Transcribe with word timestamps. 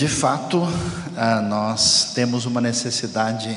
De 0.00 0.08
fato, 0.08 0.66
ah, 1.14 1.42
nós 1.42 2.12
temos 2.14 2.46
uma 2.46 2.58
necessidade 2.58 3.54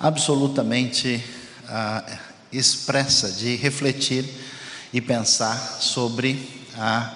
absolutamente 0.00 1.22
ah, 1.68 2.02
expressa 2.50 3.30
de 3.30 3.54
refletir 3.56 4.24
e 4.94 5.00
pensar 5.02 5.58
sobre 5.80 6.66
a 6.78 7.12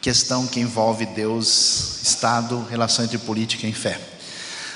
questão 0.00 0.46
que 0.46 0.58
envolve 0.58 1.04
Deus, 1.04 2.00
Estado, 2.02 2.66
relação 2.70 3.04
entre 3.04 3.18
política 3.18 3.66
e 3.66 3.74
fé. 3.74 4.00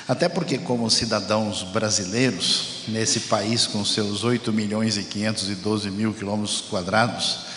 Até 0.07 0.29
porque, 0.29 0.59
como 0.59 0.87
cidadãos 0.91 1.63
brasileiros, 1.63 2.83
nesse 2.87 3.21
país 3.21 3.65
com 3.65 3.83
seus 3.83 4.23
8 4.23 4.53
milhões 4.53 4.95
e 4.95 5.03
512 5.03 5.89
mil 5.89 6.13
quilômetros 6.13 6.61
quadrados, 6.61 7.47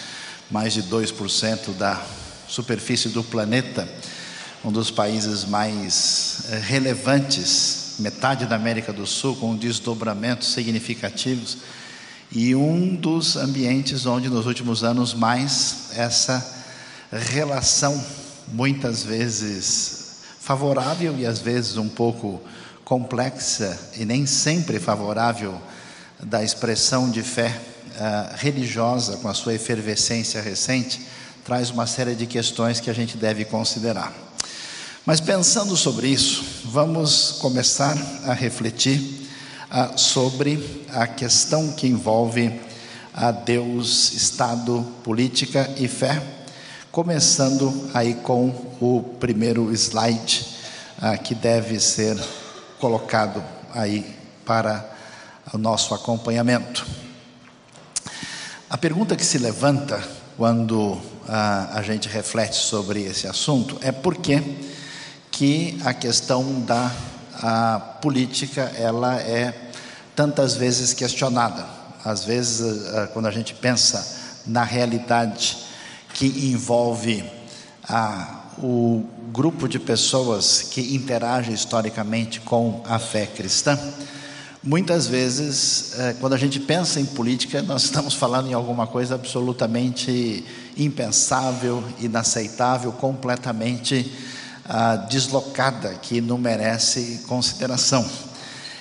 mais 0.50 0.72
de 0.72 0.84
2% 0.84 1.74
da 1.76 2.02
superfície 2.48 3.10
do 3.10 3.22
planeta, 3.22 3.86
um 4.68 4.70
dos 4.70 4.90
países 4.90 5.46
mais 5.46 6.42
eh, 6.50 6.58
relevantes, 6.58 7.94
metade 8.00 8.44
da 8.44 8.56
América 8.56 8.92
do 8.92 9.06
Sul, 9.06 9.34
com 9.36 9.56
desdobramentos 9.56 10.52
significativos, 10.52 11.56
e 12.30 12.54
um 12.54 12.94
dos 12.94 13.36
ambientes 13.36 14.04
onde 14.04 14.28
nos 14.28 14.44
últimos 14.44 14.84
anos 14.84 15.14
mais 15.14 15.88
essa 15.96 16.46
relação, 17.10 17.98
muitas 18.48 19.02
vezes 19.02 20.18
favorável 20.38 21.16
e 21.16 21.24
às 21.24 21.38
vezes 21.38 21.78
um 21.78 21.88
pouco 21.88 22.38
complexa 22.84 23.74
e 23.96 24.04
nem 24.04 24.26
sempre 24.26 24.78
favorável 24.78 25.58
da 26.22 26.44
expressão 26.44 27.10
de 27.10 27.22
fé 27.22 27.58
uh, 27.94 28.36
religiosa 28.36 29.16
com 29.16 29.28
a 29.28 29.34
sua 29.34 29.54
efervescência 29.54 30.42
recente, 30.42 31.00
traz 31.42 31.70
uma 31.70 31.86
série 31.86 32.14
de 32.14 32.26
questões 32.26 32.80
que 32.80 32.90
a 32.90 32.94
gente 32.94 33.16
deve 33.16 33.46
considerar. 33.46 34.28
Mas 35.04 35.20
pensando 35.20 35.76
sobre 35.76 36.08
isso, 36.08 36.44
vamos 36.64 37.32
começar 37.40 37.96
a 38.24 38.32
refletir 38.32 39.00
uh, 39.70 39.98
sobre 39.98 40.84
a 40.90 41.06
questão 41.06 41.72
que 41.72 41.86
envolve 41.86 42.60
a 43.14 43.30
Deus, 43.30 44.12
Estado, 44.12 44.86
política 45.02 45.70
e 45.78 45.88
fé 45.88 46.38
Começando 46.90 47.90
aí 47.92 48.14
com 48.14 48.48
o 48.80 49.16
primeiro 49.20 49.70
slide 49.72 50.44
ah, 51.00 51.16
que 51.18 51.34
deve 51.34 51.78
ser 51.78 52.18
colocado 52.80 53.44
aí 53.72 54.16
para 54.44 54.90
o 55.52 55.58
nosso 55.58 55.94
acompanhamento. 55.94 56.84
A 58.68 58.76
pergunta 58.78 59.14
que 59.14 59.24
se 59.24 59.38
levanta 59.38 60.02
quando 60.36 60.98
ah, 61.28 61.68
a 61.74 61.82
gente 61.82 62.08
reflete 62.08 62.56
sobre 62.56 63.04
esse 63.04 63.28
assunto 63.28 63.78
é 63.82 63.92
por 63.92 64.16
que, 64.16 64.42
que 65.38 65.78
a 65.84 65.94
questão 65.94 66.60
da 66.62 66.90
a 67.40 67.78
política 67.78 68.62
ela 68.76 69.20
é 69.20 69.70
tantas 70.16 70.56
vezes 70.56 70.92
questionada. 70.92 71.64
Às 72.04 72.24
vezes, 72.24 72.92
ah, 72.92 73.08
quando 73.12 73.26
a 73.26 73.30
gente 73.30 73.54
pensa 73.54 74.04
na 74.44 74.64
realidade 74.64 75.56
que 76.12 76.26
envolve 76.50 77.24
ah, 77.88 78.46
o 78.60 79.04
grupo 79.32 79.68
de 79.68 79.78
pessoas 79.78 80.62
que 80.62 80.92
interage 80.96 81.52
historicamente 81.52 82.40
com 82.40 82.82
a 82.84 82.98
fé 82.98 83.24
cristã, 83.24 83.78
muitas 84.60 85.06
vezes, 85.06 85.92
eh, 86.00 86.16
quando 86.18 86.32
a 86.32 86.36
gente 86.36 86.58
pensa 86.58 86.98
em 86.98 87.06
política, 87.06 87.62
nós 87.62 87.84
estamos 87.84 88.14
falando 88.14 88.48
em 88.48 88.54
alguma 88.54 88.88
coisa 88.88 89.14
absolutamente 89.14 90.44
impensável, 90.76 91.84
inaceitável, 92.00 92.90
completamente 92.90 94.12
deslocada, 95.08 95.94
que 95.94 96.20
não 96.20 96.36
merece 96.36 97.24
consideração. 97.26 98.08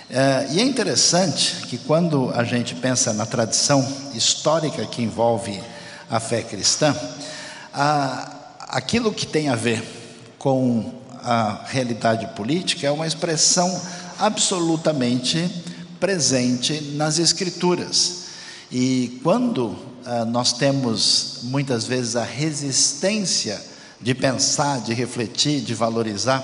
Eh, 0.09 0.47
e 0.51 0.59
é 0.59 0.63
interessante 0.63 1.65
que 1.67 1.77
quando 1.77 2.31
a 2.33 2.43
gente 2.43 2.75
pensa 2.75 3.13
na 3.13 3.25
tradição 3.25 3.85
histórica 4.13 4.85
que 4.85 5.01
envolve 5.01 5.61
a 6.09 6.19
fé 6.19 6.41
cristã, 6.41 6.95
aquilo 8.59 9.13
que 9.13 9.25
tem 9.25 9.49
a 9.49 9.55
ver 9.55 9.83
com 10.37 10.93
a 11.21 11.61
realidade 11.67 12.27
política 12.35 12.87
é 12.87 12.91
uma 12.91 13.05
expressão 13.05 13.81
absolutamente 14.17 15.49
presente 15.99 16.93
nas 16.95 17.19
Escrituras. 17.19 18.27
E 18.71 19.19
quando 19.23 19.77
ah, 20.05 20.23
nós 20.23 20.53
temos 20.53 21.39
muitas 21.43 21.85
vezes 21.85 22.15
a 22.15 22.23
resistência 22.23 23.61
de 24.01 24.13
pensar, 24.13 24.81
de 24.81 24.93
refletir, 24.93 25.61
de 25.61 25.73
valorizar 25.73 26.43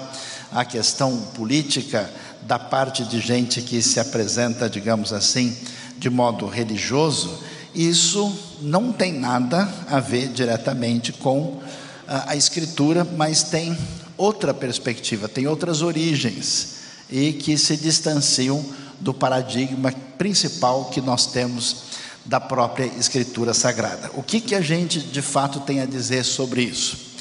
a 0.51 0.63
questão 0.65 1.17
política 1.35 2.09
da 2.41 2.59
parte 2.59 3.03
de 3.03 3.19
gente 3.19 3.61
que 3.61 3.81
se 3.81 3.99
apresenta, 3.99 4.69
digamos 4.69 5.13
assim, 5.13 5.55
de 5.97 6.09
modo 6.09 6.47
religioso, 6.47 7.39
isso 7.73 8.37
não 8.61 8.91
tem 8.91 9.13
nada 9.13 9.67
a 9.89 9.99
ver 9.99 10.27
diretamente 10.27 11.11
com 11.11 11.61
a, 12.07 12.31
a 12.31 12.35
escritura, 12.35 13.03
mas 13.03 13.43
tem 13.43 13.77
outra 14.17 14.53
perspectiva, 14.53 15.27
tem 15.27 15.47
outras 15.47 15.81
origens 15.81 16.73
e 17.09 17.33
que 17.33 17.57
se 17.57 17.77
distanciam 17.77 18.63
do 18.99 19.13
paradigma 19.13 19.91
principal 20.17 20.85
que 20.85 21.01
nós 21.01 21.25
temos 21.27 21.93
da 22.25 22.39
própria 22.39 22.85
Escritura 22.85 23.53
Sagrada. 23.53 24.09
O 24.13 24.23
que, 24.23 24.39
que 24.39 24.55
a 24.55 24.61
gente 24.61 24.99
de 24.99 25.21
fato 25.21 25.59
tem 25.59 25.81
a 25.81 25.85
dizer 25.85 26.23
sobre 26.23 26.61
isso? 26.61 27.12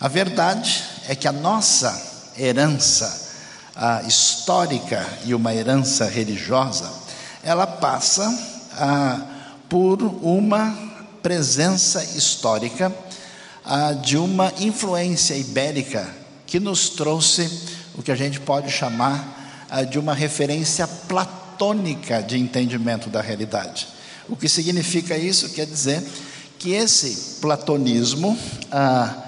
A 0.00 0.08
verdade 0.08 0.84
é 1.08 1.14
que 1.14 1.26
a 1.26 1.32
nossa 1.32 2.32
herança 2.38 3.24
histórica 4.06 5.06
e 5.24 5.34
uma 5.34 5.54
herança 5.54 6.06
religiosa, 6.06 6.90
ela 7.42 7.66
passa 7.66 8.26
a 8.72 9.36
por 9.68 10.02
uma 10.22 10.76
presença 11.22 12.02
histórica 12.16 12.94
ah, 13.64 13.92
de 13.92 14.16
uma 14.16 14.52
influência 14.60 15.34
ibérica 15.34 16.08
que 16.46 16.60
nos 16.60 16.90
trouxe 16.90 17.50
o 17.96 18.02
que 18.02 18.12
a 18.12 18.16
gente 18.16 18.38
pode 18.38 18.70
chamar 18.70 19.66
ah, 19.68 19.82
de 19.82 19.98
uma 19.98 20.14
referência 20.14 20.86
platônica 20.86 22.22
de 22.22 22.38
entendimento 22.38 23.10
da 23.10 23.20
realidade. 23.20 23.88
O 24.28 24.36
que 24.36 24.48
significa 24.48 25.16
isso? 25.16 25.50
Quer 25.50 25.66
dizer 25.66 26.02
que 26.58 26.72
esse 26.72 27.40
platonismo 27.40 28.38
ah, 28.70 29.25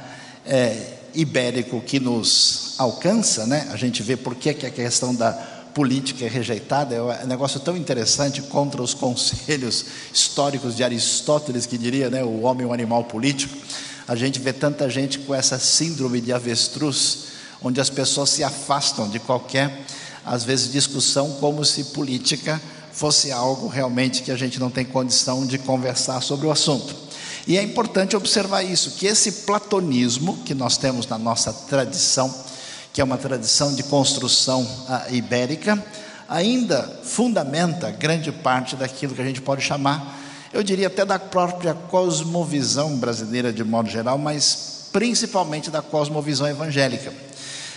é, 0.48 0.94
ibérico 1.14 1.80
que 1.80 2.00
nos 2.00 2.74
alcança, 2.78 3.46
né? 3.46 3.68
a 3.70 3.76
gente 3.76 4.02
vê 4.02 4.16
por 4.16 4.34
que, 4.34 4.52
que 4.54 4.66
a 4.66 4.70
questão 4.70 5.14
da 5.14 5.32
política 5.74 6.24
é 6.24 6.28
rejeitada, 6.28 6.94
é 6.94 7.00
um 7.00 7.26
negócio 7.26 7.60
tão 7.60 7.76
interessante 7.76 8.42
contra 8.42 8.82
os 8.82 8.94
conselhos 8.94 9.84
históricos 10.12 10.74
de 10.74 10.82
Aristóteles, 10.82 11.66
que 11.66 11.78
diria 11.78 12.10
né, 12.10 12.24
o 12.24 12.40
homem 12.40 12.64
é 12.64 12.68
um 12.68 12.72
animal 12.72 13.04
político. 13.04 13.56
A 14.06 14.16
gente 14.16 14.40
vê 14.40 14.52
tanta 14.52 14.88
gente 14.88 15.18
com 15.20 15.34
essa 15.34 15.58
síndrome 15.58 16.20
de 16.20 16.32
avestruz, 16.32 17.26
onde 17.62 17.80
as 17.80 17.90
pessoas 17.90 18.30
se 18.30 18.42
afastam 18.42 19.08
de 19.08 19.18
qualquer, 19.18 19.84
às 20.24 20.42
vezes, 20.44 20.72
discussão, 20.72 21.32
como 21.32 21.64
se 21.64 21.84
política 21.84 22.60
fosse 22.90 23.30
algo 23.30 23.68
realmente 23.68 24.22
que 24.22 24.32
a 24.32 24.36
gente 24.36 24.58
não 24.58 24.70
tem 24.70 24.84
condição 24.84 25.46
de 25.46 25.58
conversar 25.58 26.20
sobre 26.20 26.46
o 26.46 26.50
assunto. 26.50 27.07
E 27.48 27.56
é 27.56 27.62
importante 27.62 28.14
observar 28.14 28.62
isso, 28.62 28.90
que 28.90 29.06
esse 29.06 29.32
platonismo 29.46 30.36
que 30.44 30.52
nós 30.52 30.76
temos 30.76 31.06
na 31.06 31.16
nossa 31.16 31.50
tradição, 31.50 32.32
que 32.92 33.00
é 33.00 33.04
uma 33.04 33.16
tradição 33.16 33.74
de 33.74 33.82
construção 33.84 34.62
uh, 34.62 35.14
ibérica, 35.14 35.82
ainda 36.28 37.00
fundamenta 37.02 37.90
grande 37.90 38.30
parte 38.30 38.76
daquilo 38.76 39.14
que 39.14 39.22
a 39.22 39.24
gente 39.24 39.40
pode 39.40 39.62
chamar, 39.62 40.20
eu 40.52 40.62
diria 40.62 40.88
até 40.88 41.06
da 41.06 41.18
própria 41.18 41.72
cosmovisão 41.72 42.98
brasileira 42.98 43.50
de 43.50 43.64
modo 43.64 43.88
geral, 43.88 44.18
mas 44.18 44.88
principalmente 44.92 45.70
da 45.70 45.80
cosmovisão 45.80 46.46
evangélica. 46.46 47.14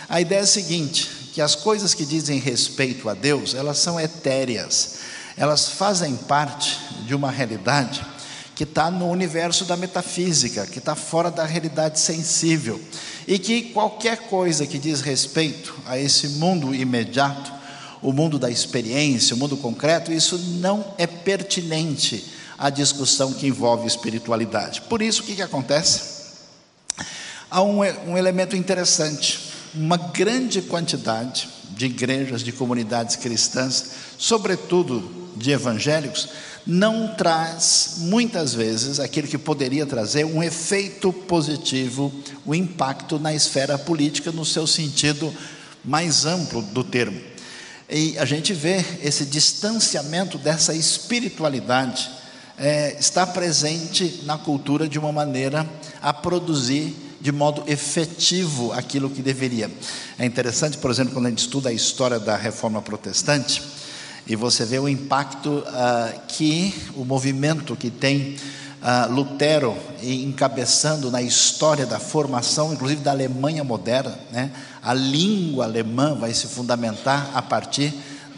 A 0.06 0.20
ideia 0.20 0.40
é 0.40 0.42
a 0.42 0.46
seguinte: 0.46 1.30
que 1.32 1.40
as 1.40 1.54
coisas 1.54 1.94
que 1.94 2.04
dizem 2.04 2.38
respeito 2.38 3.08
a 3.08 3.14
Deus, 3.14 3.54
elas 3.54 3.78
são 3.78 3.98
etéreas, 3.98 4.96
elas 5.34 5.70
fazem 5.70 6.14
parte 6.14 6.78
de 7.06 7.14
uma 7.14 7.30
realidade 7.30 8.11
que 8.54 8.64
está 8.64 8.90
no 8.90 9.08
universo 9.08 9.64
da 9.64 9.76
metafísica, 9.76 10.66
que 10.66 10.78
está 10.78 10.94
fora 10.94 11.30
da 11.30 11.44
realidade 11.44 11.98
sensível 11.98 12.80
e 13.26 13.38
que 13.38 13.62
qualquer 13.62 14.28
coisa 14.28 14.66
que 14.66 14.78
diz 14.78 15.00
respeito 15.00 15.74
a 15.86 15.98
esse 15.98 16.28
mundo 16.28 16.74
imediato, 16.74 17.52
o 18.02 18.12
mundo 18.12 18.38
da 18.38 18.50
experiência, 18.50 19.34
o 19.34 19.38
mundo 19.38 19.56
concreto, 19.56 20.12
isso 20.12 20.36
não 20.60 20.84
é 20.98 21.06
pertinente 21.06 22.24
à 22.58 22.68
discussão 22.68 23.32
que 23.32 23.46
envolve 23.46 23.86
espiritualidade. 23.86 24.82
Por 24.82 25.00
isso, 25.00 25.22
o 25.22 25.24
que, 25.24 25.36
que 25.36 25.42
acontece? 25.42 26.22
Há 27.50 27.62
um, 27.62 27.80
um 28.06 28.18
elemento 28.18 28.56
interessante: 28.56 29.52
uma 29.74 29.96
grande 29.96 30.62
quantidade 30.62 31.48
de 31.70 31.86
igrejas, 31.86 32.42
de 32.42 32.52
comunidades 32.52 33.16
cristãs, 33.16 33.92
sobretudo 34.18 35.22
de 35.36 35.50
evangélicos, 35.50 36.28
não 36.66 37.14
traz, 37.14 37.94
muitas 37.98 38.54
vezes, 38.54 39.00
aquilo 39.00 39.28
que 39.28 39.38
poderia 39.38 39.84
trazer 39.84 40.24
um 40.24 40.42
efeito 40.42 41.12
positivo, 41.12 42.12
o 42.44 42.50
um 42.50 42.54
impacto 42.54 43.18
na 43.18 43.34
esfera 43.34 43.76
política, 43.76 44.30
no 44.30 44.44
seu 44.44 44.66
sentido 44.66 45.32
mais 45.84 46.24
amplo 46.24 46.62
do 46.62 46.84
termo. 46.84 47.20
E 47.90 48.16
a 48.18 48.24
gente 48.24 48.54
vê 48.54 48.84
esse 49.02 49.24
distanciamento 49.26 50.38
dessa 50.38 50.74
espiritualidade 50.74 52.10
é, 52.56 52.96
está 52.98 53.26
presente 53.26 54.22
na 54.24 54.38
cultura 54.38 54.88
de 54.88 54.98
uma 54.98 55.12
maneira 55.12 55.68
a 56.00 56.12
produzir 56.12 56.94
de 57.20 57.30
modo 57.30 57.62
efetivo 57.66 58.72
aquilo 58.72 59.10
que 59.10 59.22
deveria. 59.22 59.70
É 60.18 60.24
interessante, 60.24 60.78
por 60.78 60.90
exemplo, 60.90 61.12
quando 61.12 61.26
a 61.26 61.28
gente 61.30 61.40
estuda 61.40 61.68
a 61.68 61.72
história 61.72 62.18
da 62.18 62.36
reforma 62.36 62.82
protestante, 62.82 63.62
e 64.26 64.36
você 64.36 64.64
vê 64.64 64.78
o 64.78 64.88
impacto 64.88 65.48
uh, 65.48 66.20
que 66.28 66.74
o 66.94 67.04
movimento 67.04 67.74
que 67.74 67.90
tem 67.90 68.36
uh, 68.82 69.12
Lutero 69.12 69.76
encabeçando 70.02 71.10
na 71.10 71.22
história 71.22 71.86
da 71.86 71.98
formação, 71.98 72.72
inclusive 72.72 73.00
da 73.00 73.10
Alemanha 73.10 73.64
moderna, 73.64 74.18
né? 74.30 74.50
a 74.82 74.92
língua 74.94 75.64
alemã 75.64 76.14
vai 76.14 76.32
se 76.34 76.46
fundamentar 76.46 77.30
a 77.34 77.42
partir 77.42 77.92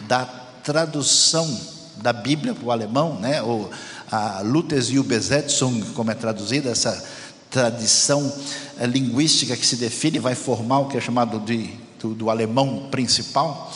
da 0.06 0.24
tradução 0.62 1.48
da 1.96 2.12
Bíblia 2.12 2.54
para 2.54 2.64
o 2.64 2.70
alemão, 2.70 3.18
né? 3.20 3.42
ou 3.42 3.70
a 4.10 4.40
Luthers 4.42 4.90
Übersetzung, 4.90 5.82
como 5.94 6.10
é 6.10 6.14
traduzida, 6.14 6.70
essa 6.70 7.02
tradição 7.50 8.32
eh, 8.78 8.86
linguística 8.86 9.56
que 9.56 9.64
se 9.64 9.76
define, 9.76 10.18
vai 10.18 10.34
formar 10.34 10.80
o 10.80 10.88
que 10.88 10.96
é 10.96 11.00
chamado 11.00 11.38
de, 11.40 11.70
do, 12.00 12.14
do 12.14 12.30
alemão 12.30 12.88
principal. 12.90 13.72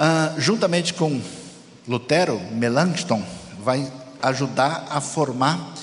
Ah, 0.00 0.32
juntamente 0.38 0.94
com 0.94 1.20
Lutero, 1.88 2.40
Melanchthon 2.52 3.20
vai 3.64 3.92
ajudar 4.22 4.86
a 4.90 5.00
formar 5.00 5.74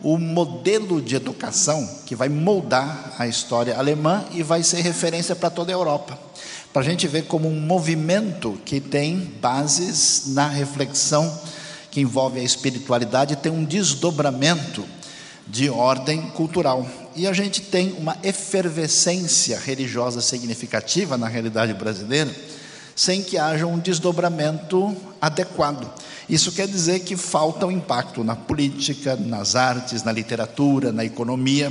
o 0.00 0.18
modelo 0.18 1.02
de 1.02 1.16
educação 1.16 1.84
que 2.06 2.14
vai 2.14 2.28
moldar 2.28 3.14
a 3.18 3.26
história 3.26 3.76
alemã 3.76 4.24
e 4.30 4.40
vai 4.40 4.62
ser 4.62 4.82
referência 4.82 5.34
para 5.34 5.50
toda 5.50 5.72
a 5.72 5.74
Europa. 5.74 6.16
Para 6.72 6.82
a 6.82 6.84
gente 6.84 7.08
ver 7.08 7.22
como 7.22 7.48
um 7.48 7.60
movimento 7.60 8.56
que 8.64 8.80
tem 8.80 9.18
bases 9.42 10.26
na 10.28 10.46
reflexão 10.46 11.36
que 11.90 12.00
envolve 12.00 12.38
a 12.38 12.44
espiritualidade, 12.44 13.34
tem 13.34 13.50
um 13.50 13.64
desdobramento 13.64 14.84
de 15.44 15.68
ordem 15.68 16.22
cultural. 16.30 16.86
E 17.16 17.26
a 17.26 17.32
gente 17.32 17.62
tem 17.62 17.96
uma 17.98 18.16
efervescência 18.22 19.58
religiosa 19.58 20.20
significativa 20.20 21.18
na 21.18 21.26
realidade 21.26 21.74
brasileira 21.74 22.32
sem 22.96 23.22
que 23.22 23.36
haja 23.36 23.66
um 23.66 23.78
desdobramento 23.78 24.96
adequado. 25.20 25.86
Isso 26.26 26.50
quer 26.50 26.66
dizer 26.66 27.00
que 27.00 27.14
falta 27.14 27.66
o 27.66 27.68
um 27.68 27.72
impacto 27.72 28.24
na 28.24 28.34
política, 28.34 29.14
nas 29.14 29.54
artes, 29.54 30.02
na 30.02 30.10
literatura, 30.10 30.90
na 30.90 31.04
economia 31.04 31.70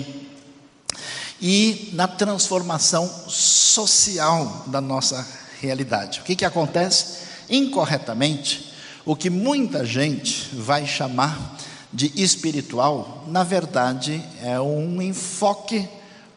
e 1.42 1.90
na 1.94 2.08
transformação 2.08 3.10
social 3.28 4.66
da 4.68 4.80
nossa 4.80 5.28
realidade. 5.60 6.20
O 6.20 6.24
que, 6.24 6.36
que 6.36 6.46
acontece? 6.46 7.26
Incorretamente, 7.50 8.72
o 9.04 9.16
que 9.16 9.32
muita 9.32 9.84
gente 9.84 10.56
vai 10.56 10.86
chamar 10.86 11.58
de 11.92 12.12
espiritual, 12.16 13.24
na 13.28 13.44
verdade, 13.44 14.24
é 14.44 14.60
um 14.62 15.02
enfoque 15.02 15.90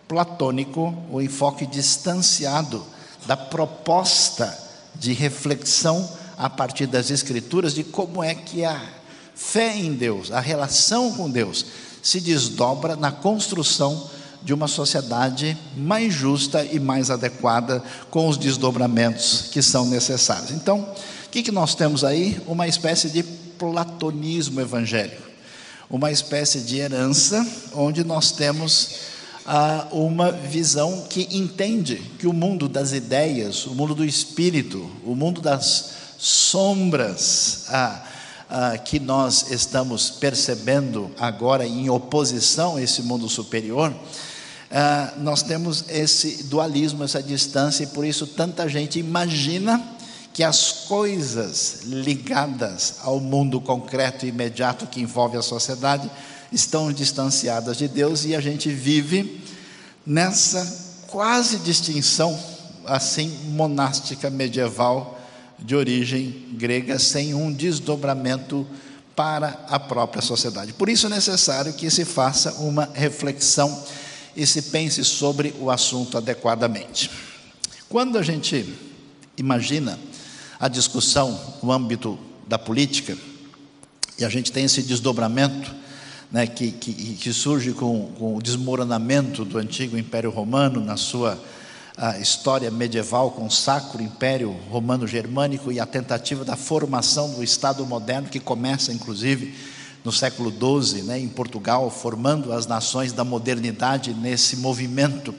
platônico, 0.08 0.94
um 1.10 1.20
enfoque 1.20 1.66
distanciado 1.66 2.84
da 3.26 3.36
proposta 3.36 4.67
de 4.98 5.12
reflexão 5.12 6.08
a 6.36 6.48
partir 6.48 6.86
das 6.86 7.10
Escrituras 7.10 7.74
de 7.74 7.84
como 7.84 8.22
é 8.22 8.34
que 8.34 8.64
a 8.64 8.80
fé 9.34 9.76
em 9.76 9.94
Deus, 9.94 10.30
a 10.30 10.40
relação 10.40 11.12
com 11.12 11.30
Deus, 11.30 11.64
se 12.02 12.20
desdobra 12.20 12.96
na 12.96 13.10
construção 13.10 14.10
de 14.42 14.54
uma 14.54 14.68
sociedade 14.68 15.56
mais 15.76 16.14
justa 16.14 16.64
e 16.64 16.78
mais 16.78 17.10
adequada 17.10 17.82
com 18.10 18.28
os 18.28 18.36
desdobramentos 18.36 19.48
que 19.52 19.60
são 19.60 19.86
necessários. 19.86 20.52
Então, 20.52 20.80
o 21.26 21.30
que, 21.30 21.42
que 21.42 21.52
nós 21.52 21.74
temos 21.74 22.04
aí? 22.04 22.40
Uma 22.46 22.66
espécie 22.66 23.10
de 23.10 23.22
platonismo 23.22 24.60
evangélico, 24.60 25.22
uma 25.90 26.10
espécie 26.12 26.60
de 26.60 26.78
herança 26.78 27.46
onde 27.74 28.04
nós 28.04 28.30
temos 28.30 29.17
a 29.50 29.86
uma 29.92 30.30
visão 30.30 31.06
que 31.08 31.26
entende 31.30 31.96
que 32.18 32.26
o 32.26 32.34
mundo 32.34 32.68
das 32.68 32.92
ideias, 32.92 33.64
o 33.64 33.74
mundo 33.74 33.94
do 33.94 34.04
espírito, 34.04 34.90
o 35.02 35.14
mundo 35.14 35.40
das 35.40 35.92
sombras 36.18 37.64
a, 37.70 38.02
a, 38.50 38.76
que 38.76 39.00
nós 39.00 39.50
estamos 39.50 40.10
percebendo 40.10 41.10
agora 41.18 41.66
em 41.66 41.88
oposição 41.88 42.76
a 42.76 42.82
esse 42.82 43.00
mundo 43.00 43.26
superior, 43.26 43.90
a, 44.70 45.14
nós 45.16 45.42
temos 45.42 45.86
esse 45.88 46.44
dualismo, 46.44 47.02
essa 47.02 47.22
distância, 47.22 47.84
e 47.84 47.86
por 47.86 48.04
isso 48.04 48.26
tanta 48.26 48.68
gente 48.68 48.98
imagina 48.98 49.82
que 50.34 50.44
as 50.44 50.72
coisas 50.86 51.84
ligadas 51.84 52.96
ao 53.02 53.18
mundo 53.18 53.62
concreto 53.62 54.26
e 54.26 54.28
imediato 54.28 54.86
que 54.86 55.00
envolve 55.00 55.38
a 55.38 55.42
sociedade 55.42 56.10
estão 56.52 56.92
distanciadas 56.92 57.76
de 57.76 57.88
Deus 57.88 58.24
e 58.24 58.34
a 58.34 58.40
gente 58.40 58.70
vive 58.70 59.42
nessa 60.06 61.04
quase 61.08 61.58
distinção 61.58 62.38
assim 62.84 63.28
monástica 63.50 64.30
medieval 64.30 65.18
de 65.58 65.74
origem 65.74 66.46
grega 66.52 66.98
sem 66.98 67.34
um 67.34 67.52
desdobramento 67.52 68.66
para 69.14 69.64
a 69.68 69.78
própria 69.80 70.22
sociedade. 70.22 70.72
Por 70.72 70.88
isso 70.88 71.06
é 71.06 71.10
necessário 71.10 71.72
que 71.72 71.90
se 71.90 72.04
faça 72.04 72.52
uma 72.54 72.88
reflexão 72.94 73.82
e 74.36 74.46
se 74.46 74.62
pense 74.62 75.04
sobre 75.04 75.52
o 75.58 75.70
assunto 75.70 76.16
adequadamente. 76.16 77.10
Quando 77.88 78.16
a 78.16 78.22
gente 78.22 78.72
imagina 79.36 79.98
a 80.60 80.68
discussão 80.68 81.56
no 81.62 81.72
âmbito 81.72 82.18
da 82.46 82.58
política, 82.58 83.18
e 84.18 84.24
a 84.24 84.28
gente 84.28 84.52
tem 84.52 84.64
esse 84.64 84.82
desdobramento 84.82 85.74
né, 86.30 86.46
que, 86.46 86.70
que, 86.72 86.92
que, 87.14 87.32
surge 87.32 87.72
com, 87.72 88.12
com, 88.18 88.36
o 88.36 88.42
desmoronamento 88.42 89.44
do 89.44 89.58
antigo 89.58 89.96
Império 89.96 90.30
Romano 90.30 90.84
na 90.84 90.96
sua 90.96 91.38
história 92.20 92.70
medieval 92.70 93.32
com 93.32 93.46
o 93.46 93.50
Sacro 93.50 94.00
Império 94.00 94.54
Romano 94.70 95.06
Germânico 95.06 95.72
e 95.72 95.80
a 95.80 95.86
tentativa 95.86 96.44
da 96.44 96.54
formação 96.54 97.32
do 97.32 97.42
Estado 97.42 97.84
moderno, 97.84 98.28
que 98.28 98.38
começa 98.38 98.92
inclusive 98.92 99.54
no 100.04 100.12
século 100.12 100.50
XII, 100.50 101.02
né, 101.02 101.18
em 101.18 101.28
Portugal, 101.28 101.90
formando 101.90 102.52
as 102.52 102.66
nações 102.66 103.12
da 103.12 103.24
modernidade 103.24 104.14
nesse 104.14 104.56
movimento 104.56 105.34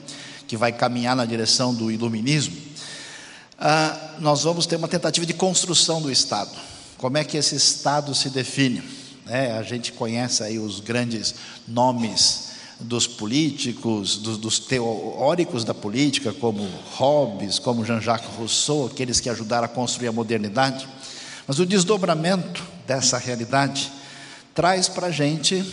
que 0.46 0.56
vai 0.56 0.70
caminhar 0.70 1.16
na 1.16 1.24
direção 1.24 1.74
do 1.74 1.90
iluminismo. 1.90 2.56
Ah, 3.58 4.16
nós 4.18 4.42
vamos 4.42 4.66
ter 4.66 4.76
uma 4.76 4.88
tentativa 4.88 5.24
de 5.24 5.32
construção 5.32 6.02
do 6.02 6.10
Estado. 6.10 6.50
Como 6.98 7.16
é 7.16 7.24
que 7.24 7.36
esse 7.36 7.54
Estado 7.54 8.14
se 8.14 8.28
define? 8.28 8.99
É, 9.32 9.52
a 9.52 9.62
gente 9.62 9.92
conhece 9.92 10.42
aí 10.42 10.58
os 10.58 10.80
grandes 10.80 11.36
nomes 11.68 12.50
dos 12.80 13.06
políticos, 13.06 14.16
dos, 14.16 14.36
dos, 14.36 14.58
teóricos 14.58 15.62
da 15.62 15.72
política, 15.72 16.32
como 16.32 16.68
Hobbes, 16.96 17.60
como 17.60 17.84
Jean-Jacques 17.84 18.28
Rousseau, 18.36 18.86
aqueles 18.86 19.20
que 19.20 19.30
ajudaram 19.30 19.66
a 19.66 19.68
construir 19.68 20.08
a 20.08 20.12
modernidade. 20.12 20.88
Mas 21.46 21.60
o 21.60 21.64
desdobramento 21.66 22.60
dessa 22.88 23.18
realidade 23.18 23.92
traz 24.52 24.88
para 24.88 25.06
a 25.06 25.10
gente, 25.12 25.64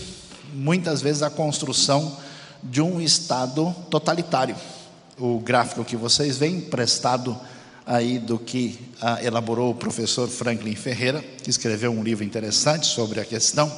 muitas 0.53 1.01
vezes, 1.01 1.23
a 1.23 1.29
construção 1.31 2.15
de 2.61 2.79
um 2.79 3.01
Estado 3.01 3.75
totalitário. 3.89 4.55
O 5.17 5.39
gráfico 5.39 5.83
que 5.83 5.95
vocês 5.95 6.37
veem, 6.37 6.61
prestado 6.61 7.35
aí 7.87 8.19
do 8.19 8.37
que 8.37 8.77
ah, 9.01 9.23
elaborou 9.23 9.71
o 9.71 9.75
professor 9.75 10.27
Franklin 10.27 10.75
Ferreira, 10.75 11.23
que 11.41 11.49
escreveu 11.49 11.89
um 11.89 12.03
livro 12.03 12.25
interessante 12.25 12.85
sobre 12.85 13.21
a 13.21 13.25
questão. 13.25 13.71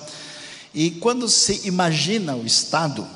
E 0.73 0.89
quando 0.89 1.29
se 1.29 1.67
imagina 1.67 2.35
o 2.35 2.43
Estado 2.43 3.07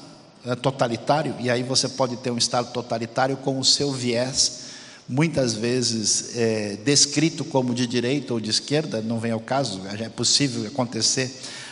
eh, 0.45 0.55
totalitário, 0.55 1.35
e 1.39 1.49
aí 1.49 1.63
você 1.63 1.89
pode 1.89 2.15
ter 2.17 2.29
um 2.29 2.37
Estado 2.37 2.71
totalitário 2.71 3.35
com 3.37 3.59
o 3.59 3.65
seu 3.65 3.91
viés, 3.91 4.61
muitas 5.09 5.53
vezes 5.53 6.35
é, 6.35 6.77
descrito 6.85 7.43
como 7.43 7.73
de 7.73 7.87
direita 7.87 8.33
ou 8.33 8.39
de 8.39 8.51
esquerda, 8.51 9.01
não 9.01 9.19
vem 9.19 9.31
ao 9.31 9.39
caso, 9.39 9.81
é 9.99 10.09
possível 10.09 10.65
acontecer 10.67 11.31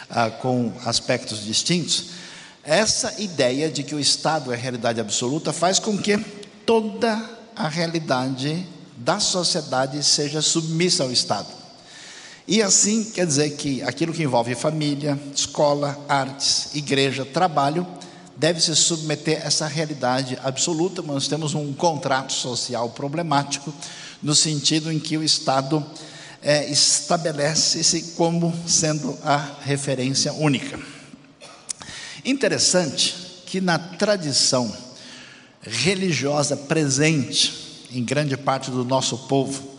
ah, 0.09 0.31
com 0.31 0.73
aspectos 0.83 1.45
distintos. 1.45 2.07
Essa 2.63 3.21
ideia 3.21 3.69
de 3.69 3.83
que 3.83 3.95
o 3.95 3.99
Estado 3.99 4.51
é 4.51 4.55
realidade 4.55 4.99
absoluta 4.99 5.53
faz 5.53 5.77
com 5.77 5.97
que 5.97 6.17
toda 6.65 7.23
a 7.55 7.67
realidade 7.67 8.65
da 8.97 9.19
sociedade 9.19 10.03
seja 10.03 10.41
submissa 10.41 11.03
ao 11.03 11.11
Estado. 11.11 11.47
E 12.47 12.61
assim 12.61 13.03
quer 13.03 13.25
dizer 13.25 13.51
que 13.51 13.81
aquilo 13.83 14.13
que 14.13 14.23
envolve 14.23 14.55
família, 14.55 15.19
escola, 15.35 15.97
artes, 16.09 16.73
igreja, 16.73 17.23
trabalho, 17.23 17.87
deve 18.35 18.59
se 18.59 18.75
submeter 18.75 19.41
a 19.41 19.45
essa 19.45 19.67
realidade 19.67 20.37
absoluta, 20.43 21.01
mas 21.01 21.13
nós 21.13 21.27
temos 21.27 21.53
um 21.53 21.71
contrato 21.73 22.33
social 22.33 22.89
problemático, 22.89 23.73
no 24.21 24.33
sentido 24.33 24.91
em 24.91 24.99
que 24.99 25.17
o 25.17 25.23
Estado 25.23 25.85
é, 26.41 26.69
estabelece-se 26.69 28.13
como 28.15 28.53
sendo 28.67 29.17
a 29.23 29.37
referência 29.61 30.33
única. 30.33 30.79
Interessante 32.25 33.15
que 33.45 33.61
na 33.61 33.77
tradição 33.77 34.75
religiosa 35.61 36.57
presente 36.57 37.70
em 37.91 38.03
grande 38.03 38.37
parte 38.37 38.71
do 38.71 38.85
nosso 38.85 39.17
povo, 39.27 39.71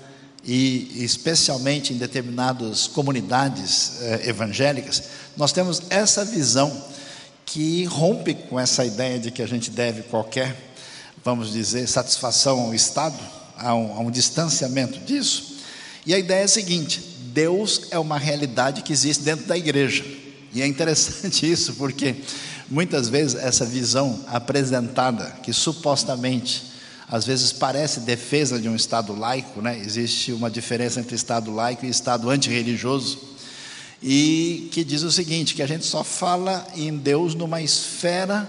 e 0.44 1.04
especialmente 1.04 1.92
em 1.92 1.96
determinadas 1.96 2.86
comunidades 2.86 4.00
eh, 4.00 4.28
evangélicas, 4.28 5.04
nós 5.36 5.52
temos 5.52 5.82
essa 5.88 6.24
visão 6.24 6.84
que 7.46 7.84
rompe 7.84 8.34
com 8.34 8.58
essa 8.58 8.84
ideia 8.84 9.18
de 9.18 9.30
que 9.30 9.42
a 9.42 9.46
gente 9.46 9.70
deve 9.70 10.02
qualquer, 10.02 10.74
vamos 11.24 11.52
dizer, 11.52 11.86
satisfação 11.86 12.60
ao 12.60 12.74
Estado, 12.74 13.18
a 13.56 13.74
um, 13.74 13.96
a 13.96 14.00
um 14.00 14.10
distanciamento 14.10 14.98
disso. 15.00 15.58
E 16.04 16.12
a 16.12 16.18
ideia 16.18 16.40
é 16.40 16.44
a 16.44 16.48
seguinte: 16.48 17.00
Deus 17.32 17.82
é 17.90 17.98
uma 17.98 18.18
realidade 18.18 18.82
que 18.82 18.92
existe 18.92 19.22
dentro 19.22 19.46
da 19.46 19.56
igreja. 19.56 20.04
E 20.52 20.60
é 20.60 20.66
interessante 20.66 21.48
isso, 21.50 21.74
porque 21.74 22.16
muitas 22.68 23.08
vezes 23.08 23.36
essa 23.36 23.64
visão 23.64 24.24
apresentada, 24.26 25.36
que 25.42 25.52
supostamente 25.52 26.71
às 27.12 27.26
vezes 27.26 27.52
parece 27.52 28.00
defesa 28.00 28.58
de 28.58 28.70
um 28.70 28.74
Estado 28.74 29.14
laico, 29.14 29.60
né? 29.60 29.78
existe 29.78 30.32
uma 30.32 30.50
diferença 30.50 30.98
entre 30.98 31.14
Estado 31.14 31.52
laico 31.52 31.84
e 31.84 31.90
Estado 31.90 32.30
antirreligioso, 32.30 33.18
e 34.02 34.70
que 34.72 34.82
diz 34.82 35.02
o 35.02 35.12
seguinte: 35.12 35.54
que 35.54 35.62
a 35.62 35.66
gente 35.66 35.84
só 35.84 36.02
fala 36.02 36.66
em 36.74 36.96
Deus 36.96 37.34
numa 37.34 37.60
esfera 37.60 38.48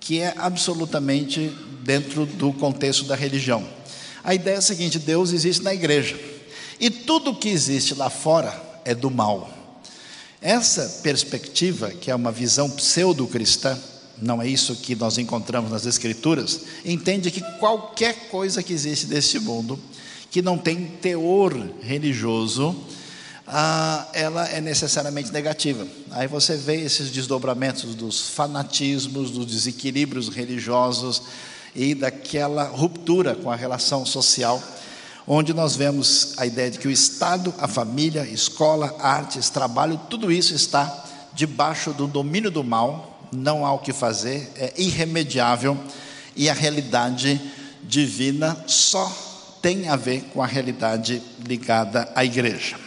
que 0.00 0.18
é 0.18 0.32
absolutamente 0.38 1.54
dentro 1.82 2.24
do 2.24 2.54
contexto 2.54 3.04
da 3.04 3.14
religião. 3.14 3.68
A 4.24 4.34
ideia 4.34 4.54
é 4.54 4.58
a 4.58 4.62
seguinte: 4.62 4.98
Deus 4.98 5.30
existe 5.30 5.62
na 5.62 5.74
igreja, 5.74 6.18
e 6.80 6.88
tudo 6.88 7.36
que 7.36 7.50
existe 7.50 7.94
lá 7.94 8.08
fora 8.08 8.80
é 8.82 8.94
do 8.94 9.10
mal. 9.10 9.50
Essa 10.40 11.00
perspectiva, 11.02 11.90
que 11.90 12.10
é 12.10 12.14
uma 12.14 12.32
visão 12.32 12.70
pseudo-cristã, 12.70 13.78
não 14.20 14.40
é 14.40 14.46
isso 14.46 14.76
que 14.76 14.94
nós 14.94 15.18
encontramos 15.18 15.70
nas 15.70 15.86
Escrituras, 15.86 16.60
entende 16.84 17.30
que 17.30 17.40
qualquer 17.58 18.28
coisa 18.28 18.62
que 18.62 18.72
existe 18.72 19.06
neste 19.06 19.38
mundo, 19.38 19.78
que 20.30 20.42
não 20.42 20.56
tem 20.56 20.86
teor 20.86 21.54
religioso, 21.82 22.76
ah, 23.46 24.06
ela 24.12 24.46
é 24.48 24.60
necessariamente 24.60 25.32
negativa. 25.32 25.86
Aí 26.12 26.28
você 26.28 26.56
vê 26.56 26.76
esses 26.76 27.10
desdobramentos 27.10 27.96
dos 27.96 28.28
fanatismos, 28.28 29.32
dos 29.32 29.46
desequilíbrios 29.46 30.28
religiosos 30.28 31.22
e 31.74 31.94
daquela 31.94 32.64
ruptura 32.64 33.34
com 33.34 33.50
a 33.50 33.56
relação 33.56 34.06
social, 34.06 34.62
onde 35.26 35.52
nós 35.52 35.74
vemos 35.74 36.34
a 36.36 36.46
ideia 36.46 36.70
de 36.70 36.78
que 36.78 36.86
o 36.86 36.90
Estado, 36.92 37.52
a 37.58 37.66
família, 37.66 38.24
escola, 38.24 38.94
artes, 39.00 39.50
trabalho, 39.50 40.00
tudo 40.08 40.30
isso 40.30 40.54
está 40.54 41.04
debaixo 41.32 41.92
do 41.92 42.06
domínio 42.06 42.50
do 42.50 42.62
mal, 42.62 43.19
não 43.32 43.64
há 43.64 43.72
o 43.72 43.78
que 43.78 43.92
fazer, 43.92 44.50
é 44.56 44.72
irremediável 44.76 45.78
e 46.36 46.48
a 46.48 46.54
realidade 46.54 47.40
divina 47.82 48.64
só 48.66 49.10
tem 49.62 49.88
a 49.88 49.96
ver 49.96 50.22
com 50.32 50.42
a 50.42 50.46
realidade 50.46 51.22
ligada 51.46 52.10
à 52.14 52.24
igreja. 52.24 52.78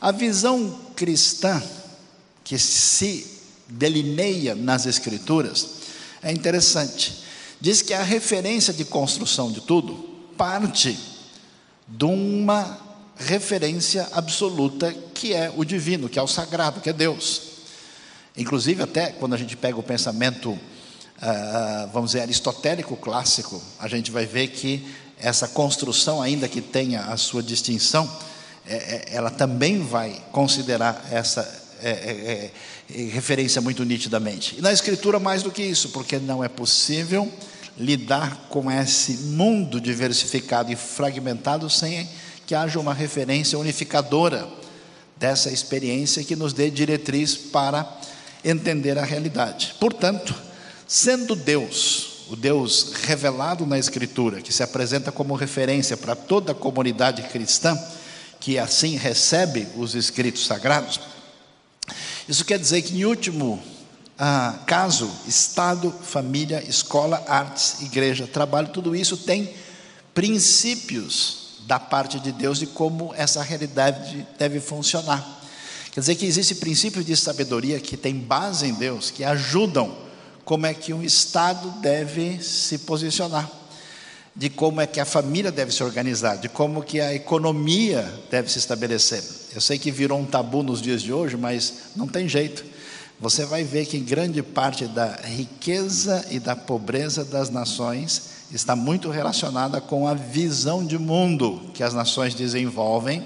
A 0.00 0.12
visão 0.12 0.78
cristã 0.94 1.62
que 2.44 2.58
se 2.58 3.26
delineia 3.68 4.54
nas 4.54 4.86
Escrituras 4.86 5.66
é 6.22 6.30
interessante. 6.32 7.24
Diz 7.60 7.82
que 7.82 7.94
a 7.94 8.02
referência 8.02 8.72
de 8.72 8.84
construção 8.84 9.50
de 9.50 9.60
tudo 9.60 9.94
parte 10.36 10.98
de 11.88 12.04
uma 12.04 12.78
referência 13.16 14.06
absoluta 14.12 14.92
que 15.14 15.32
é 15.32 15.52
o 15.56 15.64
divino, 15.64 16.08
que 16.08 16.18
é 16.18 16.22
o 16.22 16.26
sagrado, 16.26 16.80
que 16.80 16.90
é 16.90 16.92
Deus. 16.92 17.55
Inclusive, 18.36 18.82
até 18.82 19.06
quando 19.12 19.34
a 19.34 19.38
gente 19.38 19.56
pega 19.56 19.78
o 19.78 19.82
pensamento, 19.82 20.50
uh, 20.50 21.88
vamos 21.92 22.10
dizer, 22.10 22.22
aristotélico 22.22 22.96
clássico, 22.96 23.62
a 23.78 23.88
gente 23.88 24.10
vai 24.10 24.26
ver 24.26 24.48
que 24.48 24.86
essa 25.18 25.48
construção, 25.48 26.20
ainda 26.20 26.46
que 26.46 26.60
tenha 26.60 27.02
a 27.02 27.16
sua 27.16 27.42
distinção, 27.42 28.10
é, 28.66 28.74
é, 28.74 29.04
ela 29.12 29.30
também 29.30 29.80
vai 29.80 30.20
considerar 30.32 31.06
essa 31.10 31.40
é, 31.80 32.50
referência 32.88 33.60
muito 33.60 33.84
nitidamente. 33.84 34.56
E 34.58 34.60
na 34.60 34.72
Escritura, 34.72 35.18
mais 35.18 35.42
do 35.42 35.50
que 35.50 35.62
isso, 35.62 35.90
porque 35.90 36.18
não 36.18 36.42
é 36.42 36.48
possível 36.48 37.32
lidar 37.78 38.48
com 38.48 38.70
esse 38.70 39.12
mundo 39.12 39.80
diversificado 39.80 40.72
e 40.72 40.76
fragmentado 40.76 41.68
sem 41.68 42.08
que 42.46 42.54
haja 42.54 42.78
uma 42.78 42.94
referência 42.94 43.58
unificadora 43.58 44.48
dessa 45.16 45.50
experiência 45.50 46.24
que 46.24 46.36
nos 46.36 46.52
dê 46.52 46.70
diretriz 46.70 47.34
para 47.34 47.82
entender 48.44 48.98
a 48.98 49.04
realidade. 49.04 49.74
Portanto, 49.80 50.34
sendo 50.86 51.34
Deus, 51.34 52.26
o 52.28 52.36
Deus 52.36 52.92
revelado 53.04 53.66
na 53.66 53.78
Escritura, 53.78 54.40
que 54.40 54.52
se 54.52 54.62
apresenta 54.62 55.12
como 55.12 55.34
referência 55.34 55.96
para 55.96 56.14
toda 56.14 56.52
a 56.52 56.54
comunidade 56.54 57.22
cristã, 57.24 57.78
que 58.40 58.58
assim 58.58 58.96
recebe 58.96 59.66
os 59.76 59.94
escritos 59.94 60.46
sagrados, 60.46 61.00
isso 62.28 62.44
quer 62.44 62.58
dizer 62.58 62.82
que, 62.82 62.96
em 62.96 63.04
último 63.04 63.62
ah, 64.18 64.58
caso, 64.66 65.10
Estado, 65.26 65.92
família, 66.02 66.62
escola, 66.68 67.22
artes, 67.28 67.82
igreja, 67.82 68.26
trabalho, 68.26 68.68
tudo 68.68 68.96
isso 68.96 69.16
tem 69.16 69.54
princípios 70.12 71.46
da 71.66 71.78
parte 71.78 72.18
de 72.18 72.32
Deus 72.32 72.58
de 72.58 72.66
como 72.66 73.12
essa 73.14 73.42
realidade 73.42 74.26
deve 74.38 74.60
funcionar. 74.60 75.24
Quer 75.96 76.00
dizer 76.00 76.14
que 76.16 76.26
existem 76.26 76.58
princípios 76.58 77.06
de 77.06 77.16
sabedoria 77.16 77.80
que 77.80 77.96
têm 77.96 78.18
base 78.18 78.66
em 78.66 78.74
Deus, 78.74 79.10
que 79.10 79.24
ajudam 79.24 79.96
como 80.44 80.66
é 80.66 80.74
que 80.74 80.92
um 80.92 81.02
Estado 81.02 81.70
deve 81.80 82.38
se 82.42 82.80
posicionar, 82.80 83.50
de 84.34 84.50
como 84.50 84.78
é 84.78 84.86
que 84.86 85.00
a 85.00 85.06
família 85.06 85.50
deve 85.50 85.72
se 85.72 85.82
organizar, 85.82 86.36
de 86.36 86.50
como 86.50 86.82
que 86.82 87.00
a 87.00 87.14
economia 87.14 88.02
deve 88.30 88.52
se 88.52 88.58
estabelecer. 88.58 89.24
Eu 89.54 89.60
sei 89.62 89.78
que 89.78 89.90
virou 89.90 90.18
um 90.20 90.26
tabu 90.26 90.62
nos 90.62 90.82
dias 90.82 91.00
de 91.00 91.14
hoje, 91.14 91.34
mas 91.34 91.72
não 91.96 92.06
tem 92.06 92.28
jeito. 92.28 92.62
Você 93.18 93.46
vai 93.46 93.64
ver 93.64 93.86
que 93.86 93.98
grande 93.98 94.42
parte 94.42 94.84
da 94.84 95.16
riqueza 95.24 96.26
e 96.30 96.38
da 96.38 96.54
pobreza 96.54 97.24
das 97.24 97.48
nações 97.48 98.20
está 98.52 98.76
muito 98.76 99.08
relacionada 99.08 99.80
com 99.80 100.06
a 100.06 100.12
visão 100.12 100.84
de 100.84 100.98
mundo 100.98 101.70
que 101.72 101.82
as 101.82 101.94
nações 101.94 102.34
desenvolvem 102.34 103.24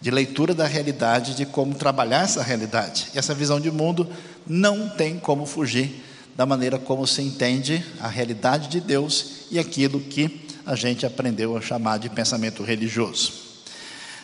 de 0.00 0.10
leitura 0.10 0.54
da 0.54 0.66
realidade, 0.66 1.34
de 1.34 1.44
como 1.44 1.74
trabalhar 1.74 2.24
essa 2.24 2.42
realidade. 2.42 3.08
E 3.14 3.18
essa 3.18 3.34
visão 3.34 3.60
de 3.60 3.70
mundo 3.70 4.08
não 4.46 4.88
tem 4.88 5.18
como 5.18 5.44
fugir 5.44 6.04
da 6.36 6.46
maneira 6.46 6.78
como 6.78 7.06
se 7.06 7.20
entende 7.20 7.84
a 8.00 8.08
realidade 8.08 8.68
de 8.68 8.80
Deus 8.80 9.46
e 9.50 9.58
aquilo 9.58 10.00
que 10.00 10.40
a 10.64 10.74
gente 10.74 11.04
aprendeu 11.04 11.56
a 11.56 11.60
chamar 11.60 11.98
de 11.98 12.08
pensamento 12.08 12.62
religioso. 12.62 13.32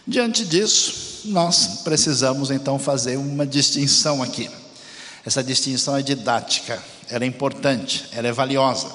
Diante 0.06 0.44
disso, 0.44 1.22
nós 1.26 1.80
precisamos 1.82 2.50
então 2.50 2.78
fazer 2.78 3.16
uma 3.16 3.44
distinção 3.44 4.22
aqui. 4.22 4.48
Essa 5.24 5.42
distinção 5.42 5.96
é 5.96 6.02
didática, 6.02 6.80
ela 7.10 7.24
é 7.24 7.26
importante, 7.26 8.06
ela 8.12 8.28
é 8.28 8.32
valiosa, 8.32 8.88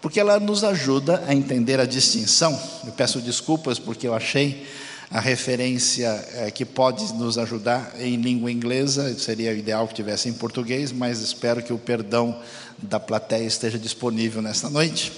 porque 0.00 0.18
ela 0.18 0.40
nos 0.40 0.64
ajuda 0.64 1.22
a 1.28 1.34
entender 1.34 1.78
a 1.78 1.84
distinção. 1.84 2.58
Eu 2.86 2.92
peço 2.92 3.20
desculpas 3.20 3.78
porque 3.78 4.08
eu 4.08 4.14
achei 4.14 4.66
a 5.10 5.20
referência 5.20 6.08
é, 6.34 6.50
que 6.50 6.64
pode 6.64 7.12
nos 7.14 7.38
ajudar 7.38 7.94
em 7.98 8.16
língua 8.16 8.50
inglesa, 8.50 9.16
seria 9.18 9.52
ideal 9.52 9.86
que 9.86 9.94
tivesse 9.94 10.28
em 10.28 10.32
português, 10.32 10.90
mas 10.90 11.20
espero 11.20 11.62
que 11.62 11.72
o 11.72 11.78
perdão 11.78 12.40
da 12.78 12.98
plateia 12.98 13.44
esteja 13.44 13.78
disponível 13.78 14.42
nesta 14.42 14.68
noite, 14.68 15.12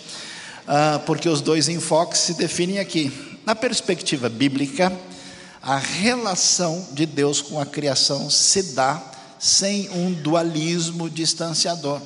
ah, 0.66 1.00
porque 1.06 1.28
os 1.28 1.40
dois 1.40 1.68
enfoques 1.68 2.20
se 2.20 2.34
definem 2.34 2.78
aqui. 2.78 3.10
Na 3.46 3.54
perspectiva 3.54 4.28
bíblica, 4.28 4.92
a 5.62 5.78
relação 5.78 6.88
de 6.92 7.06
Deus 7.06 7.40
com 7.40 7.58
a 7.58 7.64
criação 7.64 8.28
se 8.28 8.74
dá 8.74 9.02
sem 9.38 9.88
um 9.90 10.12
dualismo 10.12 11.08
distanciador. 11.08 12.00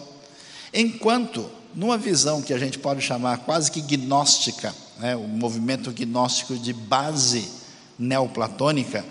Enquanto, 0.73 1.51
numa 1.75 1.99
visão 1.99 2.41
que 2.41 2.55
a 2.55 2.59
gente 2.59 2.79
pode 2.79 3.01
chamar 3.01 3.39
quase 3.39 3.71
que 3.73 3.81
gnóstica, 3.81 4.73
né, 4.99 5.17
o 5.17 5.27
movimento 5.27 5.91
gnóstico 5.91 6.55
de 6.57 6.73
base 6.73 7.62
neoplatônica, 7.99 9.05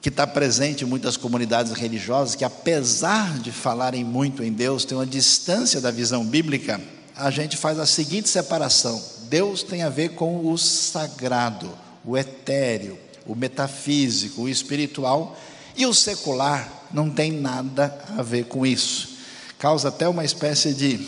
que 0.00 0.08
está 0.08 0.26
presente 0.26 0.84
em 0.84 0.86
muitas 0.86 1.16
comunidades 1.16 1.72
religiosas, 1.72 2.34
que 2.34 2.44
apesar 2.44 3.38
de 3.38 3.50
falarem 3.50 4.04
muito 4.04 4.44
em 4.44 4.52
Deus, 4.52 4.84
tem 4.84 4.98
uma 4.98 5.06
distância 5.06 5.80
da 5.80 5.90
visão 5.90 6.24
bíblica, 6.24 6.80
a 7.16 7.30
gente 7.30 7.56
faz 7.56 7.78
a 7.78 7.86
seguinte 7.86 8.28
separação: 8.28 9.02
Deus 9.28 9.62
tem 9.62 9.82
a 9.82 9.88
ver 9.88 10.10
com 10.10 10.52
o 10.52 10.58
sagrado, 10.58 11.70
o 12.04 12.18
etéreo, 12.18 12.98
o 13.26 13.34
metafísico, 13.34 14.42
o 14.42 14.48
espiritual, 14.48 15.38
e 15.76 15.86
o 15.86 15.94
secular 15.94 16.84
não 16.92 17.10
tem 17.10 17.32
nada 17.32 17.98
a 18.16 18.22
ver 18.22 18.44
com 18.44 18.66
isso. 18.66 19.16
Causa 19.58 19.88
até 19.88 20.06
uma 20.08 20.24
espécie 20.24 20.74
de 20.74 21.00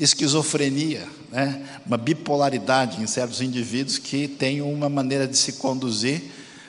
esquizofrenia, 0.00 1.06
né? 1.30 1.64
uma 1.86 1.96
bipolaridade 1.96 3.02
em 3.02 3.06
certos 3.06 3.40
indivíduos 3.40 3.98
que 3.98 4.26
têm 4.26 4.60
uma 4.60 4.88
maneira 4.88 5.26
de 5.26 5.36
se 5.36 5.54
conduzir 5.54 6.22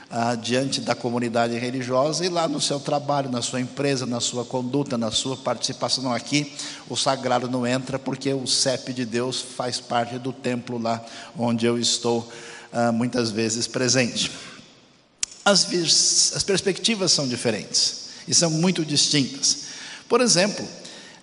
ah, 0.10 0.36
diante 0.36 0.82
da 0.82 0.94
comunidade 0.94 1.58
religiosa 1.58 2.25
e 2.25 2.30
lá 2.30 2.48
no 2.48 2.60
seu 2.60 2.80
trabalho, 2.80 3.32
na 3.32 3.41
sua 3.41 3.62
empresa, 3.62 4.06
na 4.06 4.20
sua 4.20 4.44
conduta, 4.44 4.98
na 4.98 5.10
sua 5.10 5.38
participação. 5.38 6.03
Não, 6.03 6.13
aqui 6.13 6.51
o 6.89 6.98
sagrado 6.98 7.50
não 7.50 7.65
entra 7.65 7.98
porque 7.98 8.34
o 8.34 8.46
CEP 8.46 8.94
de 8.94 9.06
Deus 9.06 9.41
faz 9.41 9.80
parte 9.80 10.20
do 10.20 10.34
templo 10.34 10.77
lá 10.77 11.03
onde 11.38 11.65
eu 11.65 11.80
estou 11.80 12.30
ah, 12.74 12.91
muitas 12.91 13.32
vezes 13.32 13.68
presente. 13.68 14.32
As, 15.44 15.65
as 16.36 16.44
perspectivas 16.44 17.12
são 17.12 17.27
diferentes 17.27 18.10
e 18.27 18.34
são 18.34 18.51
muito 18.51 18.86
distintas. 18.86 19.63
Por 20.08 20.22
exemplo, 20.22 20.68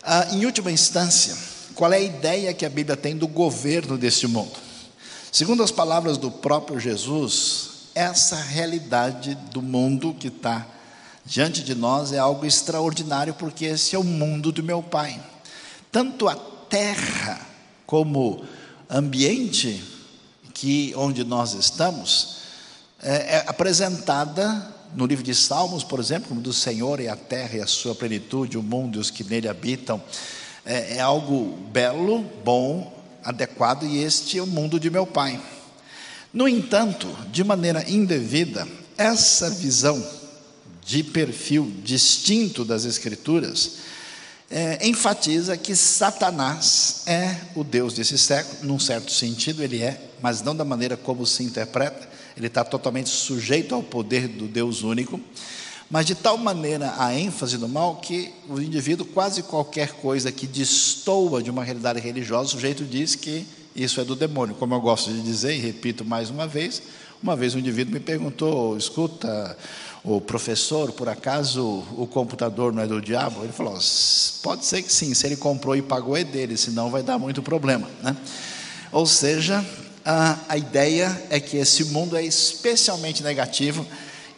ah, 0.03 0.29
em 0.33 0.47
última 0.47 0.73
instância, 0.73 1.37
qual 1.79 1.93
é 1.93 1.99
a 1.99 2.01
ideia 2.01 2.53
que 2.53 2.67
a 2.67 2.69
Bíblia 2.69 2.97
tem 2.97 3.17
do 3.17 3.29
governo 3.29 3.97
deste 3.97 4.27
mundo? 4.27 4.51
Segundo 5.31 5.63
as 5.63 5.71
palavras 5.71 6.19
do 6.19 6.29
próprio 6.29 6.81
Jesus, 6.81 7.69
essa 7.95 8.35
realidade 8.35 9.37
do 9.53 9.63
mundo 9.63 10.13
que 10.19 10.27
está 10.27 10.67
diante 11.25 11.63
de 11.63 11.77
nós 11.77 12.11
é 12.11 12.19
algo 12.19 12.45
extraordinário, 12.45 13.33
porque 13.33 13.67
esse 13.67 13.95
é 13.95 13.99
o 13.99 14.03
mundo 14.03 14.51
do 14.51 14.61
meu 14.61 14.83
Pai. 14.83 15.25
Tanto 15.93 16.27
a 16.27 16.35
terra 16.35 17.47
como 17.87 18.45
ambiente 18.91 19.81
que 20.53 20.93
onde 20.97 21.23
nós 21.23 21.53
estamos 21.53 22.39
é, 23.01 23.37
é 23.37 23.45
apresentada 23.47 24.75
no 24.97 25.07
livro 25.07 25.23
de 25.23 25.33
Salmos, 25.33 25.85
por 25.85 26.01
exemplo, 26.01 26.31
como 26.31 26.41
do 26.41 26.53
Senhor 26.53 26.99
e 26.99 27.07
a 27.07 27.15
terra 27.15 27.59
e 27.59 27.61
a 27.61 27.69
sua 27.69 27.95
plenitude, 27.95 28.59
o 28.59 28.65
mundo 28.65 28.99
e 28.99 29.01
os 29.01 29.13
que 29.13 29.23
nele 29.23 29.47
habitam. 29.47 30.03
É, 30.71 30.97
é 30.97 31.01
algo 31.01 31.57
belo, 31.73 32.23
bom, 32.45 33.03
adequado, 33.25 33.85
e 33.85 34.03
este 34.03 34.37
é 34.37 34.43
o 34.43 34.47
mundo 34.47 34.79
de 34.79 34.91
meu 34.91 35.07
Pai. 35.07 35.41
No 36.31 36.47
entanto, 36.47 37.09
de 37.33 37.43
maneira 37.43 37.89
indevida, 37.89 38.69
essa 38.95 39.49
visão 39.49 40.07
de 40.85 41.03
perfil 41.03 41.73
distinto 41.83 42.67
das 42.67 42.85
Escrituras 42.85 43.77
é, 44.51 44.87
enfatiza 44.87 45.57
que 45.57 45.75
Satanás 45.75 47.03
é 47.07 47.35
o 47.55 47.65
Deus 47.65 47.95
desse 47.95 48.19
século, 48.19 48.59
num 48.65 48.79
certo 48.79 49.11
sentido 49.11 49.63
ele 49.63 49.83
é, 49.83 49.99
mas 50.21 50.43
não 50.43 50.55
da 50.55 50.67
maneira 50.67 50.99
como 50.99 51.25
se 51.25 51.43
interpreta, 51.43 52.07
ele 52.37 52.47
está 52.47 52.63
totalmente 52.63 53.09
sujeito 53.09 53.75
ao 53.75 53.83
poder 53.83 54.29
do 54.29 54.47
Deus 54.47 54.83
único, 54.83 55.19
mas 55.91 56.05
de 56.05 56.15
tal 56.15 56.37
maneira 56.37 56.95
a 56.99 57.15
ênfase 57.15 57.57
do 57.57 57.69
mal 57.69 57.97
que 57.97 58.33
o 58.49 58.61
indivíduo, 58.61 59.07
quase 59.07 59.43
qualquer 59.43 59.93
coisa 59.93 60.31
que 60.31 60.47
destoa 60.47 61.43
de 61.43 61.51
uma 61.51 61.65
realidade 61.65 61.99
religiosa, 61.99 62.49
o 62.49 62.53
sujeito 62.53 62.85
diz 62.85 63.15
que 63.15 63.47
isso 63.75 64.01
é 64.01 64.05
do 64.05 64.15
demônio. 64.15 64.55
Como 64.55 64.75
eu 64.75 64.81
gosto 64.81 65.11
de 65.13 65.23
dizer, 65.23 65.55
e 65.55 65.59
repito 65.59 66.05
mais 66.05 66.31
uma 66.31 66.47
vez, 66.47 66.83
uma 67.23 67.35
vez 67.35 67.55
um 67.55 67.59
indivíduo 67.59 67.95
me 67.95 68.01
perguntou: 68.01 68.77
escuta, 68.77 69.57
o 70.05 70.21
professor, 70.21 70.93
por 70.93 71.09
acaso 71.09 71.85
o 71.97 72.07
computador 72.07 72.73
não 72.73 72.83
é 72.83 72.87
do 72.87 73.01
diabo? 73.01 73.43
Ele 73.43 73.53
falou: 73.53 73.79
pode 74.43 74.65
ser 74.65 74.83
que 74.83 74.93
sim, 74.93 75.15
se 75.15 75.27
ele 75.27 75.37
comprou 75.37 75.75
e 75.75 75.83
pagou 75.83 76.17
é 76.17 76.25
dele, 76.25 76.57
senão 76.57 76.91
vai 76.91 77.03
dar 77.03 77.19
muito 77.19 77.43
problema. 77.43 77.89
Né? 78.03 78.17
Ou 78.93 79.07
seja, 79.07 79.65
a, 80.05 80.39
a 80.49 80.57
ideia 80.57 81.27
é 81.31 81.41
que 81.41 81.57
esse 81.57 81.87
mundo 81.87 82.17
é 82.17 82.25
especialmente 82.25 83.23
negativo. 83.23 83.87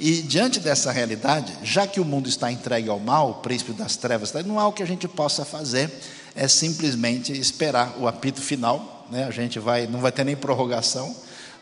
E 0.01 0.23
diante 0.23 0.59
dessa 0.59 0.91
realidade, 0.91 1.53
já 1.63 1.87
que 1.87 2.01
o 2.01 2.05
mundo 2.05 2.29
está 2.29 2.51
entregue 2.51 2.89
ao 2.89 2.99
mal, 2.99 3.31
o 3.31 3.35
príncipe 3.35 3.73
das 3.73 3.97
trevas, 3.97 4.33
não 4.45 4.59
há 4.59 4.67
o 4.67 4.73
que 4.73 4.83
a 4.83 4.87
gente 4.87 5.07
possa 5.07 5.45
fazer, 5.45 5.93
é 6.35 6.49
simplesmente 6.49 7.33
esperar 7.33 7.97
o 8.01 8.09
apito 8.09 8.41
final 8.41 9.01
né? 9.11 9.25
a 9.25 9.31
gente 9.31 9.59
vai, 9.59 9.87
não 9.87 10.01
vai 10.01 10.13
ter 10.13 10.25
nem 10.25 10.37
prorrogação, 10.37 11.15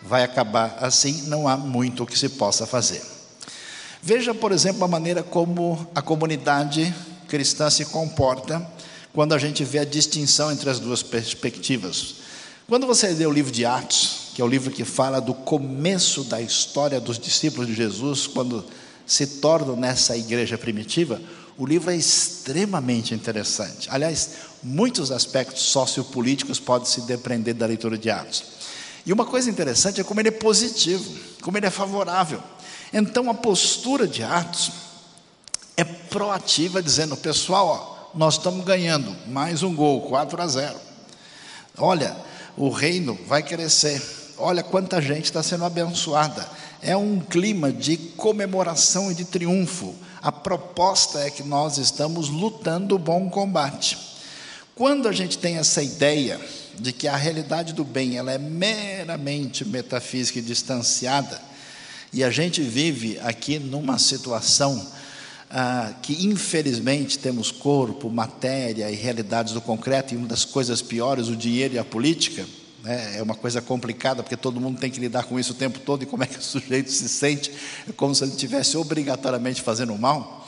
vai 0.02 0.22
acabar 0.22 0.76
assim, 0.80 1.22
não 1.22 1.48
há 1.48 1.56
muito 1.56 2.02
o 2.02 2.06
que 2.06 2.18
se 2.18 2.28
possa 2.28 2.66
fazer. 2.66 3.02
Veja, 4.02 4.32
por 4.32 4.52
exemplo, 4.52 4.84
a 4.84 4.88
maneira 4.88 5.22
como 5.22 5.88
a 5.94 6.00
comunidade 6.00 6.94
cristã 7.26 7.68
se 7.68 7.86
comporta 7.86 8.64
quando 9.12 9.34
a 9.34 9.38
gente 9.38 9.64
vê 9.64 9.80
a 9.80 9.84
distinção 9.84 10.52
entre 10.52 10.70
as 10.70 10.78
duas 10.78 11.02
perspectivas. 11.02 12.16
Quando 12.68 12.86
você 12.86 13.08
lê 13.08 13.26
o 13.26 13.32
livro 13.32 13.50
de 13.50 13.64
Atos, 13.64 14.27
que 14.38 14.42
é 14.42 14.44
o 14.44 14.48
livro 14.48 14.70
que 14.70 14.84
fala 14.84 15.20
do 15.20 15.34
começo 15.34 16.22
da 16.22 16.40
história 16.40 17.00
dos 17.00 17.18
discípulos 17.18 17.66
de 17.66 17.74
Jesus, 17.74 18.28
quando 18.28 18.64
se 19.04 19.26
tornam 19.26 19.74
nessa 19.74 20.16
igreja 20.16 20.56
primitiva, 20.56 21.20
o 21.56 21.66
livro 21.66 21.90
é 21.90 21.96
extremamente 21.96 23.12
interessante. 23.12 23.88
Aliás, 23.90 24.30
muitos 24.62 25.10
aspectos 25.10 25.62
sociopolíticos 25.62 26.60
podem 26.60 26.86
se 26.86 27.00
depender 27.00 27.52
da 27.52 27.66
leitura 27.66 27.98
de 27.98 28.10
Atos. 28.10 28.44
E 29.04 29.12
uma 29.12 29.26
coisa 29.26 29.50
interessante 29.50 30.00
é 30.00 30.04
como 30.04 30.20
ele 30.20 30.28
é 30.28 30.30
positivo, 30.30 31.12
como 31.42 31.58
ele 31.58 31.66
é 31.66 31.70
favorável. 31.70 32.40
Então, 32.92 33.28
a 33.28 33.34
postura 33.34 34.06
de 34.06 34.22
Atos 34.22 34.70
é 35.76 35.82
proativa, 35.82 36.80
dizendo: 36.80 37.16
pessoal, 37.16 38.12
ó, 38.14 38.16
nós 38.16 38.34
estamos 38.34 38.64
ganhando 38.64 39.16
mais 39.26 39.64
um 39.64 39.74
gol, 39.74 40.02
4 40.02 40.40
a 40.40 40.46
0. 40.46 40.76
Olha, 41.76 42.16
o 42.56 42.70
reino 42.70 43.18
vai 43.26 43.42
crescer. 43.42 44.17
Olha 44.38 44.62
quanta 44.62 45.02
gente 45.02 45.24
está 45.24 45.42
sendo 45.42 45.64
abençoada. 45.64 46.48
É 46.80 46.96
um 46.96 47.18
clima 47.18 47.72
de 47.72 47.96
comemoração 47.96 49.10
e 49.10 49.14
de 49.14 49.24
triunfo. 49.24 49.94
A 50.22 50.30
proposta 50.30 51.18
é 51.20 51.30
que 51.30 51.42
nós 51.42 51.76
estamos 51.78 52.28
lutando 52.28 52.94
o 52.94 52.98
bom 52.98 53.28
combate. 53.28 53.98
Quando 54.76 55.08
a 55.08 55.12
gente 55.12 55.38
tem 55.38 55.56
essa 55.56 55.82
ideia 55.82 56.40
de 56.78 56.92
que 56.92 57.08
a 57.08 57.16
realidade 57.16 57.72
do 57.72 57.82
bem 57.82 58.16
ela 58.16 58.30
é 58.30 58.38
meramente 58.38 59.64
metafísica 59.64 60.38
e 60.38 60.42
distanciada, 60.42 61.40
e 62.12 62.22
a 62.22 62.30
gente 62.30 62.62
vive 62.62 63.18
aqui 63.20 63.58
numa 63.58 63.98
situação 63.98 64.86
ah, 65.50 65.92
que 66.00 66.26
infelizmente 66.26 67.18
temos 67.18 67.50
corpo, 67.50 68.08
matéria 68.08 68.88
e 68.88 68.94
realidades 68.94 69.52
do 69.52 69.60
concreto, 69.60 70.14
e 70.14 70.16
uma 70.16 70.28
das 70.28 70.44
coisas 70.44 70.80
piores, 70.80 71.26
o 71.26 71.34
dinheiro 71.34 71.74
e 71.74 71.78
a 71.78 71.84
política? 71.84 72.46
É 72.88 73.22
uma 73.22 73.34
coisa 73.34 73.60
complicada, 73.60 74.22
porque 74.22 74.36
todo 74.36 74.58
mundo 74.58 74.80
tem 74.80 74.90
que 74.90 74.98
lidar 74.98 75.24
com 75.24 75.38
isso 75.38 75.52
o 75.52 75.54
tempo 75.54 75.78
todo, 75.78 76.04
e 76.04 76.06
como 76.06 76.22
é 76.22 76.26
que 76.26 76.38
o 76.38 76.42
sujeito 76.42 76.90
se 76.90 77.06
sente? 77.06 77.52
É 77.86 77.92
como 77.92 78.14
se 78.14 78.24
ele 78.24 78.30
estivesse 78.30 78.78
obrigatoriamente 78.78 79.60
fazendo 79.60 79.96
mal. 79.98 80.46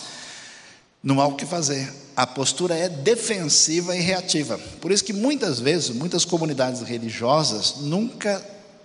Não 1.02 1.20
há 1.20 1.26
o 1.26 1.34
que 1.34 1.44
fazer. 1.44 1.92
A 2.16 2.26
postura 2.26 2.74
é 2.74 2.88
defensiva 2.88 3.94
e 3.94 4.00
reativa. 4.00 4.58
Por 4.80 4.90
isso 4.90 5.04
que 5.04 5.12
muitas 5.12 5.60
vezes, 5.60 5.90
muitas 5.90 6.24
comunidades 6.24 6.80
religiosas 6.80 7.76
nunca 7.80 8.42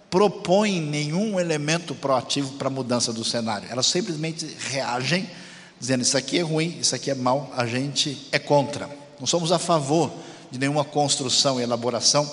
propõem 0.09 0.81
nenhum 0.81 1.39
elemento 1.39 1.95
proativo 1.95 2.53
para 2.53 2.67
a 2.67 2.71
mudança 2.71 3.13
do 3.13 3.23
cenário. 3.23 3.69
Elas 3.71 3.85
simplesmente 3.85 4.45
reagem, 4.69 5.29
dizendo: 5.79 6.01
Isso 6.01 6.17
aqui 6.17 6.39
é 6.39 6.41
ruim, 6.41 6.77
isso 6.81 6.93
aqui 6.93 7.09
é 7.09 7.15
mal, 7.15 7.53
a 7.55 7.65
gente 7.65 8.27
é 8.33 8.39
contra. 8.39 8.89
Não 9.17 9.27
somos 9.27 9.53
a 9.53 9.59
favor 9.59 10.11
de 10.51 10.59
nenhuma 10.59 10.83
construção 10.83 11.57
e 11.59 11.63
elaboração 11.63 12.29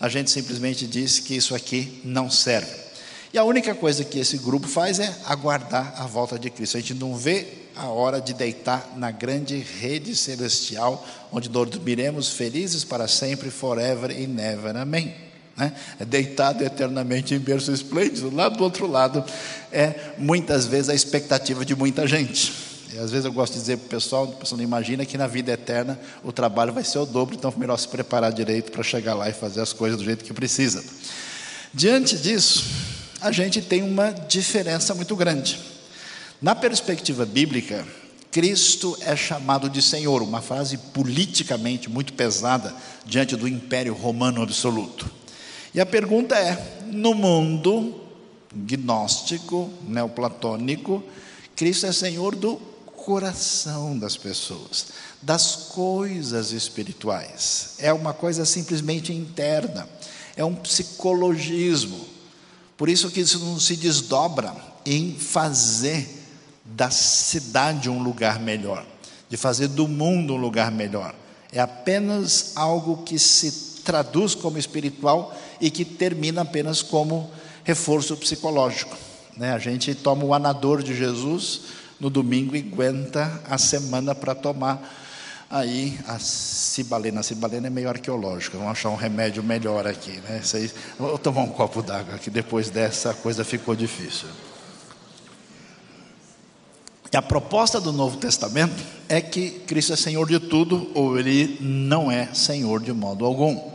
a 0.00 0.08
gente 0.08 0.30
simplesmente 0.30 0.86
diz 0.86 1.18
que 1.18 1.34
isso 1.34 1.54
aqui 1.54 2.00
não 2.04 2.30
serve. 2.30 2.86
E 3.32 3.38
a 3.38 3.44
única 3.44 3.74
coisa 3.74 4.04
que 4.04 4.18
esse 4.18 4.38
grupo 4.38 4.66
faz 4.66 4.98
é 4.98 5.14
aguardar 5.26 5.94
a 5.98 6.06
volta 6.06 6.38
de 6.38 6.48
Cristo. 6.48 6.76
A 6.76 6.80
gente 6.80 6.94
não 6.94 7.14
vê 7.16 7.46
a 7.74 7.88
hora 7.88 8.20
de 8.20 8.32
deitar 8.32 8.94
na 8.96 9.10
grande 9.10 9.58
rede 9.58 10.16
celestial, 10.16 11.06
onde 11.30 11.48
dormiremos 11.48 12.30
felizes 12.30 12.84
para 12.84 13.06
sempre, 13.06 13.50
forever 13.50 14.10
e 14.10 14.26
never. 14.26 14.76
Amém. 14.76 15.14
Né? 15.56 15.72
Deitado 16.06 16.64
eternamente 16.64 17.34
em 17.34 17.38
berço 17.38 17.72
esplêndido. 17.72 18.34
Lá 18.34 18.48
do 18.48 18.62
outro 18.62 18.86
lado 18.86 19.24
é 19.70 20.12
muitas 20.16 20.66
vezes 20.66 20.88
a 20.88 20.94
expectativa 20.94 21.64
de 21.64 21.74
muita 21.74 22.06
gente. 22.06 22.75
Às 22.94 23.10
vezes 23.10 23.24
eu 23.24 23.32
gosto 23.32 23.54
de 23.54 23.60
dizer 23.60 23.78
para 23.78 23.86
o 23.86 23.88
pessoal, 23.88 24.24
o 24.24 24.32
pessoal 24.32 24.56
não 24.58 24.64
imagina 24.64 25.04
que 25.04 25.18
na 25.18 25.26
vida 25.26 25.52
eterna 25.52 25.98
o 26.22 26.30
trabalho 26.30 26.72
vai 26.72 26.84
ser 26.84 26.98
o 26.98 27.06
dobro, 27.06 27.34
então 27.34 27.52
é 27.54 27.58
melhor 27.58 27.76
se 27.76 27.88
preparar 27.88 28.32
direito 28.32 28.70
para 28.70 28.82
chegar 28.82 29.14
lá 29.14 29.28
e 29.28 29.32
fazer 29.32 29.60
as 29.60 29.72
coisas 29.72 29.98
do 29.98 30.04
jeito 30.04 30.24
que 30.24 30.32
precisa. 30.32 30.84
Diante 31.74 32.16
disso, 32.16 32.64
a 33.20 33.32
gente 33.32 33.60
tem 33.60 33.82
uma 33.82 34.10
diferença 34.10 34.94
muito 34.94 35.16
grande. 35.16 35.58
Na 36.40 36.54
perspectiva 36.54 37.26
bíblica, 37.26 37.86
Cristo 38.30 38.96
é 39.00 39.16
chamado 39.16 39.68
de 39.68 39.82
Senhor, 39.82 40.22
uma 40.22 40.40
frase 40.40 40.76
politicamente 40.76 41.90
muito 41.90 42.12
pesada 42.12 42.74
diante 43.04 43.34
do 43.34 43.48
Império 43.48 43.94
Romano 43.94 44.42
absoluto. 44.42 45.10
E 45.74 45.80
a 45.80 45.86
pergunta 45.86 46.36
é: 46.36 46.82
no 46.86 47.14
mundo 47.14 48.00
gnóstico, 48.54 49.70
neoplatônico, 49.88 51.02
Cristo 51.54 51.86
é 51.86 51.92
Senhor 51.92 52.34
do 52.34 52.60
coração 53.06 53.96
das 53.96 54.16
pessoas, 54.16 54.86
das 55.22 55.54
coisas 55.54 56.50
espirituais. 56.50 57.76
É 57.78 57.92
uma 57.92 58.12
coisa 58.12 58.44
simplesmente 58.44 59.12
interna, 59.12 59.88
é 60.36 60.44
um 60.44 60.56
psicologismo. 60.56 62.04
Por 62.76 62.88
isso 62.88 63.08
que 63.08 63.20
isso 63.20 63.38
não 63.38 63.60
se 63.60 63.76
desdobra 63.76 64.52
em 64.84 65.14
fazer 65.14 66.24
da 66.64 66.90
cidade 66.90 67.88
um 67.88 68.02
lugar 68.02 68.40
melhor, 68.40 68.84
de 69.30 69.36
fazer 69.36 69.68
do 69.68 69.86
mundo 69.86 70.34
um 70.34 70.38
lugar 70.38 70.72
melhor. 70.72 71.14
É 71.52 71.60
apenas 71.60 72.56
algo 72.56 73.04
que 73.04 73.20
se 73.20 73.82
traduz 73.84 74.34
como 74.34 74.58
espiritual 74.58 75.32
e 75.60 75.70
que 75.70 75.84
termina 75.84 76.42
apenas 76.42 76.82
como 76.82 77.30
reforço 77.62 78.16
psicológico. 78.16 78.96
Né? 79.36 79.52
A 79.52 79.60
gente 79.60 79.94
toma 79.94 80.24
o 80.24 80.34
anador 80.34 80.82
de 80.82 80.92
Jesus 80.92 81.85
no 82.00 82.10
domingo 82.10 82.54
e 82.54 82.60
aguenta 82.60 83.42
a 83.48 83.58
semana 83.58 84.14
para 84.14 84.34
tomar. 84.34 85.04
Aí 85.48 85.98
a 86.08 86.18
cibalena, 86.18 87.20
a 87.20 87.22
cibalena 87.22 87.68
é 87.68 87.70
meio 87.70 87.88
arqueológica, 87.88 88.58
vamos 88.58 88.72
achar 88.72 88.90
um 88.90 88.96
remédio 88.96 89.42
melhor 89.42 89.86
aqui. 89.86 90.20
Né? 90.28 90.42
Aí, 90.54 90.70
vou 90.98 91.16
tomar 91.18 91.42
um 91.42 91.48
copo 91.48 91.82
d'água, 91.82 92.18
que 92.18 92.30
depois 92.30 92.68
dessa 92.68 93.14
coisa 93.14 93.44
ficou 93.44 93.76
difícil. 93.76 94.28
E 97.12 97.16
a 97.16 97.22
proposta 97.22 97.80
do 97.80 97.92
Novo 97.92 98.16
Testamento 98.16 98.82
é 99.08 99.20
que 99.20 99.50
Cristo 99.50 99.92
é 99.92 99.96
Senhor 99.96 100.26
de 100.26 100.40
tudo, 100.40 100.90
ou 100.94 101.16
Ele 101.16 101.56
não 101.60 102.10
é 102.10 102.34
Senhor 102.34 102.82
de 102.82 102.92
modo 102.92 103.24
algum. 103.24 103.70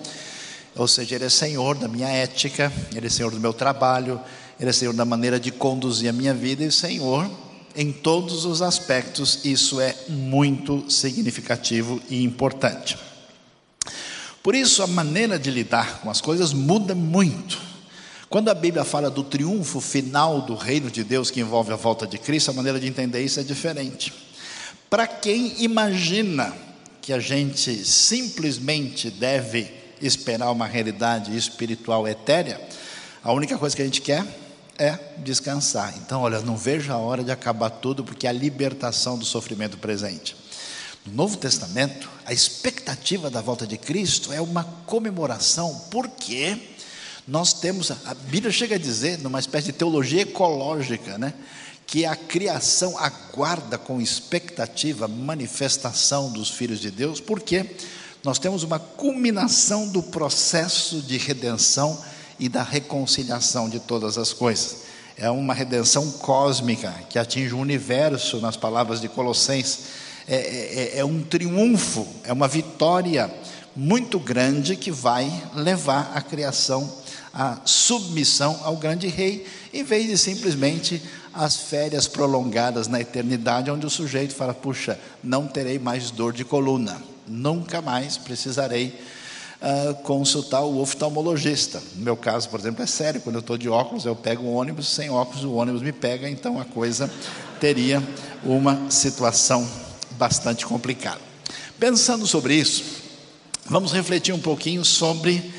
Ou 0.75 0.87
seja, 0.87 1.15
Ele 1.15 1.25
é 1.25 1.29
Senhor 1.29 1.77
da 1.77 1.87
minha 1.87 2.09
ética, 2.09 2.71
Ele 2.93 3.07
é 3.07 3.09
Senhor 3.09 3.31
do 3.31 3.39
meu 3.39 3.53
trabalho, 3.53 4.19
Ele 4.59 4.69
é 4.69 4.73
Senhor 4.73 4.93
da 4.93 5.05
maneira 5.05 5.39
de 5.39 5.51
conduzir 5.51 6.09
a 6.09 6.13
minha 6.13 6.33
vida 6.33 6.65
e 6.65 6.71
Senhor 6.71 7.31
em 7.75 7.91
todos 7.91 8.45
os 8.45 8.61
aspectos. 8.61 9.45
Isso 9.45 9.79
é 9.79 9.95
muito 10.07 10.89
significativo 10.89 12.01
e 12.09 12.23
importante. 12.23 12.97
Por 14.43 14.55
isso, 14.55 14.81
a 14.81 14.87
maneira 14.87 15.37
de 15.37 15.51
lidar 15.51 15.99
com 16.01 16.09
as 16.09 16.19
coisas 16.19 16.53
muda 16.53 16.95
muito. 16.95 17.59
Quando 18.29 18.49
a 18.49 18.53
Bíblia 18.53 18.83
fala 18.83 19.09
do 19.09 19.23
triunfo 19.23 19.81
final 19.81 20.41
do 20.41 20.55
reino 20.55 20.89
de 20.89 21.03
Deus 21.03 21.29
que 21.29 21.41
envolve 21.41 21.73
a 21.73 21.75
volta 21.75 22.07
de 22.07 22.17
Cristo, 22.17 22.49
a 22.49 22.53
maneira 22.53 22.79
de 22.79 22.87
entender 22.87 23.21
isso 23.21 23.39
é 23.39 23.43
diferente. 23.43 24.13
Para 24.89 25.05
quem 25.05 25.61
imagina 25.61 26.53
que 27.01 27.13
a 27.13 27.19
gente 27.19 27.83
simplesmente 27.85 29.09
deve 29.09 29.69
esperar 30.01 30.51
uma 30.51 30.65
realidade 30.65 31.35
espiritual 31.35 32.07
etérea, 32.07 32.59
a 33.23 33.31
única 33.31 33.57
coisa 33.57 33.75
que 33.75 33.81
a 33.81 33.85
gente 33.85 34.01
quer 34.01 34.25
é 34.81 34.99
descansar. 35.19 35.93
Então, 35.97 36.21
olha, 36.21 36.41
não 36.41 36.57
vejo 36.57 36.91
a 36.91 36.97
hora 36.97 37.23
de 37.23 37.31
acabar 37.31 37.69
tudo, 37.69 38.03
porque 38.03 38.25
é 38.25 38.31
a 38.31 38.33
libertação 38.33 39.15
do 39.15 39.23
sofrimento 39.23 39.77
presente. 39.77 40.35
No 41.05 41.13
Novo 41.13 41.37
Testamento, 41.37 42.09
a 42.25 42.33
expectativa 42.33 43.29
da 43.29 43.41
volta 43.41 43.67
de 43.67 43.77
Cristo 43.77 44.33
é 44.33 44.41
uma 44.41 44.63
comemoração, 44.85 45.85
porque 45.91 46.57
nós 47.27 47.53
temos, 47.53 47.91
a 47.91 48.15
Bíblia 48.15 48.51
chega 48.51 48.75
a 48.75 48.79
dizer, 48.79 49.19
numa 49.19 49.39
espécie 49.39 49.67
de 49.67 49.73
teologia 49.73 50.23
ecológica, 50.23 51.17
né? 51.17 51.33
que 51.85 52.05
a 52.05 52.15
criação 52.15 52.97
aguarda 52.97 53.77
com 53.77 54.01
expectativa 54.01 55.05
a 55.05 55.09
manifestação 55.09 56.31
dos 56.31 56.49
filhos 56.49 56.79
de 56.79 56.89
Deus, 56.89 57.19
porque 57.19 57.75
nós 58.23 58.39
temos 58.39 58.63
uma 58.63 58.79
culminação 58.79 59.87
do 59.89 60.01
processo 60.01 61.01
de 61.01 61.17
redenção 61.17 62.01
e 62.41 62.49
da 62.49 62.63
reconciliação 62.63 63.69
de 63.69 63.79
todas 63.79 64.17
as 64.17 64.33
coisas. 64.33 64.77
É 65.15 65.29
uma 65.29 65.53
redenção 65.53 66.09
cósmica 66.13 66.91
que 67.07 67.19
atinge 67.19 67.53
o 67.53 67.59
universo, 67.59 68.41
nas 68.41 68.57
palavras 68.57 68.99
de 68.99 69.07
Colossenses. 69.07 70.01
É, 70.27 70.35
é, 70.95 70.99
é 70.99 71.05
um 71.05 71.21
triunfo, 71.21 72.07
é 72.23 72.33
uma 72.33 72.47
vitória 72.47 73.31
muito 73.75 74.19
grande 74.19 74.75
que 74.75 74.91
vai 74.91 75.31
levar 75.53 76.11
a 76.15 76.21
criação 76.21 76.91
à 77.31 77.59
submissão 77.63 78.59
ao 78.63 78.75
grande 78.75 79.07
rei, 79.07 79.45
em 79.71 79.83
vez 79.83 80.07
de 80.07 80.17
simplesmente 80.17 80.99
as 81.31 81.55
férias 81.55 82.07
prolongadas 82.07 82.87
na 82.87 82.99
eternidade, 82.99 83.69
onde 83.69 83.85
o 83.85 83.89
sujeito 83.89 84.33
fala: 84.33 84.53
puxa, 84.53 84.99
não 85.23 85.47
terei 85.47 85.77
mais 85.77 86.09
dor 86.09 86.33
de 86.33 86.43
coluna, 86.43 87.01
nunca 87.27 87.83
mais 87.83 88.17
precisarei 88.17 88.99
uh, 89.61 89.93
consultar 90.03 90.61
o 90.61 90.79
oftalmologista. 90.79 91.81
No 91.95 92.03
meu 92.03 92.17
caso, 92.17 92.49
por 92.49 92.59
exemplo, 92.59 92.83
é 92.83 92.87
sério: 92.87 93.21
quando 93.21 93.35
eu 93.35 93.41
estou 93.41 93.57
de 93.57 93.69
óculos, 93.69 94.05
eu 94.05 94.15
pego 94.15 94.43
o 94.43 94.53
ônibus, 94.53 94.87
sem 94.87 95.09
óculos, 95.09 95.43
o 95.43 95.53
ônibus 95.53 95.81
me 95.81 95.91
pega, 95.91 96.29
então 96.29 96.59
a 96.59 96.65
coisa 96.65 97.11
teria 97.59 98.01
uma 98.43 98.89
situação 98.89 99.67
bastante 100.11 100.65
complicada. 100.65 101.21
Pensando 101.79 102.27
sobre 102.27 102.55
isso, 102.55 103.01
Vamos 103.65 103.93
refletir 103.93 104.33
um 104.33 104.39
pouquinho 104.39 104.83
sobre 104.83 105.49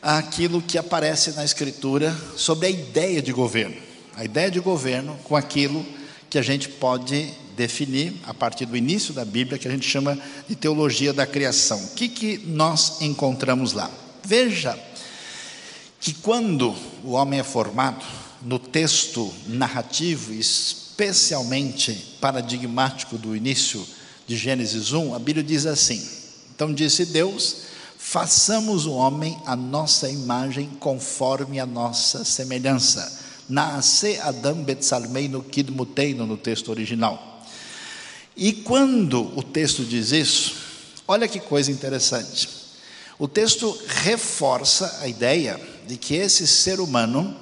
aquilo 0.00 0.62
que 0.62 0.78
aparece 0.78 1.32
na 1.32 1.44
Escritura, 1.44 2.16
sobre 2.36 2.66
a 2.66 2.70
ideia 2.70 3.20
de 3.20 3.32
governo. 3.32 3.74
A 4.14 4.24
ideia 4.24 4.50
de 4.50 4.60
governo 4.60 5.18
com 5.24 5.34
aquilo 5.34 5.84
que 6.30 6.38
a 6.38 6.42
gente 6.42 6.68
pode 6.68 7.32
definir 7.56 8.14
a 8.24 8.34
partir 8.34 8.66
do 8.66 8.76
início 8.76 9.14
da 9.14 9.24
Bíblia, 9.24 9.58
que 9.58 9.68
a 9.68 9.70
gente 9.70 9.88
chama 9.88 10.18
de 10.48 10.56
teologia 10.56 11.12
da 11.12 11.26
criação. 11.26 11.78
O 11.78 11.88
que, 11.94 12.08
que 12.08 12.38
nós 12.38 13.00
encontramos 13.00 13.72
lá? 13.72 13.90
Veja 14.24 14.78
que 16.00 16.14
quando 16.14 16.74
o 17.04 17.12
homem 17.12 17.40
é 17.40 17.44
formado, 17.44 18.04
no 18.42 18.58
texto 18.58 19.32
narrativo, 19.46 20.32
especialmente 20.32 21.92
paradigmático 22.20 23.16
do 23.16 23.36
início 23.36 23.86
de 24.26 24.36
Gênesis 24.36 24.92
1, 24.92 25.14
a 25.14 25.18
Bíblia 25.18 25.44
diz 25.44 25.64
assim: 25.64 26.22
então 26.54 26.72
disse 26.72 27.06
Deus: 27.06 27.56
façamos 27.98 28.86
o 28.86 28.92
homem 28.92 29.36
a 29.46 29.56
nossa 29.56 30.08
imagem 30.08 30.70
conforme 30.78 31.58
a 31.58 31.66
nossa 31.66 32.24
semelhança. 32.24 33.20
Naase 33.48 34.18
Adam 34.18 34.62
Betsalmeino 34.62 35.42
Kidmuteino 35.42 36.26
no 36.26 36.36
texto 36.36 36.70
original. 36.70 37.31
E 38.36 38.52
quando 38.52 39.36
o 39.36 39.42
texto 39.42 39.84
diz 39.84 40.12
isso, 40.12 40.54
olha 41.06 41.28
que 41.28 41.38
coisa 41.38 41.70
interessante. 41.70 42.48
O 43.18 43.28
texto 43.28 43.78
reforça 43.86 45.00
a 45.00 45.08
ideia 45.08 45.60
de 45.86 45.96
que 45.96 46.14
esse 46.14 46.46
ser 46.46 46.80
humano 46.80 47.36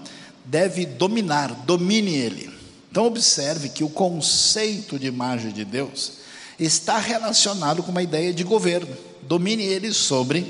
deve 0.45 0.85
dominar, 0.85 1.53
domine 1.65 2.15
ele. 2.15 2.51
Então, 2.91 3.07
observe 3.07 3.69
que 3.69 3.85
o 3.85 3.89
conceito 3.89 4.99
de 4.99 5.07
imagem 5.07 5.53
de 5.53 5.65
Deus 5.65 6.13
está 6.59 6.99
relacionado 6.99 7.83
com 7.83 7.91
uma 7.91 8.03
ideia 8.03 8.33
de 8.33 8.43
governo 8.43 9.11
domine 9.23 9.63
ele 9.63 9.93
sobre 9.93 10.45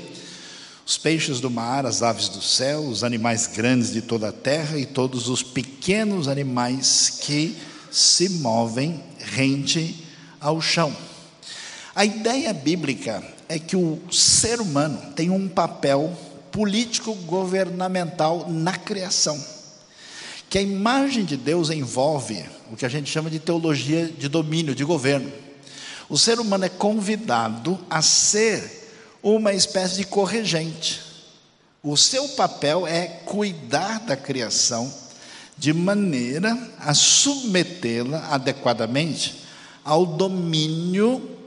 os 0.85 0.97
peixes 0.97 1.39
do 1.39 1.51
mar, 1.51 1.85
as 1.85 2.01
aves 2.01 2.27
do 2.29 2.41
céu, 2.41 2.81
os 2.81 3.03
animais 3.03 3.47
grandes 3.47 3.93
de 3.93 4.01
toda 4.01 4.29
a 4.29 4.33
terra 4.33 4.77
e 4.77 4.87
todos 4.87 5.29
os 5.29 5.43
pequenos 5.43 6.27
animais 6.27 7.19
que 7.21 7.55
se 7.91 8.27
movem 8.29 9.03
rente 9.19 10.07
ao 10.41 10.59
chão. 10.59 10.93
A 11.95 12.03
ideia 12.03 12.51
bíblica 12.51 13.23
é 13.47 13.59
que 13.59 13.75
o 13.75 14.01
ser 14.11 14.59
humano 14.59 15.13
tem 15.13 15.29
um 15.29 15.47
papel 15.47 16.17
político 16.51 17.13
governamental 17.13 18.47
na 18.49 18.75
criação. 18.75 19.41
Que 20.49 20.57
a 20.57 20.61
imagem 20.61 21.23
de 21.23 21.37
Deus 21.37 21.69
envolve 21.69 22.43
o 22.71 22.75
que 22.75 22.85
a 22.85 22.89
gente 22.89 23.09
chama 23.09 23.29
de 23.29 23.39
teologia 23.39 24.07
de 24.07 24.27
domínio, 24.27 24.75
de 24.75 24.83
governo. 24.83 25.31
O 26.09 26.17
ser 26.17 26.39
humano 26.39 26.65
é 26.65 26.69
convidado 26.69 27.79
a 27.89 28.01
ser 28.01 28.89
uma 29.23 29.53
espécie 29.53 29.97
de 29.97 30.05
corregente. 30.05 31.01
O 31.83 31.95
seu 31.95 32.27
papel 32.29 32.85
é 32.85 33.07
cuidar 33.25 33.99
da 34.01 34.15
criação 34.15 34.93
de 35.57 35.73
maneira 35.73 36.57
a 36.79 36.93
submetê-la 36.93 38.27
adequadamente 38.31 39.41
ao 39.83 40.05
domínio 40.05 41.37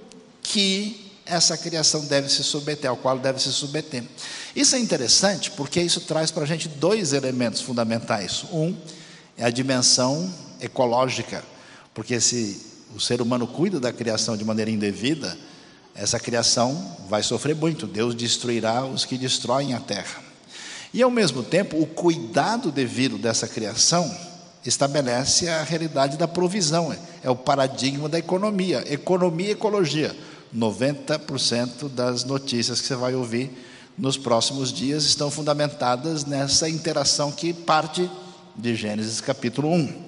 que 0.43 1.11
essa 1.27 1.57
criação 1.57 2.05
deve 2.05 2.29
se 2.29 2.45
submeter, 2.45 2.91
ao 2.91 2.97
qual 2.97 3.19
deve 3.19 3.41
se 3.41 3.53
submeter. 3.53 4.05
Isso 4.55 4.77
é 4.77 4.79
interessante 4.79 5.51
porque 5.51 5.81
isso 5.81 6.03
traz 6.03 6.31
para 6.31 6.43
a 6.43 6.47
gente 6.47 6.69
dois 6.69 7.13
elementos 7.13 7.61
fundamentais. 7.61 8.45
Um 8.53 8.75
é 9.37 9.45
a 9.45 9.51
dimensão 9.51 10.33
ecológica, 10.61 11.43
porque 11.93 12.21
se 12.21 12.61
o 12.95 13.01
ser 13.01 13.21
humano 13.21 13.47
cuida 13.47 13.81
da 13.81 13.93
criação 13.93 14.37
de 14.37 14.45
maneira 14.45 14.71
indevida, 14.71 15.37
essa 15.95 16.19
criação 16.21 16.97
vai 17.09 17.23
sofrer 17.23 17.55
muito. 17.55 17.87
Deus 17.87 18.15
destruirá 18.15 18.85
os 18.85 19.05
que 19.05 19.17
destroem 19.17 19.75
a 19.75 19.81
terra. 19.81 20.23
E 20.93 21.03
ao 21.03 21.11
mesmo 21.11 21.43
tempo, 21.43 21.81
o 21.81 21.87
cuidado 21.87 22.71
devido 22.71 23.19
dessa 23.19 23.49
criação 23.49 24.09
estabelece 24.65 25.49
a 25.49 25.63
realidade 25.63 26.17
da 26.17 26.27
provisão, 26.27 26.95
é 27.23 27.31
o 27.31 27.37
paradigma 27.37 28.09
da 28.09 28.19
economia. 28.19 28.85
Economia 28.91 29.49
e 29.49 29.53
ecologia. 29.53 30.15
90% 30.55 31.89
das 31.89 32.25
notícias 32.25 32.81
que 32.81 32.87
você 32.87 32.95
vai 32.95 33.15
ouvir 33.15 33.51
nos 33.99 34.17
próximos 34.17 34.73
dias 34.73 35.05
estão 35.05 35.31
fundamentadas 35.31 36.25
nessa 36.25 36.69
interação 36.69 37.31
que 37.31 37.53
parte 37.53 38.09
de 38.57 38.75
Gênesis 38.75 39.21
capítulo 39.21 39.73
1. 39.73 40.05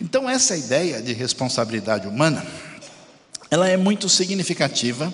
Então 0.00 0.28
essa 0.28 0.56
ideia 0.56 1.00
de 1.00 1.12
responsabilidade 1.12 2.08
humana, 2.08 2.44
ela 3.50 3.68
é 3.68 3.76
muito 3.76 4.08
significativa, 4.08 5.12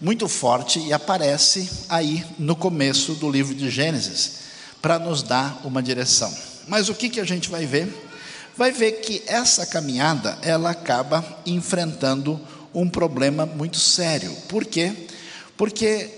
muito 0.00 0.28
forte 0.28 0.80
e 0.80 0.92
aparece 0.92 1.68
aí 1.88 2.24
no 2.38 2.54
começo 2.54 3.14
do 3.14 3.30
livro 3.30 3.54
de 3.54 3.70
Gênesis 3.70 4.32
para 4.82 4.98
nos 4.98 5.22
dar 5.22 5.60
uma 5.64 5.82
direção. 5.82 6.32
Mas 6.66 6.88
o 6.88 6.94
que 6.94 7.08
que 7.08 7.20
a 7.20 7.24
gente 7.24 7.48
vai 7.48 7.66
ver? 7.66 8.07
Vai 8.58 8.72
ver 8.72 9.00
que 9.00 9.22
essa 9.28 9.64
caminhada 9.64 10.36
ela 10.42 10.70
acaba 10.70 11.24
enfrentando 11.46 12.40
um 12.74 12.90
problema 12.90 13.46
muito 13.46 13.78
sério. 13.78 14.32
Por 14.48 14.64
quê? 14.64 15.08
Porque 15.56 16.10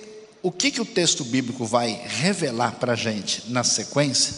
o 0.42 0.50
que, 0.50 0.70
que 0.70 0.80
o 0.80 0.86
texto 0.86 1.22
bíblico 1.22 1.66
vai 1.66 2.00
revelar 2.06 2.76
para 2.76 2.94
a 2.94 2.96
gente 2.96 3.44
na 3.50 3.62
sequência 3.62 4.34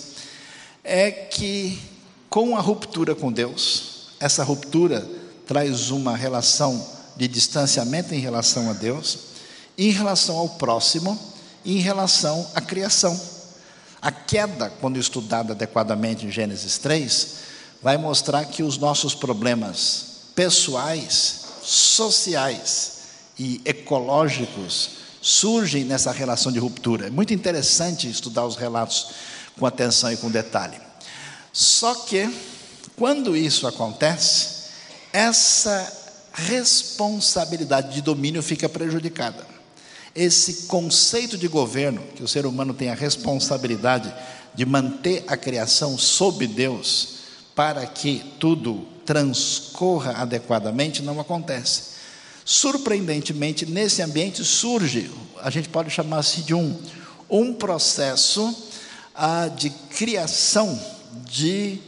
é 0.83 1.13
que 1.13 1.81
com 2.29 2.57
a 2.57 2.61
ruptura 2.61 3.15
com 3.15 3.31
Deus, 3.31 4.09
essa 4.19 4.43
ruptura 4.43 5.09
traz 5.47 5.91
uma 5.91 6.17
relação 6.17 6.85
de 7.17 7.29
distanciamento 7.29 8.13
em 8.13 8.19
relação 8.19 8.69
a 8.69 8.73
Deus, 8.73 9.19
em 9.79 9.91
relação 9.91 10.37
ao 10.37 10.49
próximo 10.49 11.33
em 11.65 11.79
relação 11.79 12.51
à 12.53 12.61
criação. 12.61 13.19
A 14.01 14.11
queda, 14.11 14.71
quando 14.81 14.99
estudada 14.99 15.53
adequadamente 15.53 16.27
em 16.27 16.31
Gênesis 16.33 16.79
3, 16.79 17.52
vai 17.83 17.97
mostrar 17.97 18.45
que 18.45 18.63
os 18.63 18.79
nossos 18.79 19.15
problemas 19.15 20.07
pessoais, 20.35 21.41
sociais 21.63 22.93
e 23.39 23.61
ecológicos 23.65 24.91
surgem 25.21 25.85
nessa 25.85 26.13
relação 26.13 26.53
de 26.53 26.59
ruptura. 26.59 27.09
É 27.09 27.11
muito 27.11 27.35
interessante 27.35 28.09
estudar 28.09 28.47
os 28.47 28.57
relatos 28.57 29.09
com 29.59 29.67
atenção 29.67 30.13
e 30.13 30.17
com 30.17 30.31
detalhe. 30.31 30.77
Só 31.53 31.95
que, 31.95 32.33
quando 32.97 33.37
isso 33.37 33.67
acontece, 33.67 34.63
essa 35.13 36.01
responsabilidade 36.33 37.95
de 37.95 38.01
domínio 38.01 38.43
fica 38.43 38.69
prejudicada. 38.69 39.47
Esse 40.15 40.67
conceito 40.67 41.37
de 41.37 41.49
governo, 41.49 42.03
que 42.15 42.23
o 42.23 42.29
ser 42.29 42.47
humano 42.47 42.75
tem 42.75 42.91
a 42.91 42.95
responsabilidade 42.95 44.13
de 44.55 44.65
manter 44.65 45.25
a 45.27 45.37
criação 45.37 45.97
sob 45.99 46.47
Deus, 46.47 47.12
para 47.55 47.87
que 47.87 48.25
tudo 48.39 48.87
transcorra 49.05 50.13
adequadamente, 50.13 51.03
não 51.03 51.21
acontece. 51.21 51.93
Surpreendentemente, 52.45 53.67
nesse 53.67 54.03
ambiente 54.03 54.45
surge, 54.45 55.11
a 55.41 55.51
gente 55.51 55.69
pode 55.69 55.91
chamar 55.91 56.19
assim 56.19 56.43
de 56.43 56.55
um, 56.55 56.79
um 57.31 57.53
processo 57.53 58.55
ah, 59.15 59.49
de 59.49 59.71
criação 59.71 60.81
de 61.31 61.79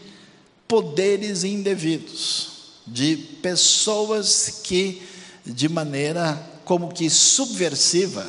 poderes 0.68 1.44
indevidos, 1.44 2.48
de 2.86 3.16
pessoas 3.42 4.60
que, 4.62 5.02
de 5.44 5.68
maneira 5.68 6.40
como 6.64 6.92
que 6.92 7.08
subversiva, 7.10 8.26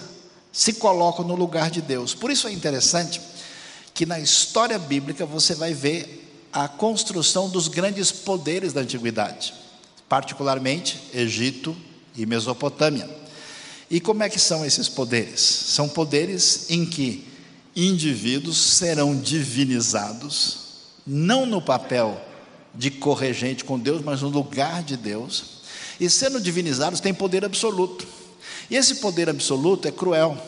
se 0.52 0.74
colocam 0.74 1.26
no 1.26 1.36
lugar 1.36 1.69
de 1.69 1.82
Deus. 1.82 2.13
Por 2.13 2.32
isso 2.32 2.48
é 2.48 2.52
interessante 2.52 3.21
que 3.93 4.06
na 4.06 4.19
história 4.19 4.80
bíblica 4.80 5.26
você 5.26 5.54
vai 5.54 5.74
ver 5.74 6.24
a 6.55 6.69
construção 6.69 7.49
dos 7.49 7.67
grandes 7.67 8.13
poderes 8.13 8.71
da 8.71 8.79
antiguidade, 8.79 9.53
particularmente 10.07 10.97
Egito 11.13 11.75
e 12.15 12.25
Mesopotâmia. 12.25 13.09
E 13.91 13.99
como 13.99 14.23
é 14.23 14.29
que 14.29 14.39
são 14.39 14.65
esses 14.65 14.87
poderes? 14.87 15.41
São 15.41 15.89
poderes 15.89 16.67
em 16.69 16.85
que 16.85 17.27
indivíduos 17.75 18.57
serão 18.57 19.19
divinizados, 19.19 20.59
não 21.05 21.45
no 21.45 21.61
papel 21.61 22.19
de 22.73 22.89
corregente 22.89 23.65
com 23.65 23.77
Deus, 23.77 24.01
mas 24.01 24.21
no 24.21 24.29
lugar 24.29 24.81
de 24.81 24.95
Deus, 24.95 25.43
e 25.99 26.09
sendo 26.09 26.39
divinizados 26.39 27.01
têm 27.01 27.13
poder 27.13 27.43
absoluto. 27.43 28.07
E 28.69 28.77
esse 28.77 28.95
poder 28.95 29.29
absoluto 29.29 29.89
é 29.89 29.91
cruel. 29.91 30.41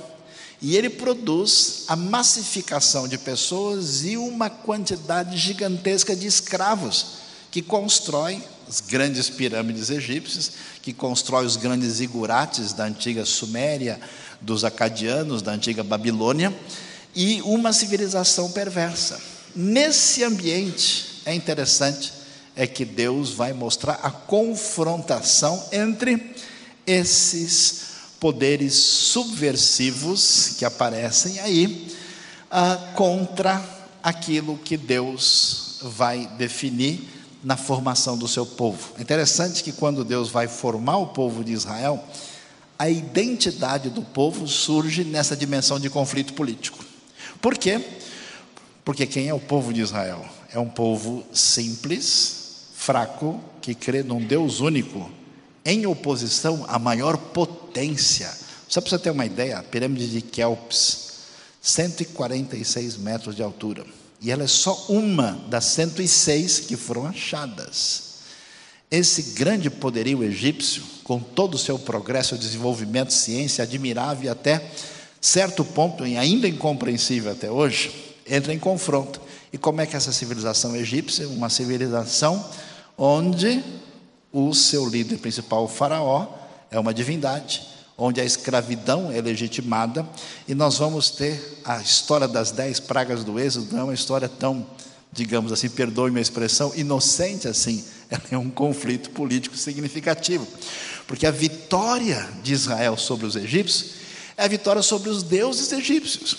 E 0.61 0.75
ele 0.75 0.89
produz 0.89 1.83
a 1.87 1.95
massificação 1.95 3.07
de 3.07 3.17
pessoas 3.17 4.03
e 4.03 4.17
uma 4.17 4.49
quantidade 4.49 5.37
gigantesca 5.37 6.15
de 6.15 6.25
escravos 6.25 7.17
que 7.51 7.61
constroem 7.61 8.43
as 8.67 8.81
grandes 8.81 9.29
pirâmides 9.29 9.89
egípcias, 9.89 10.51
que 10.81 10.91
constrói 10.91 11.45
os 11.45 11.55
grandes 11.55 11.99
igurates 11.99 12.73
da 12.73 12.85
antiga 12.85 13.23
Suméria, 13.23 13.99
dos 14.41 14.63
acadianos, 14.63 15.41
da 15.41 15.53
antiga 15.53 15.83
Babilônia, 15.83 16.53
e 17.15 17.41
uma 17.43 17.71
civilização 17.71 18.51
perversa. 18.51 19.19
Nesse 19.55 20.23
ambiente, 20.23 21.21
é 21.25 21.33
interessante, 21.33 22.13
é 22.55 22.67
que 22.67 22.83
Deus 22.83 23.31
vai 23.31 23.53
mostrar 23.53 23.99
a 24.03 24.11
confrontação 24.11 25.63
entre 25.71 26.35
esses 26.85 27.96
poderes 28.19 28.73
subversivos 28.73 30.55
que 30.57 30.65
aparecem 30.65 31.39
aí 31.39 31.95
ah, 32.49 32.91
contra 32.95 33.63
aquilo 34.01 34.57
que 34.57 34.77
Deus 34.77 35.79
vai 35.81 36.27
definir 36.37 37.07
na 37.43 37.55
formação 37.55 38.17
do 38.17 38.27
seu 38.27 38.45
povo. 38.45 38.93
É 38.97 39.01
interessante 39.01 39.63
que 39.63 39.71
quando 39.71 40.03
Deus 40.03 40.29
vai 40.29 40.47
formar 40.47 40.97
o 40.97 41.07
povo 41.07 41.43
de 41.43 41.53
Israel, 41.53 42.03
a 42.79 42.89
identidade 42.89 43.89
do 43.89 44.01
povo 44.01 44.47
surge 44.47 45.03
nessa 45.03 45.35
dimensão 45.35 45.79
de 45.79 45.89
conflito 45.89 46.33
político. 46.33 46.83
Por 47.41 47.57
quê? 47.57 47.83
Porque 48.83 49.05
quem 49.05 49.27
é 49.27 49.33
o 49.33 49.39
povo 49.39 49.73
de 49.73 49.81
Israel? 49.81 50.25
É 50.51 50.59
um 50.59 50.69
povo 50.69 51.23
simples, 51.33 52.69
fraco, 52.75 53.39
que 53.61 53.75
crê 53.75 54.03
num 54.03 54.23
Deus 54.23 54.59
único, 54.59 55.11
em 55.65 55.85
oposição 55.85 56.65
à 56.67 56.79
maior 56.79 57.17
potência. 57.17 57.66
Só 58.67 58.81
para 58.81 58.89
você 58.89 58.99
ter 58.99 59.11
uma 59.11 59.25
ideia, 59.25 59.59
a 59.59 59.63
pirâmide 59.63 60.07
de 60.09 60.21
Kelps, 60.21 61.07
146 61.61 62.97
metros 62.97 63.35
de 63.35 63.43
altura. 63.43 63.85
E 64.21 64.31
ela 64.31 64.43
é 64.43 64.47
só 64.47 64.85
uma 64.89 65.33
das 65.47 65.65
106 65.65 66.61
que 66.61 66.75
foram 66.75 67.05
achadas. 67.05 68.07
Esse 68.89 69.33
grande 69.33 69.69
poderio 69.69 70.23
egípcio, 70.23 70.81
com 71.03 71.19
todo 71.19 71.55
o 71.55 71.57
seu 71.57 71.77
progresso, 71.77 72.37
desenvolvimento, 72.37 73.13
ciência 73.13 73.63
admirável 73.63 74.25
e 74.25 74.29
até 74.29 74.71
certo 75.19 75.63
ponto, 75.63 76.05
e 76.05 76.17
ainda 76.17 76.47
incompreensível 76.47 77.31
até 77.31 77.51
hoje, 77.51 77.91
entra 78.25 78.53
em 78.53 78.59
confronto. 78.59 79.21
E 79.51 79.57
como 79.57 79.81
é 79.81 79.85
que 79.85 79.95
essa 79.95 80.11
civilização 80.11 80.75
egípcia, 80.75 81.27
uma 81.27 81.49
civilização 81.49 82.43
onde 82.97 83.63
o 84.31 84.53
seu 84.53 84.87
líder 84.87 85.17
principal, 85.17 85.65
o 85.65 85.67
faraó, 85.67 86.27
é 86.69 86.79
uma 86.79 86.93
divindade, 86.93 87.61
onde 87.97 88.21
a 88.21 88.25
escravidão 88.25 89.11
é 89.11 89.19
legitimada, 89.19 90.07
e 90.47 90.53
nós 90.53 90.77
vamos 90.77 91.09
ter 91.09 91.61
a 91.65 91.81
história 91.81 92.27
das 92.27 92.51
dez 92.51 92.79
pragas 92.79 93.23
do 93.23 93.39
êxodo, 93.39 93.73
não 93.73 93.79
é 93.79 93.83
uma 93.85 93.93
história 93.93 94.29
tão, 94.29 94.65
digamos 95.11 95.51
assim, 95.51 95.69
perdoe-me 95.69 96.19
a 96.19 96.21
expressão, 96.21 96.71
inocente 96.75 97.47
assim, 97.47 97.83
ela 98.09 98.23
é 98.31 98.37
um 98.37 98.49
conflito 98.49 99.09
político 99.09 99.57
significativo, 99.57 100.47
porque 101.07 101.25
a 101.25 101.31
vitória 101.31 102.29
de 102.43 102.53
Israel 102.53 102.97
sobre 102.97 103.25
os 103.25 103.35
egípcios 103.35 103.97
é 104.37 104.45
a 104.45 104.47
vitória 104.47 104.83
sobre 104.83 105.09
os 105.09 105.23
deuses 105.23 105.71
egípcios. 105.71 106.37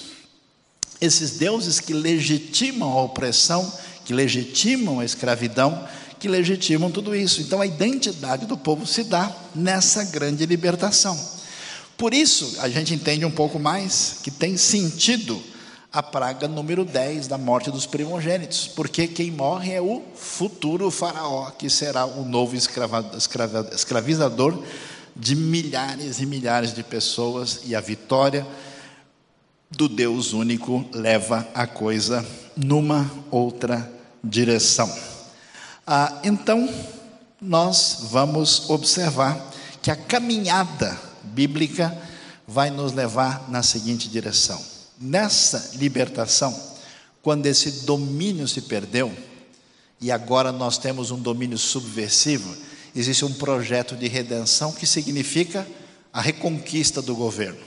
Esses 1.00 1.32
deuses 1.32 1.80
que 1.80 1.92
legitimam 1.92 2.90
a 2.90 3.02
opressão, 3.02 3.72
que 4.04 4.12
legitimam 4.12 5.00
a 5.00 5.04
escravidão, 5.04 5.86
que 6.18 6.28
legitimam 6.28 6.90
tudo 6.90 7.14
isso. 7.14 7.40
Então 7.40 7.60
a 7.60 7.66
identidade 7.66 8.46
do 8.46 8.56
povo 8.56 8.86
se 8.86 9.04
dá 9.04 9.34
nessa 9.54 10.04
grande 10.04 10.46
libertação. 10.46 11.18
Por 11.96 12.14
isso, 12.14 12.56
a 12.60 12.68
gente 12.68 12.94
entende 12.94 13.24
um 13.24 13.30
pouco 13.30 13.58
mais 13.58 14.18
que 14.22 14.30
tem 14.30 14.56
sentido 14.56 15.42
a 15.92 16.02
praga 16.02 16.46
número 16.46 16.84
10 16.84 17.26
da 17.26 17.38
morte 17.38 17.70
dos 17.70 17.86
primogênitos, 17.86 18.68
porque 18.68 19.08
quem 19.08 19.30
morre 19.30 19.72
é 19.72 19.80
o 19.80 20.02
futuro 20.14 20.90
faraó, 20.90 21.50
que 21.50 21.70
será 21.70 22.04
o 22.04 22.24
novo 22.24 22.54
escravizador 22.54 24.62
de 25.16 25.34
milhares 25.34 26.20
e 26.20 26.26
milhares 26.26 26.74
de 26.74 26.84
pessoas, 26.84 27.62
e 27.64 27.74
a 27.74 27.80
vitória 27.80 28.46
do 29.70 29.88
Deus 29.88 30.32
único 30.32 30.84
leva 30.92 31.48
a 31.54 31.66
coisa 31.66 32.24
numa 32.54 33.10
outra 33.30 33.90
direção. 34.22 35.17
Ah, 35.90 36.20
então, 36.22 36.68
nós 37.40 38.00
vamos 38.10 38.68
observar 38.68 39.50
que 39.80 39.90
a 39.90 39.96
caminhada 39.96 41.00
bíblica 41.22 41.96
vai 42.46 42.68
nos 42.68 42.92
levar 42.92 43.48
na 43.48 43.62
seguinte 43.62 44.06
direção. 44.06 44.62
Nessa 45.00 45.70
libertação, 45.76 46.54
quando 47.22 47.46
esse 47.46 47.86
domínio 47.86 48.46
se 48.46 48.60
perdeu, 48.60 49.10
e 49.98 50.12
agora 50.12 50.52
nós 50.52 50.76
temos 50.76 51.10
um 51.10 51.18
domínio 51.18 51.56
subversivo, 51.56 52.54
existe 52.94 53.24
um 53.24 53.32
projeto 53.32 53.96
de 53.96 54.08
redenção 54.08 54.72
que 54.72 54.86
significa 54.86 55.66
a 56.12 56.20
reconquista 56.20 57.00
do 57.00 57.16
governo. 57.16 57.64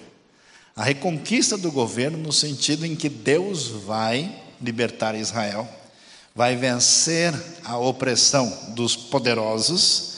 A 0.76 0.84
reconquista 0.84 1.58
do 1.58 1.72
governo 1.72 2.20
no 2.20 2.32
sentido 2.32 2.86
em 2.86 2.96
que 2.96 3.10
Deus 3.10 3.68
vai 3.68 4.44
libertar 4.62 5.16
Israel 5.16 5.68
vai 6.36 6.56
vencer 6.56 7.34
a 7.64 7.78
opressão 7.78 8.52
dos 8.70 8.96
poderosos. 8.96 10.12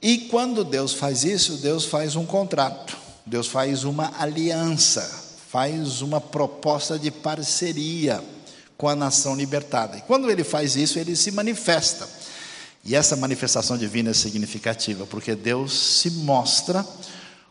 E 0.00 0.18
quando 0.18 0.64
Deus 0.64 0.94
faz 0.94 1.24
isso, 1.24 1.58
Deus 1.58 1.84
faz 1.84 2.16
um 2.16 2.24
contrato, 2.24 2.96
Deus 3.26 3.46
faz 3.46 3.84
uma 3.84 4.12
aliança, 4.18 5.00
faz 5.50 6.02
uma 6.02 6.20
proposta 6.20 6.98
de 6.98 7.10
parceria 7.10 8.22
com 8.76 8.88
a 8.88 8.96
nação 8.96 9.36
libertada. 9.36 9.98
E 9.98 10.00
quando 10.02 10.30
ele 10.30 10.42
faz 10.42 10.76
isso, 10.76 10.98
ele 10.98 11.14
se 11.14 11.30
manifesta. 11.30 12.08
E 12.84 12.96
essa 12.96 13.14
manifestação 13.14 13.78
divina 13.78 14.10
é 14.10 14.14
significativa, 14.14 15.06
porque 15.06 15.36
Deus 15.36 15.72
se 15.72 16.10
mostra 16.10 16.84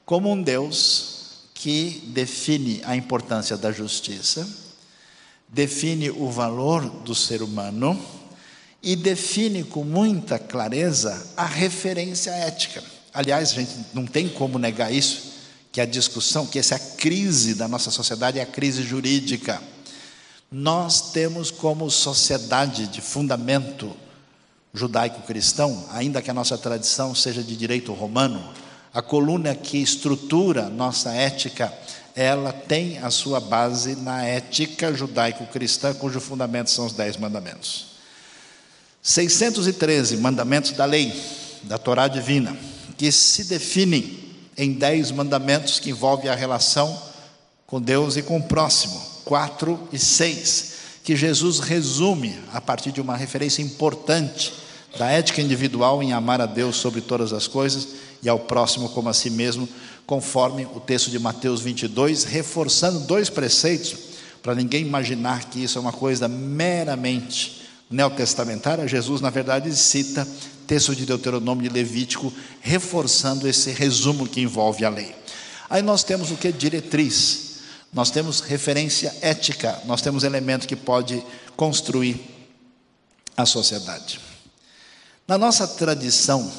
como 0.06 0.30
um 0.30 0.42
Deus 0.42 1.12
que 1.54 2.04
define 2.08 2.82
a 2.84 2.96
importância 2.96 3.56
da 3.56 3.72
justiça, 3.72 4.46
define 5.52 6.10
o 6.10 6.30
valor 6.30 6.90
do 6.90 7.14
ser 7.14 7.42
humano 7.42 8.00
e 8.82 8.96
define 8.96 9.64
com 9.64 9.84
muita 9.84 10.40
clareza 10.40 11.28
a 11.36 11.46
referência 11.46 12.32
ética. 12.32 12.82
Aliás, 13.14 13.52
a 13.52 13.56
gente 13.56 13.72
não 13.94 14.06
tem 14.06 14.30
como 14.30 14.58
negar 14.58 14.92
isso, 14.94 15.34
que 15.72 15.82
a 15.82 15.86
discussão, 15.86 16.48
que 16.48 16.58
essa 16.58 16.80
crise 16.80 17.54
da 17.54 17.68
nossa 17.68 17.92
sociedade 17.92 18.40
é 18.40 18.42
a 18.42 18.46
crise 18.46 18.82
jurídica. 18.84 19.62
Nós 20.50 21.12
temos 21.12 21.52
como 21.52 21.90
sociedade 21.92 22.88
de 22.88 23.02
fundamento 23.02 23.96
judaico-cristão, 24.74 25.86
ainda 25.92 26.22
que 26.22 26.32
a 26.32 26.34
nossa 26.34 26.58
tradição 26.58 27.14
seja 27.14 27.44
de 27.44 27.56
direito 27.56 27.94
romano, 27.94 28.42
a 28.94 29.02
coluna 29.02 29.54
que 29.54 29.78
estrutura 29.78 30.70
nossa 30.70 31.12
ética, 31.12 31.74
ela 32.16 32.52
tem 32.52 32.98
a 33.00 33.10
sua 33.10 33.40
base 33.40 33.96
na 33.96 34.24
ética 34.24 34.94
judaico-cristã, 34.94 35.94
cujo 35.94 36.20
fundamento 36.20 36.70
são 36.70 36.86
os 36.86 36.94
dez 36.94 37.18
mandamentos. 37.18 37.92
613 39.02 40.18
mandamentos 40.18 40.72
da 40.72 40.86
lei, 40.86 41.14
da 41.64 41.78
Torá 41.78 42.08
divina, 42.08 42.56
que 42.98 43.12
se 43.12 43.46
definem 43.46 44.20
em 44.58 44.74
dez 44.74 45.12
mandamentos 45.12 45.80
que 45.80 45.90
envolvem 45.90 46.30
a 46.30 46.36
relação 46.36 47.02
com 47.66 47.82
Deus 47.82 48.18
e 48.18 48.22
com 48.22 48.38
o 48.38 48.44
próximo, 48.44 49.02
quatro 49.26 49.88
e 49.92 49.98
seis, 49.98 50.74
que 51.04 51.16
Jesus 51.16 51.60
resume 51.60 52.38
a 52.54 52.62
partir 52.62 52.92
de 52.92 53.02
uma 53.02 53.16
referência 53.16 53.62
importante 53.62 54.54
da 54.98 55.10
ética 55.10 55.42
individual 55.42 56.04
em 56.04 56.14
amar 56.14 56.42
a 56.42 56.46
Deus 56.46 56.76
sobre 56.76 57.02
todas 57.02 57.34
as 57.34 57.48
coisas 57.48 57.88
e 58.22 58.30
ao 58.30 58.40
próximo 58.40 58.90
como 58.90 59.10
a 59.10 59.14
si 59.14 59.30
mesmo, 59.30 59.68
conforme 60.12 60.68
o 60.76 60.80
texto 60.82 61.10
de 61.10 61.18
Mateus 61.18 61.62
22, 61.62 62.26
reforçando 62.26 63.00
dois 63.00 63.30
preceitos, 63.30 63.96
para 64.44 64.54
ninguém 64.54 64.82
imaginar 64.82 65.46
que 65.46 65.64
isso 65.64 65.78
é 65.78 65.82
uma 65.82 65.94
coisa 65.94 66.28
meramente 66.28 67.62
neotestamentária, 67.90 68.86
Jesus, 68.90 69.22
na 69.22 69.30
verdade, 69.30 69.74
cita 69.74 70.28
texto 70.68 70.94
de 70.94 71.06
Deuteronômio 71.06 71.66
e 71.66 71.70
Levítico, 71.70 72.34
reforçando 72.60 73.48
esse 73.48 73.72
resumo 73.72 74.28
que 74.28 74.42
envolve 74.42 74.84
a 74.84 74.90
lei. 74.90 75.16
Aí 75.70 75.82
nós 75.82 76.04
temos 76.04 76.30
o 76.30 76.36
que? 76.36 76.52
Diretriz. 76.52 77.62
Nós 77.94 78.12
temos 78.12 78.42
referência 78.42 79.16
ética, 79.22 79.82
nós 79.86 80.02
temos 80.02 80.26
elemento 80.26 80.68
que 80.68 80.76
pode 80.76 81.24
construir 81.56 82.20
a 83.38 83.46
sociedade. 83.46 84.20
Na 85.26 85.38
nossa 85.38 85.66
tradição 85.66 86.52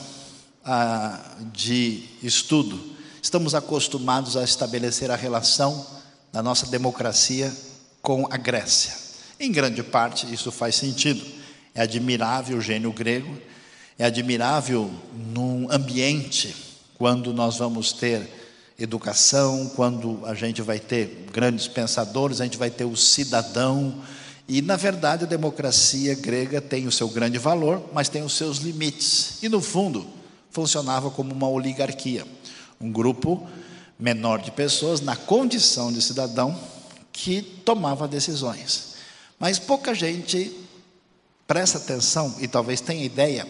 ah, 0.65 1.21
de 1.53 2.05
estudo, 2.23 2.92
estamos 3.23 3.55
acostumados 3.55 4.37
a 4.37 4.43
estabelecer 4.43 5.09
a 5.09 5.17
relação 5.17 5.87
da 6.33 6.43
nossa 6.43 6.67
democracia 6.67 7.53
com 8.03 8.27
a 8.29 8.37
Grécia. 8.37 8.95
Em 9.39 9.53
grande 9.53 9.81
parte, 9.81 10.27
isso 10.35 10.51
faz 10.51 10.75
sentido. 10.75 11.25
É 11.73 11.83
admirável 11.83 12.59
o 12.59 12.61
gênio 12.61 12.93
grego, 12.93 13.39
é 13.97 14.05
admirável 14.05 14.91
num 15.33 15.71
ambiente 15.71 16.55
quando 16.99 17.33
nós 17.33 17.59
vamos 17.59 17.93
ter 17.93 18.29
educação, 18.79 19.71
quando 19.77 20.21
a 20.27 20.35
gente 20.35 20.61
vai 20.61 20.81
ter 20.81 21.27
grandes 21.33 21.69
pensadores, 21.69 22.41
a 22.41 22.45
gente 22.45 22.59
vai 22.59 22.71
ter 22.71 22.85
o 22.85 22.97
cidadão. 22.97 24.03
E, 24.49 24.61
na 24.61 24.75
verdade, 24.75 25.25
a 25.25 25.29
democracia 25.29 26.17
grega 26.17 26.61
tem 26.61 26.89
o 26.89 26.93
seu 26.93 27.09
grande 27.09 27.39
valor, 27.39 27.89
mas 27.93 28.09
tem 28.09 28.23
os 28.23 28.33
seus 28.33 28.59
limites. 28.59 29.41
E, 29.43 29.49
no 29.49 29.61
fundo, 29.61 30.07
funcionava 30.51 31.09
como 31.11 31.33
uma 31.33 31.49
oligarquia 31.49 32.27
um 32.83 32.91
grupo 32.91 33.49
menor 33.99 34.43
de 34.43 34.51
pessoas 34.51 35.01
na 35.01 35.15
condição 35.15 35.93
de 35.93 36.03
cidadão 36.03 36.59
que 37.13 37.41
tomava 37.41 38.09
decisões. 38.09 38.95
Mas 39.39 39.59
pouca 39.59 39.95
gente 39.95 40.51
presta 41.47 41.79
atenção 41.79 42.35
e 42.41 42.49
talvez 42.49 42.81
tenha 42.81 43.05
ideia 43.05 43.47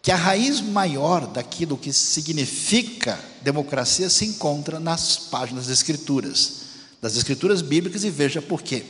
que 0.00 0.12
a 0.12 0.16
raiz 0.16 0.60
maior 0.60 1.26
daquilo 1.26 1.76
que 1.76 1.92
significa 1.92 3.18
democracia 3.42 4.08
se 4.08 4.24
encontra 4.24 4.78
nas 4.78 5.16
páginas 5.16 5.66
das 5.66 5.78
Escrituras, 5.78 6.52
das 7.02 7.16
Escrituras 7.16 7.62
bíblicas, 7.62 8.04
e 8.04 8.10
veja 8.10 8.40
por 8.40 8.62
quê. 8.62 8.84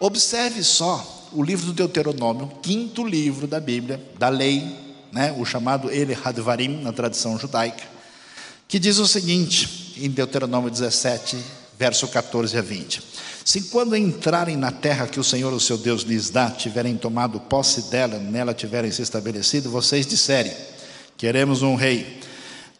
Observe 0.00 0.62
só 0.64 1.28
o 1.32 1.42
livro 1.42 1.66
do 1.66 1.72
Deuteronômio, 1.72 2.50
quinto 2.60 3.06
livro 3.06 3.46
da 3.46 3.60
Bíblia, 3.60 4.02
da 4.18 4.28
lei, 4.28 4.76
né, 5.12 5.32
o 5.38 5.44
chamado 5.44 5.90
Ele 5.90 6.16
Hadvarim, 6.24 6.82
na 6.82 6.92
tradição 6.92 7.38
judaica, 7.38 7.84
que 8.72 8.78
diz 8.78 8.96
o 8.96 9.06
seguinte, 9.06 9.92
em 9.98 10.08
Deuteronômio 10.08 10.70
17, 10.70 11.36
verso 11.78 12.08
14 12.08 12.56
a 12.56 12.62
20. 12.62 13.02
Se 13.44 13.60
quando 13.64 13.94
entrarem 13.94 14.56
na 14.56 14.72
terra 14.72 15.06
que 15.06 15.20
o 15.20 15.24
Senhor, 15.24 15.52
o 15.52 15.60
seu 15.60 15.76
Deus, 15.76 16.04
lhes 16.04 16.30
dá, 16.30 16.50
tiverem 16.50 16.96
tomado 16.96 17.38
posse 17.38 17.90
dela, 17.90 18.18
nela 18.18 18.54
tiverem 18.54 18.90
se 18.90 19.02
estabelecido, 19.02 19.70
vocês 19.70 20.06
disserem: 20.06 20.54
Queremos 21.18 21.60
um 21.60 21.74
rei, 21.74 22.18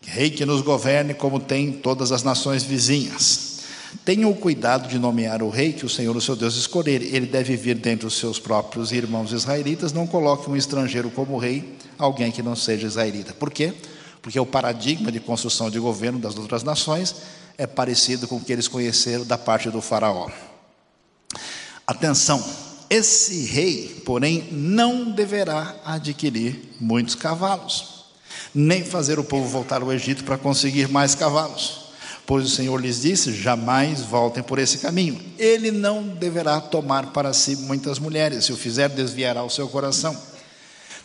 rei 0.01 0.31
que 0.31 0.47
nos 0.47 0.63
governe 0.63 1.13
como 1.13 1.39
tem 1.39 1.71
todas 1.71 2.11
as 2.11 2.23
nações 2.23 2.63
vizinhas. 2.63 3.59
Tenham 4.03 4.31
o 4.31 4.35
cuidado 4.35 4.89
de 4.89 4.99
nomear 4.99 5.43
o 5.43 5.51
rei 5.51 5.75
que 5.75 5.85
o 5.85 5.91
Senhor, 5.91 6.17
o 6.17 6.23
seu 6.23 6.35
Deus, 6.35 6.57
escolher. 6.57 7.03
Ele 7.03 7.27
deve 7.27 7.55
vir 7.55 7.75
dentre 7.75 8.07
os 8.07 8.15
seus 8.15 8.39
próprios 8.39 8.93
irmãos 8.93 9.31
israelitas. 9.31 9.93
Não 9.93 10.07
coloque 10.07 10.49
um 10.49 10.57
estrangeiro 10.57 11.11
como 11.11 11.37
rei, 11.37 11.77
alguém 11.99 12.33
que 12.33 12.43
não 12.43 12.57
seja 12.57 12.87
israelita. 12.87 13.35
Por 13.35 13.51
quê? 13.51 13.75
Porque 13.75 13.92
o 14.39 14.47
paradigma 14.47 15.11
de 15.11 15.21
construção 15.21 15.71
de 15.71 15.79
governo 15.79 16.19
das 16.19 16.37
outras 16.37 16.63
nações 16.63 17.15
é 17.59 17.67
parecido 17.67 18.27
com 18.29 18.37
o 18.37 18.41
que 18.41 18.53
eles 18.53 18.69
conheceram 18.69 19.25
da 19.25 19.37
parte 19.37 19.71
do 19.71 19.81
Faraó. 19.81 20.31
Atenção, 21.87 22.43
esse 22.89 23.47
rei, 23.47 24.03
porém, 24.05 24.49
não 24.53 25.11
deverá 25.11 25.75
adquirir 25.85 26.75
muitos 26.81 27.15
cavalos, 27.15 28.05
nem 28.55 28.85
fazer 28.85 29.19
o 29.19 29.25
povo 29.25 29.49
voltar 29.49 29.83
ao 29.83 29.93
Egito 29.93 30.25
para 30.25 30.39
conseguir 30.39 30.89
mais 30.89 31.15
cavalos. 31.15 31.83
Pois 32.27 32.45
o 32.45 32.49
Senhor 32.49 32.81
lhes 32.81 33.03
disse: 33.03 33.35
jamais 33.35 34.01
voltem 34.03 34.43
por 34.43 34.59
esse 34.59 34.79
caminho. 34.79 35.21
Ele 35.39 35.71
não 35.71 36.03
deverá 36.07 36.61
tomar 36.61 37.13
para 37.13 37.33
si 37.33 37.57
muitas 37.57 37.99
mulheres, 37.99 38.45
se 38.45 38.53
o 38.53 38.57
fizer, 38.57 38.89
desviará 38.89 39.43
o 39.43 39.51
seu 39.51 39.69
coração. 39.69 40.17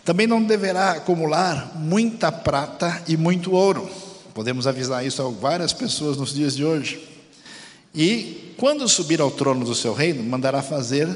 Também 0.07 0.25
não 0.25 0.41
deverá 0.41 0.91
acumular 0.91 1.73
muita 1.75 2.31
prata 2.31 3.03
e 3.09 3.17
muito 3.17 3.51
ouro. 3.51 3.89
Podemos 4.33 4.65
avisar 4.65 5.05
isso 5.05 5.21
a 5.21 5.29
várias 5.29 5.73
pessoas 5.73 6.15
nos 6.15 6.33
dias 6.33 6.55
de 6.55 6.63
hoje. 6.63 7.05
E 7.93 8.53
quando 8.55 8.87
subir 8.87 9.19
ao 9.19 9.29
trono 9.29 9.65
do 9.65 9.75
seu 9.75 9.93
reino, 9.93 10.23
mandará 10.23 10.61
fazer 10.61 11.09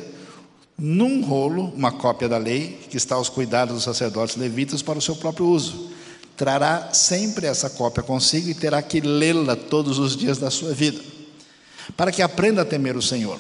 num 0.78 1.24
rolo 1.24 1.72
uma 1.74 1.94
cópia 1.94 2.28
da 2.28 2.38
lei 2.38 2.82
que 2.90 2.98
está 2.98 3.16
aos 3.16 3.30
cuidados 3.30 3.76
dos 3.76 3.86
sacerdotes 3.86 4.36
levitas 4.36 4.82
para 4.82 5.00
o 5.00 5.02
seu 5.02 5.16
próprio 5.16 5.46
uso. 5.46 5.90
Trará 6.36 6.90
sempre 6.92 7.48
essa 7.48 7.70
cópia 7.70 8.04
consigo 8.04 8.50
e 8.50 8.54
terá 8.54 8.82
que 8.82 9.00
lê-la 9.00 9.56
todos 9.56 10.00
os 10.00 10.18
dias 10.18 10.38
da 10.38 10.52
sua 10.52 10.74
vida, 10.74 11.00
para 11.96 12.12
que 12.12 12.22
aprenda 12.22 12.64
a 12.64 12.66
temer 12.66 12.98
o 12.98 13.02
Senhor, 13.02 13.40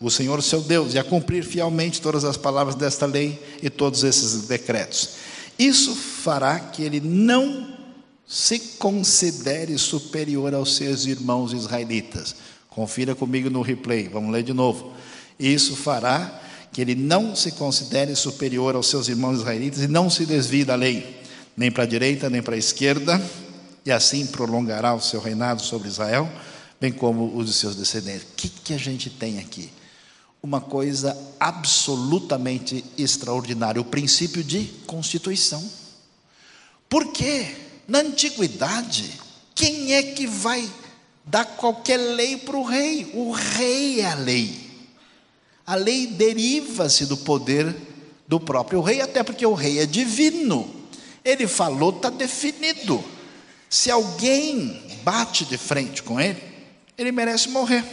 o 0.00 0.10
Senhor 0.10 0.42
seu 0.42 0.62
Deus, 0.62 0.94
e 0.94 0.98
a 0.98 1.04
cumprir 1.04 1.44
fielmente 1.44 2.00
todas 2.00 2.24
as 2.24 2.36
palavras 2.36 2.74
desta 2.74 3.06
lei 3.06 3.40
e 3.62 3.68
todos 3.68 4.02
esses 4.02 4.46
decretos. 4.46 5.10
Isso 5.58 5.94
fará 5.94 6.58
que 6.58 6.82
ele 6.82 7.00
não 7.00 7.68
se 8.26 8.58
considere 8.78 9.76
superior 9.76 10.54
aos 10.54 10.76
seus 10.76 11.04
irmãos 11.04 11.52
israelitas 11.52 12.34
Confira 12.70 13.16
comigo 13.16 13.50
no 13.50 13.62
replay, 13.62 14.08
vamos 14.08 14.32
ler 14.32 14.44
de 14.44 14.52
novo. 14.52 14.92
Isso 15.38 15.74
fará 15.74 16.40
que 16.72 16.80
ele 16.80 16.94
não 16.94 17.34
se 17.34 17.52
considere 17.52 18.14
superior 18.14 18.76
aos 18.76 18.88
seus 18.88 19.08
irmãos 19.08 19.40
israelitas 19.40 19.82
e 19.82 19.88
não 19.88 20.08
se 20.08 20.24
desvie 20.24 20.64
da 20.64 20.76
lei, 20.76 21.20
nem 21.56 21.70
para 21.70 21.82
a 21.82 21.86
direita, 21.86 22.30
nem 22.30 22.40
para 22.40 22.54
a 22.54 22.58
esquerda, 22.58 23.20
e 23.84 23.90
assim 23.90 24.24
prolongará 24.24 24.94
o 24.94 25.00
seu 25.00 25.20
reinado 25.20 25.62
sobre 25.62 25.88
Israel, 25.88 26.30
bem 26.80 26.92
como 26.92 27.36
os 27.36 27.46
de 27.46 27.52
seus 27.52 27.74
descendentes. 27.74 28.22
O 28.22 28.34
que, 28.36 28.48
que 28.48 28.72
a 28.72 28.78
gente 28.78 29.10
tem 29.10 29.40
aqui? 29.40 29.68
Uma 30.42 30.60
coisa 30.60 31.16
absolutamente 31.38 32.84
extraordinária, 32.96 33.80
o 33.80 33.84
princípio 33.84 34.42
de 34.42 34.64
constituição. 34.86 35.62
Por 36.88 37.12
quê? 37.12 37.54
Na 37.86 38.00
antiguidade, 38.00 39.20
quem 39.54 39.92
é 39.92 40.02
que 40.02 40.26
vai 40.26 40.68
dá 41.30 41.44
qualquer 41.44 41.96
lei 41.96 42.36
para 42.36 42.56
o 42.56 42.64
rei. 42.64 43.10
O 43.14 43.30
rei 43.30 44.00
é 44.00 44.06
a 44.06 44.14
lei. 44.14 44.70
A 45.64 45.76
lei 45.76 46.06
deriva-se 46.08 47.06
do 47.06 47.16
poder 47.16 47.74
do 48.26 48.40
próprio 48.40 48.80
rei, 48.80 49.00
até 49.00 49.22
porque 49.22 49.46
o 49.46 49.54
rei 49.54 49.78
é 49.78 49.86
divino. 49.86 50.68
Ele 51.24 51.46
falou, 51.46 51.90
está 51.90 52.10
definido. 52.10 53.02
Se 53.68 53.90
alguém 53.90 54.82
bate 55.04 55.44
de 55.44 55.56
frente 55.56 56.02
com 56.02 56.20
ele, 56.20 56.42
ele 56.98 57.12
merece 57.12 57.48
morrer. 57.48 57.84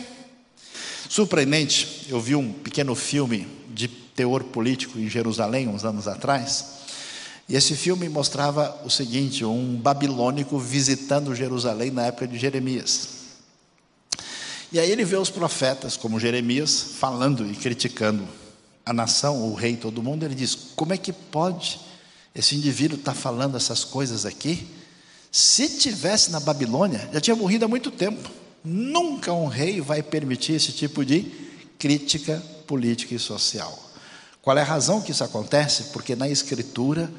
Surpreendente, 1.10 2.06
eu 2.10 2.20
vi 2.20 2.36
um 2.36 2.52
pequeno 2.52 2.94
filme 2.94 3.48
de 3.74 3.88
teor 3.88 4.44
político 4.44 5.00
em 5.00 5.10
Jerusalém, 5.10 5.68
uns 5.68 5.86
anos 5.86 6.08
atrás, 6.08 6.78
e 7.48 7.56
esse 7.56 7.76
filme 7.76 8.10
mostrava 8.10 8.82
o 8.84 8.90
seguinte: 8.90 9.46
um 9.46 9.76
babilônico 9.76 10.60
visitando 10.60 11.36
Jerusalém 11.36 11.92
na 11.92 12.08
época 12.08 12.28
de 12.28 12.38
Jeremias. 12.38 13.10
E 14.72 14.80
aí 14.80 14.92
ele 14.92 15.06
vê 15.06 15.16
os 15.16 15.30
profetas, 15.30 15.96
como 15.96 16.20
Jeremias, 16.20 16.96
falando 17.00 17.50
e 17.50 17.56
criticando 17.56 18.28
a 18.86 18.92
nação, 18.92 19.50
o 19.50 19.54
rei, 19.54 19.78
todo 19.78 20.04
mundo, 20.04 20.26
ele 20.26 20.36
diz: 20.36 20.56
como 20.76 20.94
é 20.94 20.98
que 20.98 21.14
pode 21.14 21.80
esse 22.36 22.56
indivíduo 22.56 23.00
estar 23.00 23.14
tá 23.14 23.18
falando 23.18 23.56
essas 23.56 23.86
coisas 23.86 24.26
aqui? 24.26 24.68
Se 25.32 25.70
tivesse 25.78 26.32
na 26.32 26.40
Babilônia, 26.40 27.10
já 27.14 27.22
tinha 27.22 27.36
morrido 27.36 27.64
há 27.64 27.68
muito 27.68 27.92
tempo. 27.92 28.30
Nunca 28.64 29.34
um 29.34 29.48
rei 29.48 29.82
vai 29.82 30.04
permitir 30.04 30.54
esse 30.54 30.72
tipo 30.72 31.06
de 31.06 31.32
crítica 31.78 32.42
política 32.66 33.16
e 33.16 33.20
social. 33.20 33.78
Qual 34.42 34.58
é 34.58 34.62
a 34.62 34.66
razão 34.66 35.02
que 35.02 35.12
isso 35.12 35.24
acontece? 35.24 35.86
Porque 35.86 36.16
na 36.16 36.30
Escritura 36.30 37.12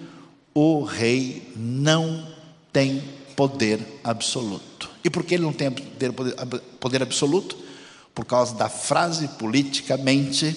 o 0.54 0.82
rei 0.82 1.52
não 1.54 2.26
tem 2.72 3.02
poder 3.36 3.80
absoluto. 4.02 4.90
E 5.04 5.10
por 5.10 5.24
que 5.24 5.34
ele 5.34 5.44
não 5.44 5.52
tem 5.52 5.70
poder, 5.70 6.12
poder 6.80 7.02
absoluto? 7.02 7.56
Por 8.14 8.24
causa 8.24 8.54
da 8.54 8.68
frase 8.68 9.28
politicamente 9.28 10.56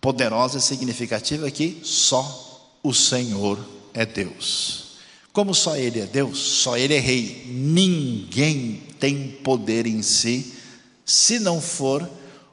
poderosa 0.00 0.58
e 0.58 0.60
significativa 0.60 1.50
que 1.50 1.80
só 1.82 2.76
o 2.82 2.92
Senhor 2.92 3.58
é 3.94 4.04
Deus. 4.04 4.91
Como 5.32 5.54
só 5.54 5.76
Ele 5.76 6.00
é 6.00 6.06
Deus, 6.06 6.38
só 6.38 6.76
Ele 6.76 6.94
é 6.94 6.98
Rei, 6.98 7.46
ninguém 7.48 8.82
tem 9.00 9.28
poder 9.42 9.86
em 9.86 10.02
si, 10.02 10.52
se 11.04 11.38
não 11.38 11.60
for 11.60 12.08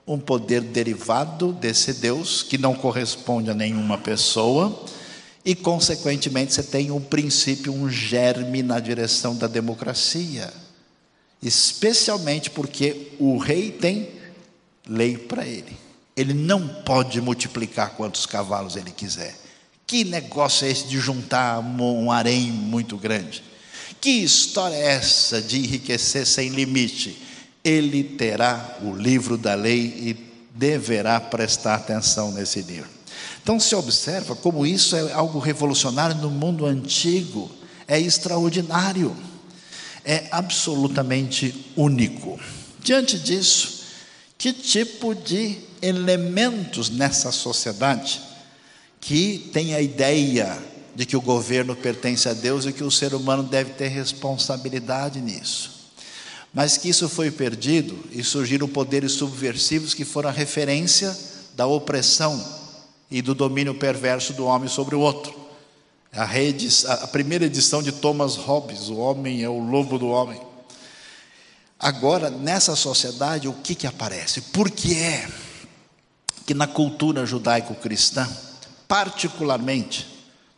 um 0.07 0.17
poder 0.17 0.61
derivado 0.61 1.51
desse 1.51 1.93
Deus, 1.93 2.41
que 2.41 2.57
não 2.57 2.73
corresponde 2.73 3.51
a 3.51 3.53
nenhuma 3.53 3.97
pessoa, 3.97 4.85
e, 5.43 5.53
consequentemente, 5.55 6.53
você 6.53 6.63
tem 6.63 6.89
um 6.89 6.99
princípio, 6.99 7.73
um 7.73 7.89
germe 7.89 8.63
na 8.63 8.79
direção 8.79 9.35
da 9.35 9.47
democracia, 9.47 10.51
especialmente 11.41 12.49
porque 12.49 13.13
o 13.19 13.37
rei 13.37 13.71
tem 13.71 14.09
lei 14.87 15.17
para 15.17 15.45
ele. 15.45 15.77
Ele 16.15 16.33
não 16.33 16.67
pode 16.67 17.21
multiplicar 17.21 17.91
quantos 17.91 18.25
cavalos 18.25 18.75
ele 18.75 18.91
quiser. 18.91 19.35
Que 19.89 20.03
negócio 20.03 20.67
é 20.67 20.69
esse 20.69 20.85
de 20.85 20.99
juntar 20.99 21.57
um 21.57 22.11
harém 22.11 22.51
muito 22.51 22.95
grande? 22.95 23.41
Que 23.99 24.21
história 24.21 24.75
é 24.75 24.85
essa 24.85 25.41
de 25.41 25.57
enriquecer 25.57 26.27
sem 26.27 26.49
limite? 26.49 27.19
Ele 27.63 28.03
terá 28.03 28.77
o 28.83 28.93
livro 28.93 29.35
da 29.35 29.55
lei 29.55 29.79
e 29.79 30.31
deverá 30.53 31.19
prestar 31.19 31.73
atenção 31.73 32.31
nesse 32.31 32.61
livro. 32.61 32.87
Então 33.41 33.59
se 33.59 33.73
observa 33.73 34.35
como 34.35 34.63
isso 34.63 34.95
é 34.95 35.11
algo 35.11 35.39
revolucionário 35.39 36.17
no 36.17 36.29
mundo 36.29 36.67
antigo, 36.67 37.49
é 37.87 37.99
extraordinário, 37.99 39.17
é 40.05 40.27
absolutamente 40.29 41.65
único. 41.75 42.39
Diante 42.79 43.17
disso, 43.17 43.85
que 44.37 44.53
tipo 44.53 45.15
de 45.15 45.57
elementos 45.81 46.91
nessa 46.91 47.31
sociedade 47.31 48.28
que 48.99 49.49
tem 49.53 49.73
a 49.73 49.81
ideia 49.81 50.57
de 50.95 51.05
que 51.05 51.15
o 51.15 51.21
governo 51.21 51.75
pertence 51.75 52.27
a 52.27 52.33
Deus 52.33 52.65
e 52.65 52.73
que 52.73 52.83
o 52.83 52.91
ser 52.91 53.13
humano 53.13 53.43
deve 53.43 53.71
ter 53.73 53.87
responsabilidade 53.87 55.21
nisso. 55.21 55.79
Mas 56.53 56.77
que 56.77 56.89
isso 56.89 57.07
foi 57.07 57.31
perdido 57.31 57.97
e 58.11 58.23
surgiram 58.23 58.67
poderes 58.67 59.13
subversivos 59.13 59.93
que 59.93 60.03
foram 60.03 60.29
a 60.29 60.33
referência 60.33 61.15
da 61.55 61.67
opressão 61.67 62.43
e 63.09 63.21
do 63.21 63.33
domínio 63.33 63.75
perverso 63.75 64.33
do 64.33 64.45
homem 64.45 64.67
sobre 64.67 64.95
o 64.95 64.99
outro. 64.99 65.33
A, 66.11 66.23
a 66.93 67.07
primeira 67.07 67.45
edição 67.45 67.83
de 67.83 67.91
Thomas 67.91 68.35
Hobbes, 68.35 68.89
O 68.89 68.97
Homem 68.97 69.43
é 69.43 69.49
o 69.49 69.59
Lobo 69.59 69.99
do 69.99 70.07
Homem. 70.07 70.41
Agora, 71.79 72.29
nessa 72.29 72.75
sociedade, 72.75 73.47
o 73.47 73.53
que, 73.53 73.73
que 73.73 73.87
aparece? 73.87 74.41
Por 74.41 74.69
que 74.69 74.97
é 74.97 75.27
que 76.45 76.53
na 76.53 76.67
cultura 76.67 77.25
judaico-cristã, 77.25 78.27
particularmente 78.89 80.07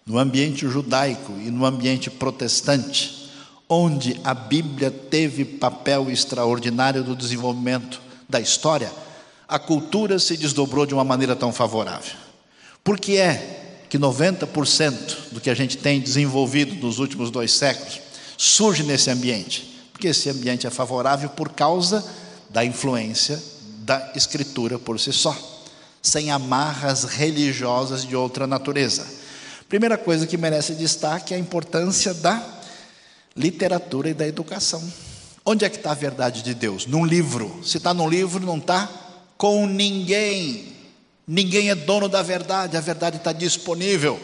no 0.06 0.18
ambiente 0.18 0.66
judaico 0.66 1.34
e 1.34 1.52
no 1.52 1.66
ambiente 1.66 2.10
protestante, 2.10 3.30
onde 3.68 4.20
a 4.24 4.34
Bíblia 4.34 4.90
teve 4.90 5.44
papel 5.44 6.10
extraordinário 6.10 7.04
do 7.04 7.14
desenvolvimento 7.14 8.02
da 8.30 8.40
história, 8.40 8.90
a 9.48 9.60
cultura 9.60 10.18
se 10.18 10.38
desdobrou 10.38 10.86
de 10.86 10.94
uma 10.94 11.04
maneira 11.04 11.36
tão 11.36 11.52
favorável. 11.52 12.14
Por 12.82 12.98
que 12.98 13.18
é 13.18 13.84
que 13.90 14.00
90% 14.00 15.34
do 15.34 15.42
que 15.42 15.50
a 15.50 15.54
gente 15.54 15.78
tem 15.78 16.00
desenvolvido 16.00 16.74
nos 16.76 17.00
últimos 17.00 17.30
dois 17.30 17.52
séculos 17.52 18.00
surge 18.38 18.84
nesse 18.84 19.10
ambiente? 19.12 19.78
Porque 19.92 20.08
esse 20.08 20.30
ambiente 20.30 20.66
é 20.66 20.70
favorável 20.70 21.30
por 21.30 21.50
causa 21.50 22.04
da 22.50 22.64
influência 22.64 23.42
da 23.80 24.14
Escritura 24.16 24.80
por 24.80 24.98
si 24.98 25.12
só 25.12 25.51
sem 26.02 26.32
amarras 26.32 27.04
religiosas 27.04 28.06
de 28.06 28.16
outra 28.16 28.48
natureza. 28.48 29.06
Primeira 29.70 29.98
coisa 29.98 30.28
que 30.28 30.38
merece 30.38 30.74
destaque 30.74 31.34
é 31.34 31.38
a 31.38 31.40
importância 31.40 32.14
da 32.14 32.44
literatura 33.36 34.10
e 34.10 34.14
da 34.14 34.28
educação. 34.28 34.82
Onde 35.46 35.66
é 35.66 35.70
que 35.70 35.78
está 35.78 35.92
a 35.92 35.96
verdade 35.96 36.44
de 36.44 36.54
Deus? 36.54 36.86
Num 36.86 37.06
livro. 37.06 37.62
Se 37.64 37.78
está 37.78 37.94
num 37.94 38.10
livro, 38.10 38.46
não 38.46 38.58
está 38.58 38.90
com 39.38 39.66
ninguém. 39.66 40.74
Ninguém 41.28 41.70
é 41.70 41.76
dono 41.76 42.10
da 42.10 42.22
verdade, 42.22 42.76
a 42.76 42.82
verdade 42.82 43.18
está 43.18 43.32
disponível. 43.32 44.20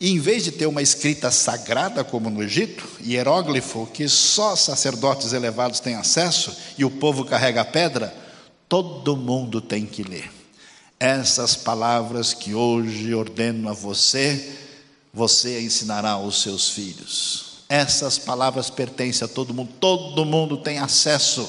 E 0.00 0.10
em 0.10 0.18
vez 0.18 0.42
de 0.42 0.50
ter 0.50 0.66
uma 0.66 0.80
escrita 0.80 1.30
sagrada, 1.30 2.02
como 2.02 2.30
no 2.30 2.42
Egito, 2.42 2.88
hieróglifo, 3.04 3.86
que 3.92 4.08
só 4.08 4.56
sacerdotes 4.56 5.34
elevados 5.34 5.78
têm 5.78 5.94
acesso 5.94 6.56
e 6.78 6.84
o 6.86 6.90
povo 6.90 7.24
carrega 7.24 7.60
a 7.60 7.66
pedra, 7.66 8.14
todo 8.66 9.14
mundo 9.14 9.60
tem 9.60 9.84
que 9.84 10.02
ler. 10.02 10.39
Essas 11.00 11.56
palavras 11.56 12.34
que 12.34 12.54
hoje 12.54 13.14
ordeno 13.14 13.70
a 13.70 13.72
você, 13.72 14.54
você 15.14 15.62
ensinará 15.62 16.10
aos 16.10 16.42
seus 16.42 16.68
filhos. 16.68 17.64
Essas 17.70 18.18
palavras 18.18 18.68
pertencem 18.68 19.24
a 19.24 19.28
todo 19.28 19.54
mundo, 19.54 19.70
todo 19.80 20.26
mundo 20.26 20.58
tem 20.58 20.78
acesso 20.78 21.48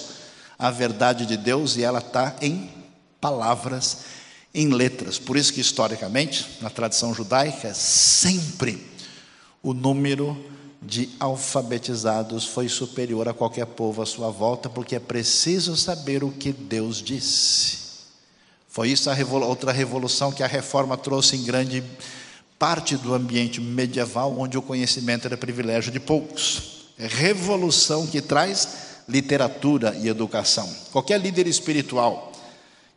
à 0.58 0.72
verdade 0.72 1.26
de 1.26 1.36
Deus 1.36 1.76
e 1.76 1.84
ela 1.84 2.00
está 2.00 2.34
em 2.42 2.72
palavras, 3.20 3.98
em 4.54 4.70
letras. 4.70 5.20
Por 5.20 5.36
isso 5.36 5.52
que, 5.52 5.60
historicamente, 5.60 6.48
na 6.62 6.70
tradição 6.70 7.14
judaica, 7.14 7.74
sempre 7.74 8.88
o 9.62 9.74
número 9.74 10.50
de 10.82 11.10
alfabetizados 11.20 12.46
foi 12.46 12.70
superior 12.70 13.28
a 13.28 13.34
qualquer 13.34 13.66
povo 13.66 14.02
à 14.02 14.06
sua 14.06 14.32
volta, 14.32 14.70
porque 14.70 14.96
é 14.96 15.00
preciso 15.00 15.76
saber 15.76 16.24
o 16.24 16.32
que 16.32 16.54
Deus 16.54 17.02
disse. 17.02 17.81
Foi 18.72 18.88
isso 18.88 19.10
a 19.10 19.14
revolu 19.14 19.46
outra 19.46 19.74
revolução 19.74 20.32
que 20.32 20.42
a 20.42 20.48
reforma 20.48 20.96
trouxe 20.96 21.36
em 21.36 21.44
grande 21.44 21.84
parte 22.58 22.96
do 22.96 23.14
ambiente 23.14 23.60
medieval, 23.60 24.34
onde 24.40 24.58
o 24.58 24.62
conhecimento 24.62 25.26
era 25.26 25.36
privilégio 25.36 25.92
de 25.92 26.00
poucos. 26.00 26.86
É 26.98 27.06
revolução 27.06 28.08
que 28.08 28.22
traz 28.22 29.02
literatura 29.10 29.94
e 30.02 30.08
educação. 30.08 30.74
Qualquer 30.90 31.20
líder 31.20 31.48
espiritual 31.48 32.32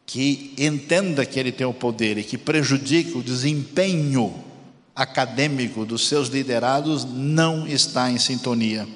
que 0.07 0.55
entenda 0.57 1.27
que 1.27 1.41
ele 1.41 1.51
tem 1.51 1.67
o 1.67 1.75
poder 1.75 2.19
e 2.19 2.23
que 2.23 2.39
prejudique 2.39 3.19
o 3.19 3.23
desempenho 3.23 4.33
acadêmico 4.95 5.85
dos 5.85 6.07
seus 6.07 6.29
liderados 6.29 7.05
não 7.05 7.67
está 7.67 8.09
em 8.09 8.19
sintonia 8.19 8.87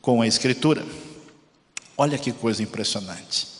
com 0.00 0.22
a 0.22 0.26
Escritura. 0.28 0.86
Olha 1.96 2.16
que 2.16 2.30
coisa 2.30 2.62
impressionante. 2.62 3.57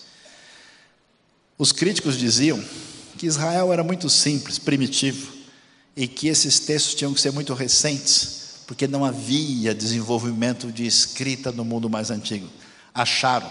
Os 1.59 1.73
críticos 1.73 2.17
diziam 2.17 2.63
que 3.19 3.27
Israel 3.27 3.73
era 3.73 3.83
muito 3.83 4.09
simples, 4.09 4.61
primitivo, 4.61 5.33
e 5.97 6.07
que 6.07 6.29
esses 6.29 6.61
textos 6.61 6.95
tinham 6.95 7.13
que 7.13 7.21
ser 7.21 7.33
muito 7.33 7.53
recentes, 7.53 8.61
porque 8.65 8.87
não 8.87 9.05
havia 9.05 9.75
desenvolvimento 9.75 10.71
de 10.71 10.87
escrita 10.87 11.51
no 11.51 11.65
mundo 11.65 11.91
mais 11.91 12.13
antigo. 12.13 12.49
Acharam 12.95 13.51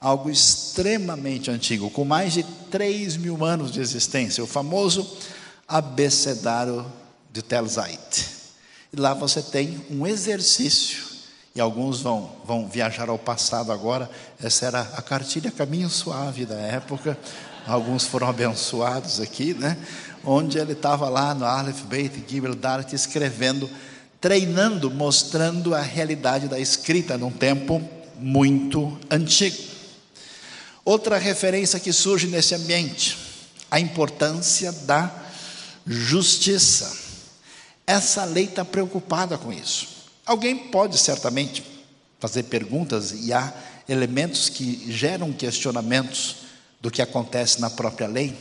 algo 0.00 0.30
extremamente 0.30 1.50
antigo, 1.50 1.90
com 1.90 2.04
mais 2.04 2.34
de 2.34 2.44
3 2.70 3.16
mil 3.16 3.44
anos 3.44 3.72
de 3.72 3.80
existência, 3.80 4.44
o 4.44 4.46
famoso 4.46 5.18
abecedário 5.66 6.86
de 7.32 7.42
Tel 7.42 7.66
Zait. 7.66 8.26
E 8.92 9.00
lá 9.00 9.14
você 9.14 9.42
tem 9.42 9.84
um 9.90 10.06
exercício, 10.06 11.04
e 11.54 11.60
alguns 11.60 12.00
vão, 12.00 12.30
vão 12.44 12.68
viajar 12.68 13.08
ao 13.08 13.18
passado 13.18 13.72
agora, 13.72 14.08
essa 14.40 14.66
era 14.66 14.80
a 14.80 15.02
cartilha 15.02 15.50
Caminho 15.50 15.90
Suave 15.90 16.46
da 16.46 16.54
época, 16.54 17.18
alguns 17.68 18.04
foram 18.06 18.28
abençoados 18.28 19.20
aqui, 19.20 19.52
né? 19.52 19.76
Onde 20.24 20.58
ele 20.58 20.72
estava 20.72 21.08
lá 21.08 21.34
no 21.34 21.44
Aleph 21.44 21.82
Beit 21.82 22.24
Gimel 22.26 22.54
Dalet 22.54 22.94
escrevendo, 22.94 23.68
treinando, 24.20 24.90
mostrando 24.90 25.74
a 25.74 25.80
realidade 25.80 26.48
da 26.48 26.58
escrita 26.58 27.18
num 27.18 27.30
tempo 27.30 27.86
muito 28.18 28.98
antigo. 29.10 29.56
Outra 30.84 31.18
referência 31.18 31.78
que 31.78 31.92
surge 31.92 32.26
nesse 32.26 32.54
ambiente, 32.54 33.18
a 33.70 33.78
importância 33.78 34.72
da 34.72 35.12
justiça. 35.86 36.90
Essa 37.86 38.24
lei 38.24 38.44
está 38.44 38.64
preocupada 38.64 39.36
com 39.36 39.52
isso. 39.52 39.88
Alguém 40.24 40.56
pode 40.56 40.96
certamente 40.96 41.62
fazer 42.18 42.44
perguntas 42.44 43.12
e 43.12 43.32
há 43.32 43.52
elementos 43.86 44.48
que 44.48 44.90
geram 44.90 45.32
questionamentos 45.32 46.47
do 46.80 46.90
que 46.90 47.02
acontece 47.02 47.60
na 47.60 47.70
própria 47.70 48.06
lei. 48.06 48.36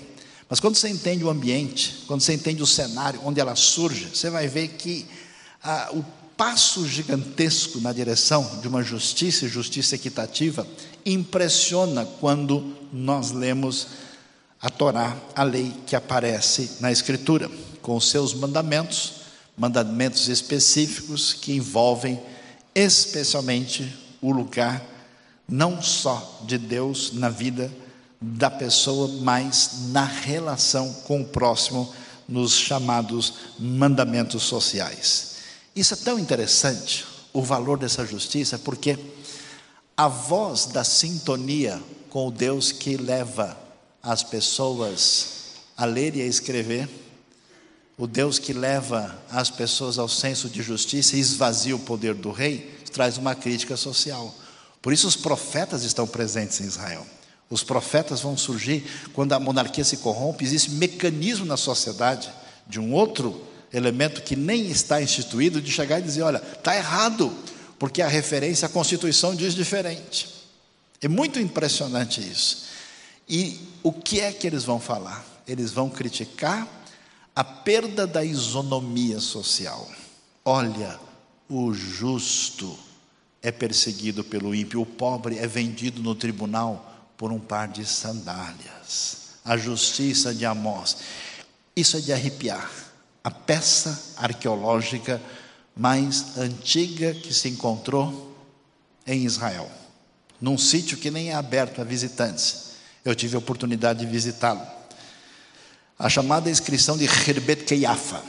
Mas 0.50 0.60
quando 0.60 0.76
você 0.76 0.88
entende 0.88 1.24
o 1.24 1.30
ambiente, 1.30 2.04
quando 2.08 2.22
você 2.22 2.34
entende 2.34 2.62
o 2.62 2.68
cenário 2.68 3.20
onde 3.24 3.40
ela 3.40 3.56
surge, 3.56 4.10
você 4.14 4.30
vai 4.30 4.48
ver 4.48 4.70
que 4.70 5.06
ah, 5.64 5.90
o 5.92 6.06
passo 6.38 6.88
gigantesco 6.88 7.82
na 7.82 7.92
direção 7.92 8.60
de 8.62 8.68
uma 8.68 8.84
justiça 8.84 9.46
e 9.46 9.50
justiça 9.50 9.96
equitativa 9.96 10.66
impressiona 11.06 12.06
quando 12.06 12.76
nós 12.94 13.32
lemos 13.32 13.88
a 14.62 14.70
Torá, 14.70 15.18
a 15.36 15.44
lei 15.44 15.74
que 15.86 15.96
aparece 15.96 16.78
na 16.80 16.92
Escritura, 16.92 17.50
com 17.82 17.96
os 17.96 18.10
seus 18.10 18.34
mandamentos, 18.34 19.14
mandamentos 19.58 20.28
específicos 20.30 21.34
que 21.34 21.54
envolvem 21.54 22.20
especialmente 22.74 23.92
o 24.22 24.32
lugar 24.32 24.84
não 25.48 25.82
só 25.82 26.42
de 26.46 26.58
Deus 26.58 27.14
na 27.14 27.30
vida 27.30 27.72
da 28.20 28.50
pessoa, 28.50 29.08
mas 29.22 29.90
na 29.90 30.04
relação 30.04 30.92
com 31.06 31.22
o 31.22 31.26
próximo, 31.26 31.94
nos 32.28 32.54
chamados 32.54 33.34
mandamentos 33.58 34.44
sociais. 34.44 35.36
Isso 35.76 35.94
é 35.94 35.98
tão 35.98 36.20
interessante, 36.20 37.06
o 37.32 37.42
valor 37.42 37.78
dessa 37.78 38.06
justiça, 38.06 38.58
porque 38.58 38.98
a 39.96 40.08
voz 40.08 40.66
da 40.66 40.84
sintonia 40.84 41.82
com 42.10 42.28
o 42.28 42.32
Deus 42.32 42.72
que 42.72 42.98
leva 42.98 43.58
as 44.02 44.24
pessoas 44.24 45.28
a 45.76 45.86
ler 45.86 46.16
e 46.16 46.22
a 46.22 46.26
escrever, 46.26 46.90
o 47.98 48.08
Deus 48.08 48.40
que 48.40 48.54
leva 48.54 49.16
as 49.30 49.50
pessoas 49.50 49.98
ao 49.98 50.08
senso 50.08 50.50
de 50.50 50.62
justiça 50.62 51.16
e 51.16 51.20
esvazia 51.20 51.76
o 51.76 51.80
poder 51.80 52.14
do 52.14 52.32
rei, 52.32 52.78
traz 52.92 53.18
uma 53.18 53.36
crítica 53.36 53.78
social. 53.78 54.34
Por 54.82 54.92
isso 54.92 55.08
os 55.08 55.16
profetas 55.16 55.84
estão 55.84 56.08
presentes 56.08 56.60
em 56.62 56.66
Israel. 56.66 57.06
Os 57.50 57.64
profetas 57.64 58.22
vão 58.22 58.36
surgir 58.36 58.86
quando 59.14 59.34
a 59.34 59.40
monarquia 59.40 59.84
se 59.84 59.98
corrompe, 59.98 60.44
existe 60.44 60.72
mecanismo 60.72 61.46
na 61.46 61.56
sociedade 61.56 62.30
de 62.68 62.80
um 62.80 62.94
outro 62.94 63.42
elemento 63.72 64.22
que 64.22 64.36
nem 64.36 64.70
está 64.70 65.02
instituído 65.02 65.62
de 65.62 65.72
chegar 65.72 66.00
e 66.00 66.04
dizer, 66.04 66.24
olha, 66.24 66.38
está 66.38 66.76
errado, 66.76 67.34
porque 67.80 68.02
a 68.02 68.08
referência 68.08 68.66
à 68.66 68.70
Constituição 68.70 69.36
diz 69.36 69.54
diferente. 69.54 70.28
É 71.02 71.08
muito 71.08 71.40
impressionante 71.40 72.20
isso. 72.20 72.66
E 73.30 73.60
o 73.84 73.92
que 73.92 74.20
é 74.20 74.32
que 74.32 74.48
eles 74.48 74.64
vão 74.64 74.80
falar? 74.80 75.26
Eles 75.48 75.72
vão 75.72 75.90
criticar 75.90 76.68
a 77.36 77.44
perda 77.44 78.08
da 78.08 78.24
isonomia 78.24 79.20
social. 79.20 79.88
Olha, 80.44 81.00
o 81.50 81.74
justo 81.74 82.78
é 83.42 83.52
perseguido 83.52 84.24
pelo 84.24 84.56
ímpio, 84.56 84.82
o 84.82 84.86
pobre 84.86 85.38
é 85.38 85.46
vendido 85.46 86.02
no 86.02 86.16
tribunal 86.16 86.97
por 87.18 87.32
um 87.32 87.40
par 87.40 87.68
de 87.68 87.84
sandálias. 87.86 89.18
A 89.44 89.58
justiça 89.58 90.34
de 90.34 90.46
Amós. 90.46 90.98
Isso 91.76 91.98
é 91.98 92.00
de 92.00 92.14
arrepiar. 92.14 92.70
A 93.24 93.32
peça 93.32 94.14
arqueológica 94.18 95.22
mais 95.76 96.38
antiga 96.38 97.14
que 97.14 97.34
se 97.34 97.50
encontrou 97.50 98.36
em 99.06 99.26
Israel, 99.26 99.70
num 100.42 100.58
sítio 100.58 100.98
que 100.98 101.10
nem 101.10 101.30
é 101.30 101.34
aberto 101.34 101.82
a 101.82 101.84
visitantes. 101.84 102.72
Eu 103.04 103.16
tive 103.16 103.36
a 103.36 103.40
oportunidade 103.40 104.00
de 104.00 104.06
visitá-lo. 104.06 104.62
A 105.98 106.10
chamada 106.10 106.50
inscrição 106.50 106.98
de 106.98 107.06
Herbet 107.06 107.64
Keiafa, 107.64 108.22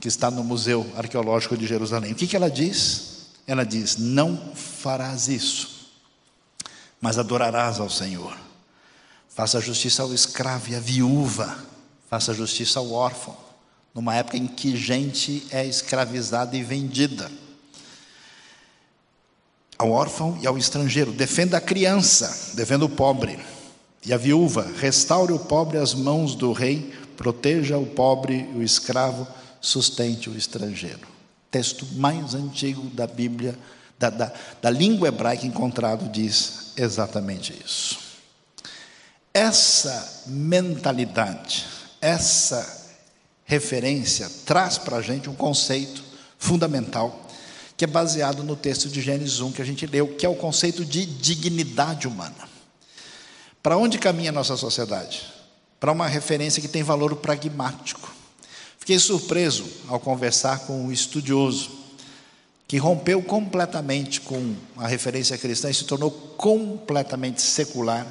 que 0.00 0.08
está 0.08 0.30
no 0.30 0.44
Museu 0.44 0.90
Arqueológico 0.96 1.56
de 1.56 1.66
Jerusalém. 1.66 2.12
O 2.12 2.14
que, 2.14 2.26
que 2.26 2.36
ela 2.36 2.50
diz? 2.50 3.26
Ela 3.46 3.64
diz: 3.64 3.96
Não 3.96 4.54
farás 4.54 5.28
isso 5.28 5.79
mas 7.00 7.18
adorarás 7.18 7.80
ao 7.80 7.88
Senhor. 7.88 8.36
Faça 9.28 9.60
justiça 9.60 10.02
ao 10.02 10.12
escravo 10.12 10.70
e 10.70 10.74
à 10.74 10.80
viúva, 10.80 11.56
faça 12.08 12.34
justiça 12.34 12.78
ao 12.78 12.92
órfão, 12.92 13.36
numa 13.94 14.14
época 14.14 14.36
em 14.36 14.46
que 14.46 14.76
gente 14.76 15.46
é 15.50 15.64
escravizada 15.64 16.56
e 16.56 16.62
vendida. 16.62 17.30
Ao 19.78 19.90
órfão 19.90 20.38
e 20.42 20.46
ao 20.46 20.58
estrangeiro, 20.58 21.10
defenda 21.10 21.56
a 21.56 21.60
criança, 21.60 22.54
defenda 22.54 22.84
o 22.84 22.88
pobre 22.88 23.38
e 24.04 24.12
a 24.12 24.16
viúva, 24.18 24.70
restaure 24.78 25.32
o 25.32 25.38
pobre 25.38 25.78
às 25.78 25.94
mãos 25.94 26.34
do 26.34 26.52
rei, 26.52 26.92
proteja 27.16 27.78
o 27.78 27.86
pobre 27.86 28.48
e 28.52 28.58
o 28.58 28.62
escravo, 28.62 29.26
sustente 29.60 30.28
o 30.28 30.36
estrangeiro. 30.36 31.08
Texto 31.50 31.86
mais 31.94 32.34
antigo 32.34 32.88
da 32.90 33.06
Bíblia, 33.06 33.58
da, 33.98 34.10
da, 34.10 34.32
da 34.60 34.70
língua 34.70 35.08
hebraica 35.08 35.46
encontrado, 35.46 36.10
diz 36.10 36.59
exatamente 36.76 37.54
isso. 37.64 37.98
Essa 39.32 40.24
mentalidade, 40.26 41.66
essa 42.00 42.80
referência 43.44 44.30
traz 44.44 44.78
para 44.78 44.98
a 44.98 45.02
gente 45.02 45.30
um 45.30 45.34
conceito 45.34 46.02
fundamental 46.38 47.28
que 47.76 47.84
é 47.84 47.86
baseado 47.86 48.42
no 48.42 48.54
texto 48.54 48.88
de 48.88 49.00
Gênesis 49.00 49.40
1 49.40 49.52
que 49.52 49.62
a 49.62 49.64
gente 49.64 49.86
leu, 49.86 50.08
que 50.08 50.26
é 50.26 50.28
o 50.28 50.34
conceito 50.34 50.84
de 50.84 51.06
dignidade 51.06 52.06
humana. 52.06 52.48
Para 53.62 53.76
onde 53.76 53.98
caminha 53.98 54.30
a 54.30 54.32
nossa 54.32 54.56
sociedade? 54.56 55.22
Para 55.78 55.90
uma 55.90 56.06
referência 56.06 56.60
que 56.60 56.68
tem 56.68 56.82
valor 56.82 57.16
pragmático. 57.16 58.14
Fiquei 58.78 58.98
surpreso 58.98 59.64
ao 59.88 59.98
conversar 59.98 60.60
com 60.60 60.84
um 60.84 60.92
estudioso 60.92 61.79
que 62.70 62.78
rompeu 62.78 63.20
completamente 63.20 64.20
com 64.20 64.54
a 64.76 64.86
referência 64.86 65.36
cristã 65.36 65.68
e 65.68 65.74
se 65.74 65.82
tornou 65.82 66.08
completamente 66.08 67.42
secular 67.42 68.06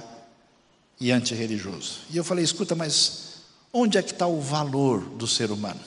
e 1.00 1.14
antirreligioso. 1.14 2.00
E 2.10 2.18
eu 2.18 2.26
falei: 2.26 2.44
escuta, 2.44 2.76
mas 2.76 3.36
onde 3.72 3.98
é 3.98 4.04
que 4.04 4.12
está 4.12 4.28
o 4.28 4.42
valor 4.42 5.00
do 5.00 5.26
ser 5.26 5.50
humano? 5.50 5.80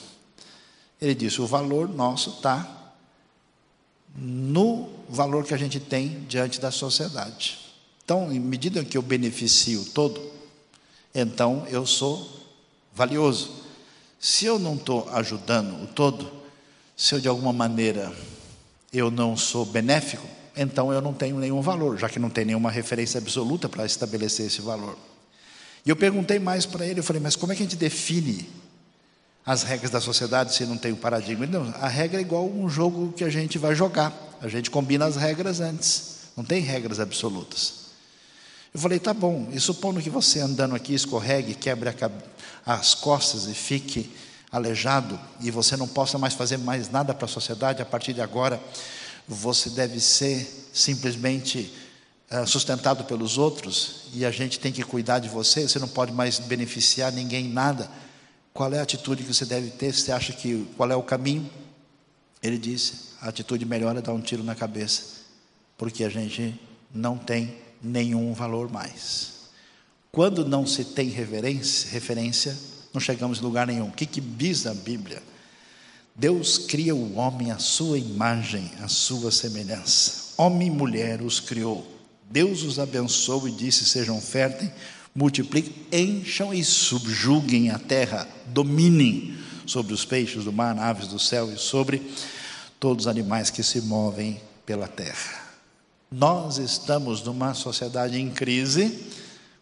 Ele 0.99 1.14
disse: 1.14 1.43
o 1.43 1.47
valor 1.47 1.87
nosso 1.87 2.31
está 2.31 2.95
no 4.16 4.89
valor 5.07 5.45
que 5.45 5.53
a 5.53 5.59
gente 5.59 5.79
tem 5.79 6.25
diante 6.27 6.59
da 6.59 6.70
sociedade. 6.70 7.59
Então, 8.03 8.33
em 8.33 8.41
medida 8.41 8.83
que 8.83 8.97
eu 8.97 9.03
beneficio 9.03 9.85
todo, 9.93 10.18
então 11.14 11.66
eu 11.68 11.85
sou 11.85 12.27
valioso. 12.95 13.51
Se 14.18 14.47
eu 14.47 14.59
não 14.59 14.77
estou 14.77 15.11
ajudando 15.11 15.85
o 15.85 15.87
todo, 15.89 16.33
se 16.97 17.14
eu 17.14 17.20
de 17.20 17.29
alguma 17.29 17.53
maneira 17.53 18.11
eu 18.93 19.11
não 19.11 19.36
sou 19.36 19.64
benéfico, 19.64 20.26
então 20.57 20.93
eu 20.93 21.01
não 21.01 21.14
tenho 21.14 21.38
nenhum 21.38 21.62
valor, 21.62 21.99
já 21.99 22.09
que 22.09 22.18
não 22.18 22.28
tem 22.28 22.45
nenhuma 22.45 22.70
referência 22.70 23.18
absoluta 23.18 23.68
para 23.68 23.86
estabelecer 23.86 24.47
esse 24.47 24.61
valor. 24.61 24.99
E 25.84 25.90
eu 25.90 25.97
perguntei 25.97 26.38
mais 26.38 26.66
para 26.66 26.86
ele, 26.86 27.01
eu 27.01 27.05
falei, 27.05 27.20
mas 27.20 27.34
como 27.34 27.53
é 27.53 27.57
que 27.57 27.62
a 27.62 27.66
gente 27.66 27.76
define 27.76 28.49
as 29.45 29.62
regras 29.62 29.90
da 29.90 30.01
sociedade 30.01 30.55
se 30.55 30.64
não 30.64 30.76
tem 30.76 30.93
um 30.93 30.97
paradigma? 30.97 31.45
Ele, 31.45 31.53
não, 31.53 31.74
a 31.80 31.88
regra 31.88 32.18
é 32.18 32.20
igual 32.20 32.47
um 32.47 32.68
jogo 32.68 33.12
que 33.12 33.24
a 33.24 33.30
gente 33.30 33.59
vai 33.59 33.74
jogar, 33.74 34.12
a 34.40 34.49
gente 34.49 34.70
combina 34.70 35.07
as 35.07 35.16
regras 35.16 35.61
antes, 35.61 36.28
não 36.36 36.45
tem 36.45 36.61
regras 36.61 37.01
absolutas. 37.01 37.82
Eu 38.74 38.80
falei, 38.80 38.99
tá 38.99 39.12
bom, 39.12 39.49
e 39.53 39.61
supondo 39.61 40.01
que 40.01 40.09
você 40.09 40.40
andando 40.40 40.74
aqui 40.74 40.95
escorregue, 40.95 41.55
quebre 41.55 41.90
as 42.64 42.95
costas 42.95 43.47
e 43.47 43.55
fique 43.55 44.11
aleijado 44.53 45.18
e 45.40 45.50
você 45.50 45.76
não 45.76 45.88
possa 45.88 46.18
mais 46.18 46.34
fazer 46.34 46.59
mais 46.59 46.90
nada 46.90 47.14
para 47.14 47.24
a 47.24 47.28
sociedade, 47.28 47.80
a 47.80 47.86
partir 47.86 48.12
de 48.12 48.20
agora 48.20 48.61
você 49.26 49.70
deve 49.70 49.98
ser 49.98 50.68
simplesmente 50.74 51.72
uh, 52.30 52.46
sustentado 52.46 53.05
pelos 53.05 53.38
outros 53.38 54.03
e 54.12 54.26
a 54.26 54.30
gente 54.30 54.61
tem 54.61 54.70
que 54.70 54.82
cuidar 54.82 55.20
de 55.20 55.28
você, 55.28 55.66
você 55.66 55.78
não 55.78 55.88
pode 55.88 56.12
mais 56.12 56.38
beneficiar 56.38 57.11
ninguém 57.11 57.48
nada. 57.48 57.90
Qual 58.53 58.70
é 58.74 58.78
a 58.78 58.82
atitude 58.82 59.24
que 59.24 59.32
você 59.32 59.46
deve 59.46 59.70
ter? 59.70 59.94
Você 59.94 60.12
acha 60.12 60.34
que 60.34 60.68
qual 60.76 60.90
é 60.90 60.96
o 60.96 61.03
caminho? 61.03 61.50
Ele 62.42 62.59
disse: 62.59 63.12
a 63.22 63.28
atitude 63.28 63.64
melhor 63.64 63.96
é 63.96 64.03
dar 64.03 64.12
um 64.12 64.20
tiro 64.20 64.44
na 64.44 64.55
cabeça, 64.55 65.22
porque 65.78 66.05
a 66.05 66.11
gente 66.11 66.61
não 66.94 67.16
tem 67.16 67.57
nenhum 67.82 68.34
valor 68.34 68.70
mais. 68.70 69.32
Quando 70.11 70.46
não 70.46 70.66
se 70.66 70.84
tem 70.84 71.09
reverência, 71.09 71.90
referência, 71.90 72.55
não 72.93 73.01
chegamos 73.01 73.38
em 73.38 73.43
lugar 73.43 73.66
nenhum. 73.66 73.88
O 73.88 73.93
que, 73.93 74.07
que 74.07 74.20
diz 74.20 74.66
a 74.66 74.74
Bíblia? 74.74 75.22
Deus 76.14 76.59
cria 76.59 76.95
o 76.95 77.16
homem 77.16 77.51
à 77.51 77.59
sua 77.59 77.99
imagem, 77.99 78.70
à 78.82 78.88
sua 78.88 79.30
semelhança. 79.30 80.34
Homem 80.36 80.68
e 80.68 80.70
mulher 80.70 81.22
os 81.22 81.40
criou. 81.40 81.86
Deus 82.30 82.62
os 82.62 82.78
abençoou 82.78 83.49
e 83.49 83.53
disse: 83.53 83.84
sejam 83.84 84.20
férteis, 84.20 84.70
multipliquem, 85.14 85.74
encham 85.93 86.53
e 86.53 86.62
subjuguem 86.62 87.70
a 87.70 87.78
terra, 87.78 88.28
dominem 88.47 89.36
sobre 89.66 89.95
os 89.95 90.05
peixes 90.05 90.45
do 90.45 90.53
mar, 90.53 90.78
aves 90.78 91.09
do 91.09 91.18
céu 91.18 91.53
e 91.53 91.59
sobre 91.59 92.03
todos 92.78 93.07
os 93.07 93.11
animais 93.11 93.51
que 93.51 93.62
se 93.62 93.80
movem 93.80 94.40
pela 94.66 94.88
terra. 94.88 95.40
Nós 96.11 96.59
estamos 96.59 97.22
numa 97.22 97.55
sociedade 97.55 98.20
em 98.20 98.30
crise 98.30 98.99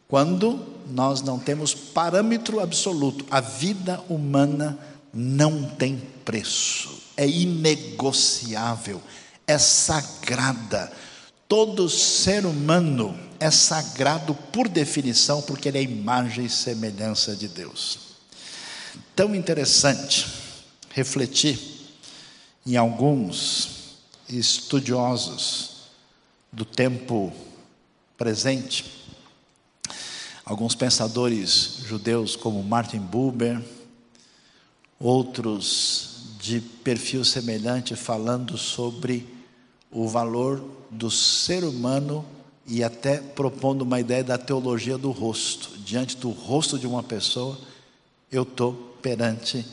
quando 0.09 0.70
nós 0.91 1.22
não 1.22 1.39
temos 1.39 1.74
parâmetro 1.74 2.61
absoluto. 2.61 3.24
A 3.31 3.41
vida 3.41 4.03
humana 4.09 4.78
não 5.12 5.64
tem 5.64 6.01
preço, 6.24 7.03
é 7.16 7.28
inegociável, 7.28 9.01
é 9.47 9.59
sagrada. 9.59 10.93
Todo 11.49 11.89
ser 11.89 12.47
humano 12.47 13.18
é 13.41 13.51
sagrado 13.51 14.35
por 14.35 14.68
definição, 14.68 15.43
porque 15.43 15.68
ele 15.68 15.78
é 15.78 15.83
imagem 15.83 16.45
e 16.45 16.51
semelhança 16.51 17.35
de 17.35 17.49
Deus. 17.49 17.99
Tão 19.16 19.35
interessante 19.35 20.26
refletir 20.91 21.59
em 22.66 22.76
alguns 22.76 23.97
estudiosos 24.28 25.89
do 26.53 26.64
tempo 26.64 27.33
presente, 28.16 28.99
alguns 30.51 30.74
pensadores 30.74 31.76
judeus 31.86 32.34
como 32.34 32.61
Martin 32.64 32.98
Buber, 32.98 33.62
outros 34.98 36.34
de 36.40 36.61
perfil 36.61 37.24
semelhante 37.24 37.94
falando 37.94 38.59
sobre 38.59 39.32
o 39.92 40.09
valor 40.09 40.61
do 40.90 41.09
ser 41.09 41.62
humano 41.62 42.24
e 42.66 42.82
até 42.82 43.18
propondo 43.18 43.82
uma 43.82 44.01
ideia 44.01 44.24
da 44.24 44.36
teologia 44.36 44.98
do 44.98 45.12
rosto. 45.12 45.70
Diante 45.84 46.16
do 46.16 46.30
rosto 46.30 46.76
de 46.76 46.86
uma 46.86 47.05
pessoa, 47.05 47.57
eu 48.32 48.42
estou 48.42 48.72
perante 49.01 49.64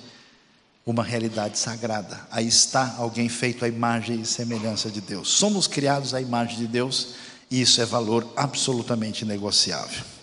uma 0.85 1.03
realidade 1.03 1.57
sagrada. 1.57 2.27
Aí 2.29 2.47
está 2.47 2.97
alguém 2.99 3.27
feito 3.29 3.65
à 3.65 3.67
imagem 3.67 4.21
e 4.21 4.25
semelhança 4.27 4.91
de 4.91 5.01
Deus. 5.01 5.27
Somos 5.27 5.65
criados 5.65 6.13
à 6.13 6.21
imagem 6.21 6.55
de 6.55 6.67
Deus 6.67 7.15
e 7.49 7.61
isso 7.61 7.81
é 7.81 7.85
valor 7.85 8.31
absolutamente 8.35 9.25
negociável. 9.25 10.16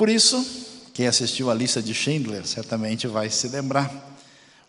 Por 0.00 0.08
isso, 0.08 0.42
quem 0.94 1.06
assistiu 1.06 1.50
a 1.50 1.54
lista 1.54 1.82
de 1.82 1.92
Schindler 1.92 2.46
certamente 2.46 3.06
vai 3.06 3.28
se 3.28 3.48
lembrar 3.48 4.16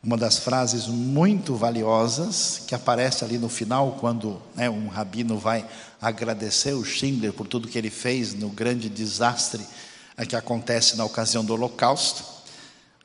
uma 0.03 0.17
das 0.17 0.39
frases 0.39 0.87
muito 0.87 1.55
valiosas 1.55 2.63
que 2.67 2.75
aparece 2.75 3.23
ali 3.23 3.37
no 3.37 3.47
final, 3.47 3.93
quando 3.97 4.41
né, 4.53 4.69
um 4.69 4.89
rabino 4.89 5.37
vai 5.37 5.65
agradecer 6.01 6.73
o 6.73 6.83
Schindler 6.83 7.31
por 7.31 7.47
tudo 7.47 7.69
que 7.69 7.77
ele 7.77 7.89
fez 7.89 8.33
no 8.33 8.49
grande 8.49 8.89
desastre 8.89 9.65
que 10.27 10.35
acontece 10.35 10.97
na 10.97 11.05
ocasião 11.05 11.45
do 11.45 11.53
Holocausto. 11.53 12.25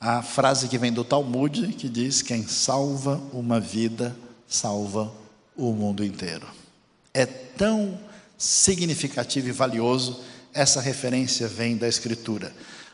A 0.01 0.21
frase 0.21 0.67
que 0.67 0.79
vem 0.79 0.93
do 0.93 1.05
Talmud 1.05 1.75
que 1.75 1.89
diz: 1.89 2.23
Quem 2.23 2.45
salva 2.45 3.23
uma 3.33 3.61
vida, 3.61 4.17
salva 4.49 5.13
o 5.57 5.71
mundo 5.73 6.05
inteiro. 6.05 6.49
É 7.15 7.25
tão 7.25 7.97
significativo 8.37 9.49
e 9.49 9.53
valioso, 9.53 10.25
essa 10.57 10.81
referência 10.81 11.47
vem 11.47 11.77
da 11.77 11.87
Escritura. 11.87 12.53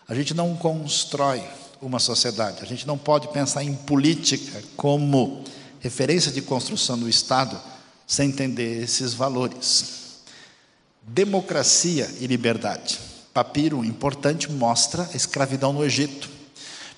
A 0.08 0.14
gente 0.14 0.34
não 0.34 0.56
constrói 0.56 1.42
uma 1.80 1.98
sociedade, 1.98 2.58
a 2.60 2.66
gente 2.66 2.86
não 2.86 2.98
pode 2.98 3.28
pensar 3.28 3.62
em 3.62 3.74
política 3.74 4.62
como 4.76 5.44
referência 5.80 6.30
de 6.30 6.42
construção 6.42 6.98
do 6.98 7.08
Estado 7.08 7.58
sem 8.06 8.28
entender 8.28 8.82
esses 8.82 9.14
valores. 9.14 10.02
Democracia 11.02 12.10
e 12.20 12.26
liberdade. 12.26 12.98
Papiro 13.32 13.84
importante 13.84 14.50
mostra 14.50 15.08
a 15.12 15.16
escravidão 15.16 15.72
no 15.72 15.84
Egito. 15.84 16.28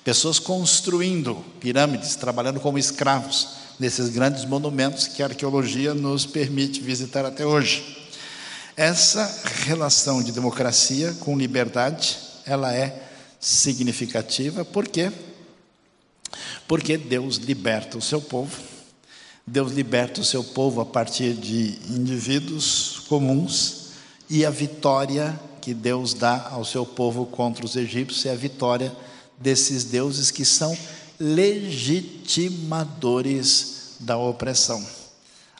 Pessoas 0.03 0.39
construindo 0.39 1.43
pirâmides, 1.59 2.15
trabalhando 2.15 2.59
como 2.59 2.77
escravos 2.77 3.49
nesses 3.79 4.09
grandes 4.09 4.45
monumentos 4.45 5.07
que 5.07 5.23
a 5.23 5.27
arqueologia 5.27 5.93
nos 5.93 6.25
permite 6.25 6.81
visitar 6.81 7.25
até 7.25 7.45
hoje. 7.45 8.04
Essa 8.77 9.25
relação 9.63 10.21
de 10.21 10.33
democracia 10.33 11.15
com 11.21 11.37
liberdade, 11.37 12.17
ela 12.45 12.75
é 12.75 13.03
significativa, 13.39 14.65
por 14.65 14.85
quê? 14.85 15.09
Porque 16.67 16.97
Deus 16.97 17.37
liberta 17.37 17.97
o 17.97 18.01
seu 18.01 18.21
povo. 18.21 18.61
Deus 19.47 19.71
liberta 19.71 20.19
o 20.19 20.25
seu 20.25 20.43
povo 20.43 20.81
a 20.81 20.85
partir 20.85 21.33
de 21.33 21.79
indivíduos 21.89 23.03
comuns 23.07 23.91
e 24.29 24.45
a 24.45 24.49
vitória 24.49 25.39
que 25.61 25.73
Deus 25.73 26.13
dá 26.13 26.49
ao 26.51 26.65
seu 26.65 26.85
povo 26.85 27.25
contra 27.27 27.65
os 27.65 27.77
egípcios 27.77 28.25
é 28.25 28.31
a 28.31 28.35
vitória 28.35 28.93
desses 29.37 29.85
deuses 29.85 30.31
que 30.31 30.43
são 30.43 30.77
legitimadores 31.19 33.95
da 33.99 34.17
opressão. 34.17 35.04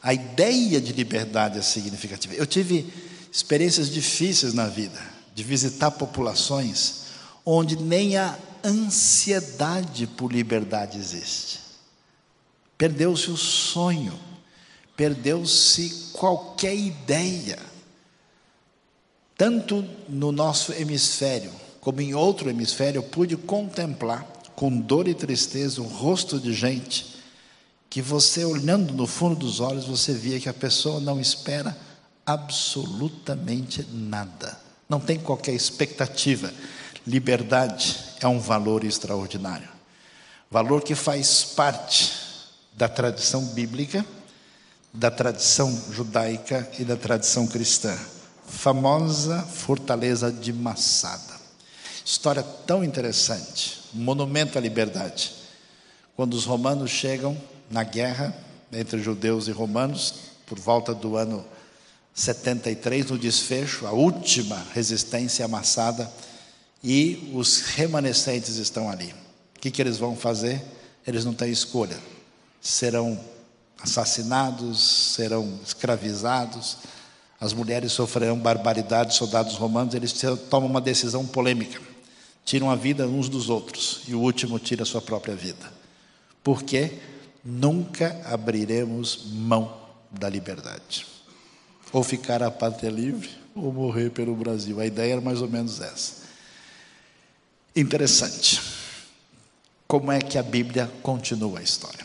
A 0.06 0.14
ideia 0.14 0.80
de 0.80 0.92
liberdade 0.92 1.58
é 1.58 1.62
significativa. 1.62 2.32
Eu 2.34 2.46
tive 2.46 2.86
experiências 3.32 3.90
difíceis 3.90 4.54
na 4.54 4.68
vida, 4.68 5.00
de 5.34 5.42
visitar 5.42 5.90
populações 5.90 7.06
onde 7.44 7.74
nem 7.74 8.16
a 8.16 8.38
ansiedade 8.64 10.06
por 10.06 10.30
liberdade 10.30 10.96
existe. 10.96 11.58
Perdeu-se 12.78 13.32
o 13.32 13.36
sonho, 13.36 14.16
perdeu-se 14.96 16.10
qualquer 16.12 16.76
ideia. 16.76 17.58
Tanto 19.36 19.84
no 20.08 20.30
nosso 20.30 20.72
hemisfério, 20.72 21.50
como 21.80 22.00
em 22.00 22.14
outro 22.14 22.48
hemisfério, 22.48 23.00
eu 23.00 23.02
pude 23.02 23.36
contemplar 23.36 24.24
com 24.54 24.70
dor 24.70 25.08
e 25.08 25.14
tristeza 25.14 25.82
um 25.82 25.88
rosto 25.88 26.38
de 26.38 26.52
gente 26.52 27.15
que 27.88 28.02
você 28.02 28.44
olhando 28.44 28.92
no 28.92 29.06
fundo 29.06 29.36
dos 29.36 29.60
olhos, 29.60 29.86
você 29.86 30.12
via 30.12 30.40
que 30.40 30.48
a 30.48 30.54
pessoa 30.54 31.00
não 31.00 31.20
espera 31.20 31.76
absolutamente 32.24 33.86
nada. 33.92 34.58
Não 34.88 35.00
tem 35.00 35.18
qualquer 35.18 35.54
expectativa. 35.54 36.52
Liberdade 37.06 37.96
é 38.20 38.26
um 38.26 38.38
valor 38.38 38.84
extraordinário. 38.84 39.68
Valor 40.50 40.82
que 40.82 40.94
faz 40.94 41.44
parte 41.44 42.12
da 42.72 42.88
tradição 42.88 43.44
bíblica, 43.46 44.04
da 44.92 45.10
tradição 45.10 45.70
judaica 45.92 46.68
e 46.78 46.84
da 46.84 46.96
tradição 46.96 47.46
cristã. 47.46 47.96
Famosa 48.46 49.42
fortaleza 49.42 50.30
de 50.30 50.52
Massada. 50.52 51.34
História 52.04 52.42
tão 52.42 52.84
interessante. 52.84 53.80
Monumento 53.92 54.58
à 54.58 54.60
liberdade. 54.60 55.32
Quando 56.14 56.34
os 56.34 56.44
romanos 56.44 56.90
chegam 56.90 57.36
na 57.70 57.82
guerra 57.82 58.34
entre 58.72 59.00
judeus 59.00 59.48
e 59.48 59.52
romanos, 59.52 60.14
por 60.46 60.58
volta 60.58 60.94
do 60.94 61.16
ano 61.16 61.44
73, 62.14 63.10
no 63.10 63.18
desfecho, 63.18 63.86
a 63.86 63.92
última 63.92 64.64
resistência 64.72 65.44
amassada, 65.44 66.10
e 66.82 67.30
os 67.34 67.60
remanescentes 67.60 68.56
estão 68.56 68.88
ali. 68.88 69.14
O 69.56 69.60
que, 69.60 69.70
que 69.70 69.82
eles 69.82 69.98
vão 69.98 70.16
fazer? 70.16 70.62
Eles 71.06 71.24
não 71.24 71.34
têm 71.34 71.50
escolha. 71.50 71.98
Serão 72.60 73.18
assassinados, 73.80 75.14
serão 75.14 75.58
escravizados, 75.64 76.78
as 77.38 77.52
mulheres 77.52 77.92
sofrerão 77.92 78.38
barbaridade, 78.38 79.14
soldados 79.14 79.56
romanos, 79.56 79.94
eles 79.94 80.14
tomam 80.48 80.70
uma 80.70 80.80
decisão 80.80 81.26
polêmica. 81.26 81.80
Tiram 82.44 82.70
a 82.70 82.76
vida 82.76 83.06
uns 83.06 83.28
dos 83.28 83.50
outros 83.50 84.02
e 84.08 84.14
o 84.14 84.20
último 84.20 84.58
tira 84.58 84.84
a 84.84 84.86
sua 84.86 85.02
própria 85.02 85.34
vida. 85.34 85.70
Por 86.42 86.62
quê? 86.62 86.92
Nunca 87.46 88.20
abriremos 88.24 89.26
mão 89.32 89.80
da 90.10 90.28
liberdade. 90.28 91.06
Ou 91.92 92.02
ficar 92.02 92.42
a 92.42 92.50
pátria 92.50 92.90
livre, 92.90 93.30
ou 93.54 93.72
morrer 93.72 94.10
pelo 94.10 94.34
Brasil. 94.34 94.80
A 94.80 94.86
ideia 94.86 95.12
era 95.12 95.20
mais 95.20 95.40
ou 95.40 95.48
menos 95.48 95.80
essa. 95.80 96.26
Interessante. 97.74 98.60
Como 99.86 100.10
é 100.10 100.18
que 100.20 100.36
a 100.36 100.42
Bíblia 100.42 100.90
continua 101.02 101.60
a 101.60 101.62
história? 101.62 102.04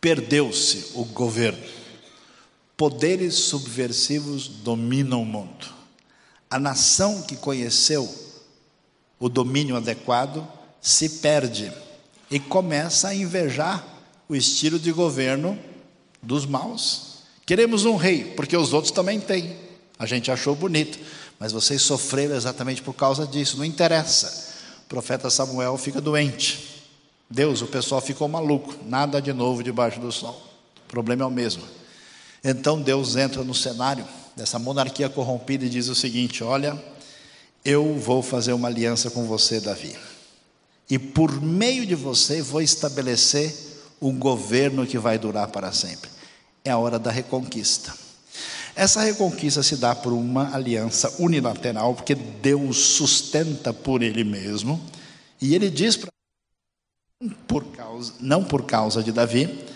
Perdeu-se 0.00 0.92
o 0.94 1.04
governo. 1.04 1.62
Poderes 2.76 3.34
subversivos 3.34 4.48
dominam 4.48 5.20
o 5.20 5.26
mundo. 5.26 5.66
A 6.48 6.58
nação 6.58 7.20
que 7.22 7.36
conheceu 7.36 8.08
o 9.18 9.28
domínio 9.28 9.76
adequado 9.76 10.48
se 10.80 11.20
perde 11.20 11.70
e 12.30 12.38
começa 12.38 13.08
a 13.08 13.14
invejar 13.14 13.84
o 14.28 14.36
estilo 14.36 14.78
de 14.78 14.92
governo 14.92 15.58
dos 16.22 16.46
maus. 16.46 17.24
Queremos 17.44 17.84
um 17.84 17.96
rei, 17.96 18.24
porque 18.36 18.56
os 18.56 18.72
outros 18.72 18.92
também 18.92 19.18
têm. 19.18 19.56
A 19.98 20.06
gente 20.06 20.30
achou 20.30 20.54
bonito, 20.54 20.98
mas 21.38 21.50
vocês 21.50 21.82
sofreram 21.82 22.36
exatamente 22.36 22.80
por 22.80 22.94
causa 22.94 23.26
disso, 23.26 23.58
não 23.58 23.64
interessa. 23.64 24.54
O 24.84 24.88
profeta 24.88 25.28
Samuel 25.28 25.76
fica 25.76 26.00
doente. 26.00 26.84
Deus, 27.28 27.62
o 27.62 27.66
pessoal 27.66 28.00
ficou 28.00 28.28
maluco, 28.28 28.76
nada 28.86 29.20
de 29.20 29.32
novo 29.32 29.62
debaixo 29.62 29.98
do 29.98 30.12
sol. 30.12 30.40
O 30.84 30.88
problema 30.88 31.24
é 31.24 31.26
o 31.26 31.30
mesmo. 31.30 31.64
Então 32.42 32.80
Deus 32.80 33.16
entra 33.16 33.42
no 33.42 33.54
cenário 33.54 34.06
dessa 34.36 34.58
monarquia 34.58 35.08
corrompida 35.08 35.64
e 35.64 35.68
diz 35.68 35.88
o 35.88 35.94
seguinte: 35.94 36.42
Olha, 36.42 36.82
eu 37.64 37.94
vou 37.98 38.22
fazer 38.22 38.52
uma 38.52 38.68
aliança 38.68 39.10
com 39.10 39.26
você, 39.26 39.60
Davi 39.60 39.96
e 40.90 40.98
por 40.98 41.40
meio 41.40 41.86
de 41.86 41.94
você 41.94 42.42
vou 42.42 42.60
estabelecer 42.60 43.54
um 44.02 44.18
governo 44.18 44.86
que 44.86 44.98
vai 44.98 45.18
durar 45.18 45.48
para 45.48 45.72
sempre. 45.72 46.10
É 46.64 46.70
a 46.70 46.78
hora 46.78 46.98
da 46.98 47.10
reconquista. 47.10 47.94
Essa 48.74 49.02
reconquista 49.02 49.62
se 49.62 49.76
dá 49.76 49.94
por 49.94 50.12
uma 50.12 50.54
aliança 50.54 51.14
unilateral, 51.18 51.94
porque 51.94 52.14
Deus 52.14 52.78
sustenta 52.78 53.72
por 53.72 54.02
Ele 54.02 54.24
mesmo, 54.24 54.80
e 55.40 55.54
Ele 55.54 55.70
diz 55.70 55.96
para 55.96 56.10
por 57.46 57.64
causa, 57.66 58.14
não 58.18 58.42
por 58.42 58.64
causa 58.64 59.02
de 59.02 59.12
Davi, 59.12 59.66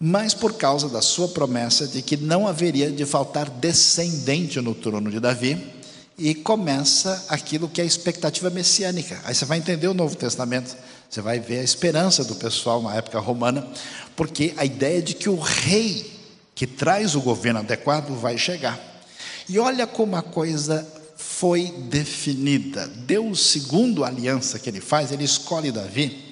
mas 0.00 0.34
por 0.34 0.54
causa 0.54 0.88
da 0.88 1.00
sua 1.00 1.28
promessa 1.28 1.86
de 1.86 2.02
que 2.02 2.16
não 2.16 2.46
haveria 2.46 2.90
de 2.90 3.06
faltar 3.06 3.48
descendente 3.48 4.60
no 4.60 4.74
trono 4.74 5.10
de 5.10 5.20
Davi, 5.20 5.54
e 6.18 6.34
começa 6.34 7.26
aquilo 7.28 7.68
que 7.68 7.80
é 7.80 7.84
a 7.84 7.86
expectativa 7.86 8.48
messiânica. 8.48 9.20
Aí 9.24 9.34
você 9.34 9.44
vai 9.44 9.58
entender 9.58 9.88
o 9.88 9.94
Novo 9.94 10.16
Testamento, 10.16 10.76
você 11.08 11.20
vai 11.20 11.38
ver 11.38 11.58
a 11.58 11.62
esperança 11.62 12.24
do 12.24 12.34
pessoal 12.34 12.82
na 12.82 12.94
época 12.94 13.18
romana, 13.20 13.66
porque 14.14 14.54
a 14.56 14.64
ideia 14.64 15.02
de 15.02 15.14
que 15.14 15.28
o 15.28 15.38
rei 15.38 16.10
que 16.54 16.66
traz 16.66 17.14
o 17.14 17.20
governo 17.20 17.60
adequado 17.60 18.18
vai 18.18 18.38
chegar. 18.38 18.80
E 19.48 19.58
olha 19.58 19.86
como 19.86 20.16
a 20.16 20.22
coisa 20.22 20.86
foi 21.16 21.70
definida. 21.88 22.86
Deus, 22.86 23.46
segundo 23.46 24.04
a 24.04 24.08
aliança 24.08 24.58
que 24.58 24.70
ele 24.70 24.80
faz, 24.80 25.12
ele 25.12 25.24
escolhe 25.24 25.70
Davi 25.70 26.24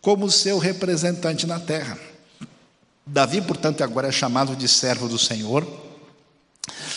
como 0.00 0.30
seu 0.30 0.58
representante 0.58 1.46
na 1.46 1.58
terra. 1.58 1.98
Davi, 3.06 3.40
portanto, 3.40 3.82
agora 3.82 4.08
é 4.08 4.12
chamado 4.12 4.54
de 4.54 4.68
servo 4.68 5.08
do 5.08 5.18
Senhor, 5.18 5.66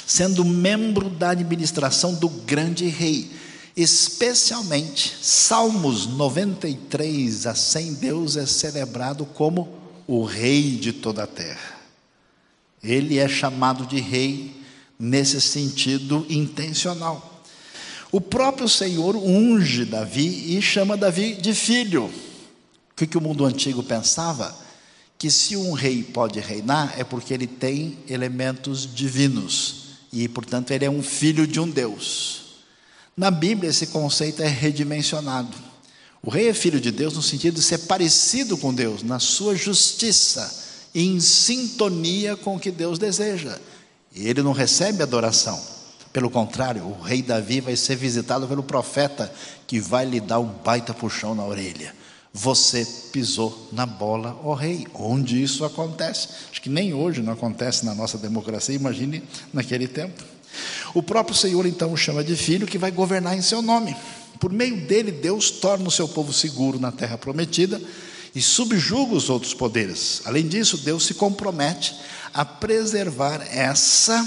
sendo 0.08 0.46
membro 0.46 1.10
da 1.10 1.32
administração 1.32 2.14
do 2.14 2.30
grande 2.30 2.88
rei. 2.88 3.30
Especialmente, 3.76 5.18
Salmos 5.22 6.08
93 6.08 7.46
a 7.46 7.54
100, 7.54 7.94
Deus 7.96 8.38
é 8.38 8.46
celebrado 8.46 9.26
como 9.26 9.68
o 10.08 10.24
rei 10.24 10.78
de 10.78 10.94
toda 10.94 11.24
a 11.24 11.28
terra. 11.28 11.76
Ele 12.82 13.20
é 13.20 13.28
chamado 13.28 13.86
de 13.86 14.00
rei 14.00 14.56
nesse 14.98 15.42
sentido 15.42 16.26
intencional. 16.30 17.44
O 18.10 18.22
próprio 18.22 18.70
Senhor 18.70 19.14
unge 19.18 19.84
Davi 19.84 20.58
e 20.58 20.62
chama 20.62 20.96
Davi 20.96 21.34
de 21.36 21.54
filho. 21.54 22.06
O 22.06 22.96
que, 22.96 23.06
que 23.06 23.18
o 23.18 23.22
mundo 23.22 23.46
antigo 23.46 23.84
pensava? 23.84 24.58
Que 25.18 25.30
se 25.30 25.58
um 25.58 25.74
rei 25.74 26.02
pode 26.02 26.40
reinar 26.40 26.94
é 26.98 27.04
porque 27.04 27.34
ele 27.34 27.46
tem 27.46 27.98
elementos 28.08 28.88
divinos 28.92 29.87
e, 30.12 30.28
portanto, 30.28 30.72
ele 30.72 30.86
é 30.86 30.90
um 30.90 31.04
filho 31.04 31.46
de 31.46 31.60
um 31.60 31.70
Deus. 31.70 32.42
Na 33.16 33.32
Bíblia, 33.32 33.70
esse 33.70 33.88
conceito 33.88 34.42
é 34.42 34.48
redimensionado. 34.48 35.56
O 36.22 36.30
rei 36.30 36.50
é 36.50 36.54
filho 36.54 36.80
de 36.80 36.92
Deus 36.92 37.14
no 37.14 37.22
sentido 37.22 37.56
de 37.56 37.62
ser 37.62 37.80
parecido 37.80 38.58
com 38.58 38.74
Deus, 38.74 39.04
na 39.04 39.20
sua 39.20 39.56
justiça, 39.56 40.66
em 40.94 41.20
sintonia 41.20 42.36
com 42.36 42.56
o 42.56 42.60
que 42.60 42.72
Deus 42.72 43.00
deseja. 43.00 43.60
E 44.16 44.28
ele 44.28 44.42
não 44.42 44.52
recebe 44.52 45.04
adoração. 45.04 45.60
Pelo 46.12 46.30
contrário, 46.30 46.84
o 46.84 47.02
rei 47.02 47.22
Davi 47.22 47.62
vai 47.62 47.76
ser 47.76 47.96
visitado 47.96 48.48
pelo 48.48 48.64
profeta, 48.64 49.32
que 49.68 49.80
vai 49.80 50.06
lhe 50.06 50.20
dar 50.20 50.40
um 50.40 50.48
baita 50.48 50.94
puxão 50.94 51.36
na 51.36 51.46
orelha. 51.46 51.94
Você 52.34 52.86
pisou 53.12 53.70
na 53.72 53.86
bola, 53.86 54.40
ó 54.44 54.54
rei. 54.54 54.86
Onde 54.94 55.42
isso 55.42 55.66
acontece? 55.66 56.30
Acho 56.52 56.62
que 56.62 56.70
nem 56.70 56.94
hoje 56.94 57.22
não 57.22 57.34
acontece 57.34 57.86
na 57.86 57.96
nossa 57.96 58.18
democracia, 58.18 58.76
imagine 58.76 59.24
naquele 59.54 59.88
tempo. 59.88 60.24
O 60.94 61.02
próprio 61.02 61.36
Senhor 61.36 61.66
então 61.66 61.92
o 61.92 61.98
chama 61.98 62.24
de 62.24 62.36
filho 62.36 62.68
que 62.68 62.78
vai 62.78 62.92
governar 62.92 63.36
em 63.38 63.42
seu 63.42 63.62
nome. 63.62 63.96
Por 64.40 64.52
meio 64.52 64.78
dele, 64.88 65.12
Deus 65.12 65.50
torna 65.50 65.88
o 65.88 65.92
seu 65.92 66.08
povo 66.08 66.32
seguro 66.32 66.80
na 66.80 66.92
terra 66.92 67.18
prometida 67.18 67.82
e 68.36 68.42
subjuga 68.42 69.16
os 69.16 69.30
outros 69.30 69.54
poderes. 69.54 70.22
Além 70.26 70.48
disso, 70.48 70.78
Deus 70.78 71.06
se 71.06 71.16
compromete 71.16 71.96
a 72.34 72.46
preservar 72.46 73.42
essa 73.52 74.24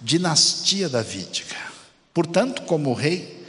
dinastia 0.00 0.88
davídica. 0.88 1.56
Portanto, 2.14 2.62
como 2.62 2.92
rei, 2.92 3.44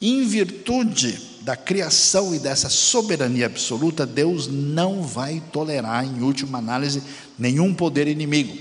em 0.00 0.24
virtude 0.26 1.31
da 1.42 1.56
criação 1.56 2.34
e 2.34 2.38
dessa 2.38 2.68
soberania 2.68 3.46
absoluta, 3.46 4.06
Deus 4.06 4.46
não 4.46 5.02
vai 5.02 5.42
tolerar, 5.52 6.04
em 6.04 6.22
última 6.22 6.58
análise, 6.58 7.02
nenhum 7.38 7.74
poder 7.74 8.06
inimigo. 8.06 8.56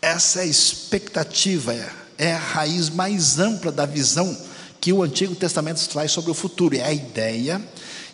Essa 0.00 0.40
é 0.40 0.42
a 0.42 0.46
expectativa, 0.46 1.72
é, 1.72 1.90
é 2.18 2.34
a 2.34 2.38
raiz 2.38 2.90
mais 2.90 3.38
ampla 3.38 3.70
da 3.70 3.86
visão 3.86 4.36
que 4.80 4.92
o 4.92 5.02
Antigo 5.02 5.36
Testamento 5.36 5.86
traz 5.88 6.10
sobre 6.10 6.32
o 6.32 6.34
futuro. 6.34 6.76
É 6.76 6.82
a 6.82 6.92
ideia, 6.92 7.62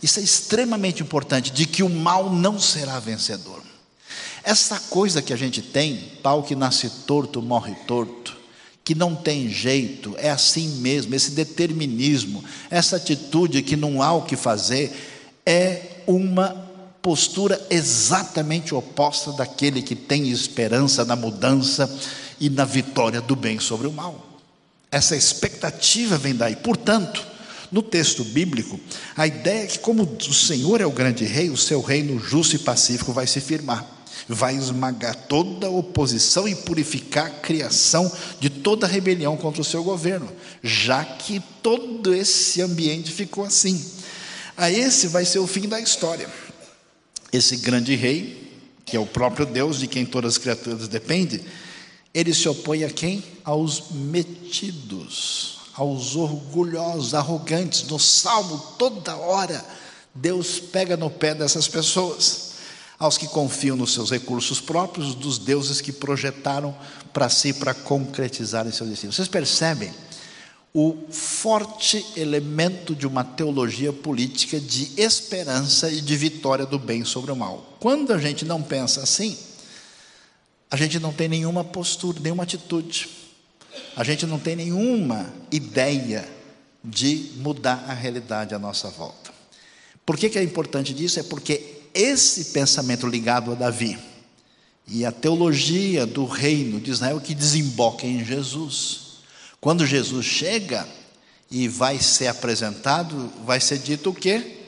isso 0.02 0.20
é 0.20 0.22
extremamente 0.22 1.02
importante, 1.02 1.50
de 1.50 1.64
que 1.64 1.82
o 1.82 1.88
mal 1.88 2.30
não 2.30 2.60
será 2.60 3.00
vencedor. 3.00 3.62
Essa 4.44 4.78
coisa 4.78 5.22
que 5.22 5.32
a 5.32 5.36
gente 5.36 5.62
tem, 5.62 6.12
pau 6.22 6.42
que 6.42 6.54
nasce 6.54 6.90
torto, 7.06 7.40
morre 7.40 7.74
torto, 7.86 8.37
que 8.88 8.94
não 8.94 9.14
tem 9.14 9.50
jeito, 9.50 10.14
é 10.16 10.30
assim 10.30 10.66
mesmo, 10.80 11.14
esse 11.14 11.32
determinismo, 11.32 12.42
essa 12.70 12.96
atitude 12.96 13.60
que 13.60 13.76
não 13.76 14.00
há 14.00 14.14
o 14.14 14.22
que 14.22 14.34
fazer, 14.34 14.90
é 15.44 15.82
uma 16.06 16.56
postura 17.02 17.60
exatamente 17.68 18.74
oposta 18.74 19.30
daquele 19.32 19.82
que 19.82 19.94
tem 19.94 20.30
esperança 20.30 21.04
na 21.04 21.14
mudança 21.14 21.98
e 22.40 22.48
na 22.48 22.64
vitória 22.64 23.20
do 23.20 23.36
bem 23.36 23.60
sobre 23.60 23.86
o 23.86 23.92
mal. 23.92 24.26
Essa 24.90 25.14
expectativa 25.14 26.16
vem 26.16 26.34
daí. 26.34 26.56
Portanto, 26.56 27.26
no 27.70 27.82
texto 27.82 28.24
bíblico, 28.24 28.80
a 29.14 29.26
ideia 29.26 29.64
é 29.64 29.66
que, 29.66 29.80
como 29.80 30.02
o 30.02 30.32
Senhor 30.32 30.80
é 30.80 30.86
o 30.86 30.92
grande 30.92 31.26
rei, 31.26 31.50
o 31.50 31.58
seu 31.58 31.82
reino 31.82 32.18
justo 32.18 32.56
e 32.56 32.58
pacífico 32.58 33.12
vai 33.12 33.26
se 33.26 33.38
firmar 33.38 33.97
vai 34.28 34.54
esmagar 34.54 35.14
toda 35.26 35.70
oposição 35.70 36.46
e 36.46 36.54
purificar 36.54 37.26
a 37.26 37.30
criação 37.30 38.12
de 38.38 38.50
toda 38.50 38.86
rebelião 38.86 39.36
contra 39.36 39.62
o 39.62 39.64
seu 39.64 39.82
governo, 39.82 40.30
já 40.62 41.02
que 41.02 41.40
todo 41.62 42.14
esse 42.14 42.60
ambiente 42.60 43.10
ficou 43.10 43.44
assim. 43.44 43.82
A 44.56 44.70
esse 44.70 45.08
vai 45.08 45.24
ser 45.24 45.38
o 45.38 45.46
fim 45.46 45.66
da 45.66 45.80
história. 45.80 46.28
Esse 47.32 47.56
grande 47.56 47.94
rei, 47.94 48.52
que 48.84 48.96
é 48.96 49.00
o 49.00 49.06
próprio 49.06 49.46
Deus 49.46 49.78
de 49.78 49.86
quem 49.86 50.04
todas 50.04 50.34
as 50.34 50.38
criaturas 50.38 50.88
dependem, 50.88 51.40
ele 52.12 52.34
se 52.34 52.48
opõe 52.48 52.84
a 52.84 52.90
quem? 52.90 53.24
Aos 53.44 53.90
metidos, 53.90 55.58
aos 55.74 56.16
orgulhosos, 56.16 57.14
arrogantes. 57.14 57.84
No 57.84 57.98
salmo, 57.98 58.58
toda 58.78 59.16
hora, 59.16 59.64
Deus 60.14 60.58
pega 60.58 60.96
no 60.96 61.08
pé 61.08 61.34
dessas 61.34 61.68
pessoas 61.68 62.47
aos 62.98 63.16
que 63.16 63.28
confiam 63.28 63.76
nos 63.76 63.94
seus 63.94 64.10
recursos 64.10 64.60
próprios, 64.60 65.14
dos 65.14 65.38
deuses 65.38 65.80
que 65.80 65.92
projetaram 65.92 66.74
para 67.12 67.28
si 67.28 67.52
para 67.52 67.72
concretizarem 67.72 68.72
seu 68.72 68.86
destino. 68.86 69.12
Vocês 69.12 69.28
percebem 69.28 69.92
o 70.74 70.96
forte 71.10 72.04
elemento 72.16 72.94
de 72.94 73.06
uma 73.06 73.24
teologia 73.24 73.92
política 73.92 74.60
de 74.60 75.00
esperança 75.00 75.90
e 75.90 76.00
de 76.00 76.16
vitória 76.16 76.66
do 76.66 76.78
bem 76.78 77.04
sobre 77.04 77.32
o 77.32 77.36
mal. 77.36 77.76
Quando 77.80 78.12
a 78.12 78.18
gente 78.18 78.44
não 78.44 78.62
pensa 78.62 79.02
assim, 79.02 79.36
a 80.70 80.76
gente 80.76 80.98
não 80.98 81.12
tem 81.12 81.28
nenhuma 81.28 81.64
postura, 81.64 82.20
nenhuma 82.20 82.42
atitude, 82.42 83.08
a 83.96 84.04
gente 84.04 84.26
não 84.26 84.38
tem 84.38 84.56
nenhuma 84.56 85.32
ideia 85.50 86.28
de 86.84 87.32
mudar 87.36 87.84
a 87.88 87.94
realidade 87.94 88.54
à 88.54 88.58
nossa 88.58 88.88
volta. 88.88 89.32
Por 90.04 90.16
que, 90.16 90.28
que 90.28 90.38
é 90.38 90.42
importante 90.42 90.92
disso? 90.94 91.20
É 91.20 91.22
porque 91.22 91.77
esse 91.94 92.46
pensamento 92.46 93.06
ligado 93.06 93.52
a 93.52 93.54
Davi 93.54 93.98
e 94.86 95.04
a 95.04 95.12
teologia 95.12 96.06
do 96.06 96.24
reino 96.24 96.80
de 96.80 96.90
Israel 96.90 97.20
que 97.20 97.34
desemboca 97.34 98.06
em 98.06 98.24
Jesus. 98.24 99.00
Quando 99.60 99.86
Jesus 99.86 100.24
chega 100.24 100.88
e 101.50 101.68
vai 101.68 101.98
ser 101.98 102.28
apresentado, 102.28 103.30
vai 103.44 103.60
ser 103.60 103.78
dito 103.78 104.10
o 104.10 104.14
quê? 104.14 104.60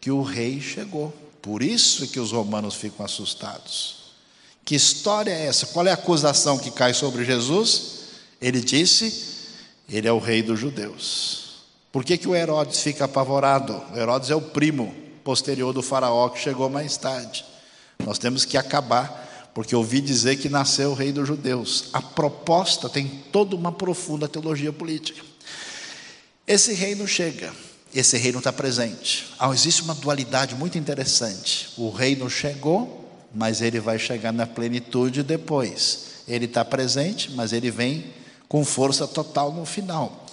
Que 0.00 0.10
o 0.10 0.22
rei 0.22 0.60
chegou. 0.60 1.14
Por 1.40 1.62
isso 1.62 2.08
que 2.08 2.18
os 2.18 2.32
romanos 2.32 2.74
ficam 2.74 3.06
assustados. 3.06 3.96
Que 4.64 4.74
história 4.74 5.30
é 5.30 5.46
essa? 5.46 5.66
Qual 5.66 5.86
é 5.86 5.90
a 5.90 5.94
acusação 5.94 6.58
que 6.58 6.70
cai 6.70 6.92
sobre 6.92 7.24
Jesus? 7.24 7.98
Ele 8.40 8.60
disse: 8.60 9.12
Ele 9.88 10.06
é 10.06 10.12
o 10.12 10.18
rei 10.18 10.42
dos 10.42 10.58
judeus. 10.58 11.48
Por 11.90 12.04
que, 12.04 12.18
que 12.18 12.28
o 12.28 12.34
Herodes 12.34 12.80
fica 12.80 13.04
apavorado? 13.04 13.82
O 13.92 13.96
Herodes 13.96 14.30
é 14.30 14.34
o 14.34 14.42
primo 14.42 15.07
posterior 15.28 15.74
do 15.74 15.82
faraó 15.82 16.30
que 16.30 16.40
chegou 16.40 16.70
mais 16.70 16.96
tarde. 16.96 17.44
Nós 18.02 18.18
temos 18.18 18.46
que 18.46 18.56
acabar, 18.56 19.50
porque 19.52 19.76
ouvi 19.76 20.00
dizer 20.00 20.36
que 20.36 20.48
nasceu 20.48 20.92
o 20.92 20.94
rei 20.94 21.12
dos 21.12 21.28
judeus. 21.28 21.90
A 21.92 22.00
proposta 22.00 22.88
tem 22.88 23.06
toda 23.30 23.54
uma 23.54 23.70
profunda 23.70 24.26
teologia 24.26 24.72
política. 24.72 25.22
Esse 26.46 26.72
reino 26.72 27.06
chega, 27.06 27.52
esse 27.94 28.16
reino 28.16 28.38
está 28.38 28.50
presente. 28.50 29.26
Ah, 29.38 29.50
existe 29.52 29.82
uma 29.82 29.94
dualidade 29.94 30.54
muito 30.54 30.78
interessante. 30.78 31.74
O 31.76 31.90
reino 31.90 32.30
chegou, 32.30 33.06
mas 33.34 33.60
ele 33.60 33.80
vai 33.80 33.98
chegar 33.98 34.32
na 34.32 34.46
plenitude 34.46 35.22
depois. 35.22 36.22
Ele 36.26 36.46
está 36.46 36.64
presente, 36.64 37.32
mas 37.32 37.52
ele 37.52 37.70
vem 37.70 38.14
com 38.48 38.64
força 38.64 39.06
total 39.06 39.52
no 39.52 39.66
final. 39.66 40.24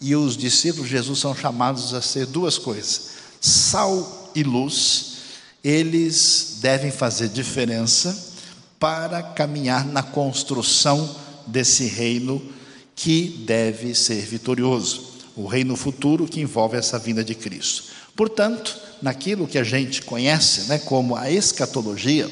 E 0.00 0.16
os 0.16 0.34
discípulos 0.34 0.88
de 0.88 0.96
Jesus 0.96 1.18
são 1.18 1.36
chamados 1.36 1.92
a 1.92 2.00
ser 2.00 2.24
duas 2.24 2.56
coisas: 2.56 3.10
sal 3.38 4.19
e 4.34 4.42
luz, 4.42 5.16
eles 5.62 6.58
devem 6.60 6.90
fazer 6.90 7.28
diferença 7.28 8.30
para 8.78 9.22
caminhar 9.22 9.84
na 9.84 10.02
construção 10.02 11.16
desse 11.46 11.84
reino 11.86 12.40
que 12.94 13.44
deve 13.46 13.94
ser 13.94 14.22
vitorioso, 14.22 15.14
o 15.36 15.46
reino 15.46 15.76
futuro 15.76 16.26
que 16.26 16.40
envolve 16.40 16.76
essa 16.76 16.98
vinda 16.98 17.22
de 17.22 17.34
Cristo. 17.34 17.84
Portanto, 18.16 18.78
naquilo 19.00 19.46
que 19.46 19.58
a 19.58 19.64
gente 19.64 20.02
conhece 20.02 20.68
né, 20.68 20.78
como 20.78 21.16
a 21.16 21.30
escatologia, 21.30 22.28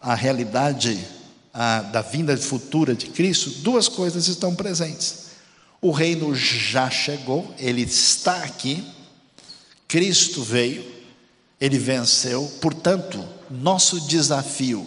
a 0.00 0.14
realidade 0.14 0.98
a, 1.52 1.82
da 1.82 2.02
vinda 2.02 2.36
futura 2.36 2.94
de 2.94 3.06
Cristo, 3.06 3.50
duas 3.60 3.88
coisas 3.88 4.28
estão 4.28 4.54
presentes. 4.54 5.28
O 5.80 5.90
reino 5.90 6.34
já 6.34 6.90
chegou, 6.90 7.54
ele 7.58 7.82
está 7.82 8.42
aqui, 8.42 8.84
Cristo 9.88 10.42
veio, 10.42 10.84
ele 11.58 11.78
venceu, 11.78 12.44
portanto, 12.60 13.24
nosso 13.50 13.98
desafio 14.02 14.86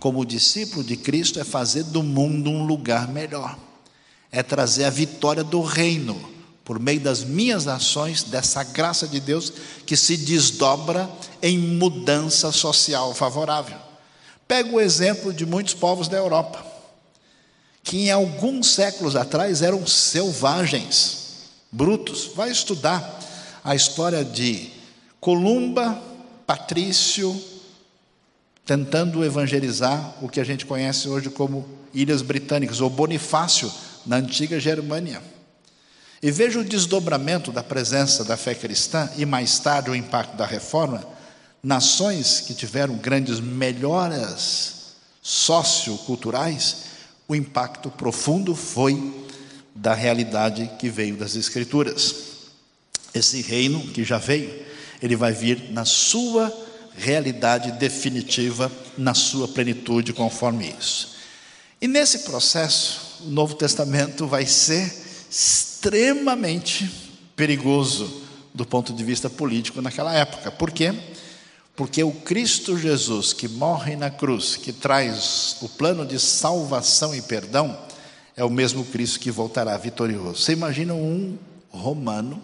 como 0.00 0.26
discípulo 0.26 0.82
de 0.82 0.96
Cristo 0.96 1.38
é 1.38 1.44
fazer 1.44 1.84
do 1.84 2.02
mundo 2.02 2.50
um 2.50 2.64
lugar 2.64 3.06
melhor, 3.06 3.56
é 4.32 4.42
trazer 4.42 4.84
a 4.84 4.90
vitória 4.90 5.44
do 5.44 5.62
reino 5.62 6.28
por 6.64 6.80
meio 6.80 7.00
das 7.00 7.22
minhas 7.22 7.68
ações, 7.68 8.22
dessa 8.24 8.64
graça 8.64 9.06
de 9.06 9.20
Deus 9.20 9.52
que 9.86 9.96
se 9.96 10.16
desdobra 10.16 11.08
em 11.42 11.58
mudança 11.58 12.50
social 12.50 13.14
favorável. 13.14 13.76
Pega 14.48 14.74
o 14.74 14.80
exemplo 14.80 15.32
de 15.32 15.46
muitos 15.46 15.74
povos 15.74 16.08
da 16.08 16.16
Europa, 16.16 16.64
que 17.84 17.98
em 17.98 18.10
alguns 18.10 18.74
séculos 18.74 19.14
atrás 19.14 19.62
eram 19.62 19.86
selvagens, 19.86 21.18
brutos. 21.70 22.30
Vai 22.34 22.50
estudar 22.50 23.20
a 23.62 23.74
história 23.74 24.24
de 24.24 24.70
Columba, 25.20 26.00
Patrício, 26.46 27.38
tentando 28.64 29.24
evangelizar 29.24 30.14
o 30.22 30.28
que 30.28 30.40
a 30.40 30.44
gente 30.44 30.64
conhece 30.64 31.08
hoje 31.08 31.28
como 31.28 31.68
Ilhas 31.92 32.22
Britânicas, 32.22 32.80
ou 32.80 32.88
Bonifácio, 32.88 33.70
na 34.06 34.16
antiga 34.16 34.58
Germânia. 34.58 35.22
E 36.22 36.30
veja 36.30 36.60
o 36.60 36.64
desdobramento 36.64 37.50
da 37.50 37.62
presença 37.62 38.24
da 38.24 38.36
fé 38.36 38.54
cristã 38.54 39.10
e 39.16 39.26
mais 39.26 39.58
tarde 39.58 39.90
o 39.90 39.94
impacto 39.94 40.36
da 40.36 40.46
reforma. 40.46 41.04
Nações 41.62 42.40
que 42.40 42.54
tiveram 42.54 42.96
grandes 42.96 43.40
melhoras 43.40 44.94
socioculturais, 45.20 46.76
o 47.28 47.34
impacto 47.34 47.90
profundo 47.90 48.54
foi 48.54 49.26
da 49.74 49.94
realidade 49.94 50.70
que 50.78 50.88
veio 50.88 51.16
das 51.16 51.36
Escrituras. 51.36 52.29
Esse 53.14 53.42
reino 53.42 53.80
que 53.88 54.04
já 54.04 54.18
veio, 54.18 54.52
ele 55.02 55.16
vai 55.16 55.32
vir 55.32 55.70
na 55.70 55.84
sua 55.84 56.52
realidade 56.96 57.72
definitiva, 57.72 58.70
na 58.96 59.14
sua 59.14 59.48
plenitude, 59.48 60.12
conforme 60.12 60.74
isso. 60.78 61.16
E 61.80 61.88
nesse 61.88 62.20
processo, 62.20 63.22
o 63.24 63.30
Novo 63.30 63.54
Testamento 63.54 64.26
vai 64.26 64.44
ser 64.46 64.92
extremamente 65.30 66.90
perigoso 67.34 68.22
do 68.52 68.66
ponto 68.66 68.92
de 68.92 69.02
vista 69.02 69.30
político 69.30 69.80
naquela 69.80 70.12
época. 70.14 70.50
Por 70.50 70.70
quê? 70.70 70.92
Porque 71.74 72.02
o 72.04 72.12
Cristo 72.12 72.76
Jesus 72.76 73.32
que 73.32 73.48
morre 73.48 73.96
na 73.96 74.10
cruz, 74.10 74.56
que 74.56 74.72
traz 74.72 75.56
o 75.62 75.68
plano 75.68 76.04
de 76.04 76.20
salvação 76.20 77.14
e 77.14 77.22
perdão, 77.22 77.78
é 78.36 78.44
o 78.44 78.50
mesmo 78.50 78.84
Cristo 78.84 79.20
que 79.20 79.30
voltará 79.30 79.76
vitorioso. 79.78 80.42
Você 80.42 80.52
imagina 80.52 80.92
um 80.92 81.38
romano, 81.70 82.42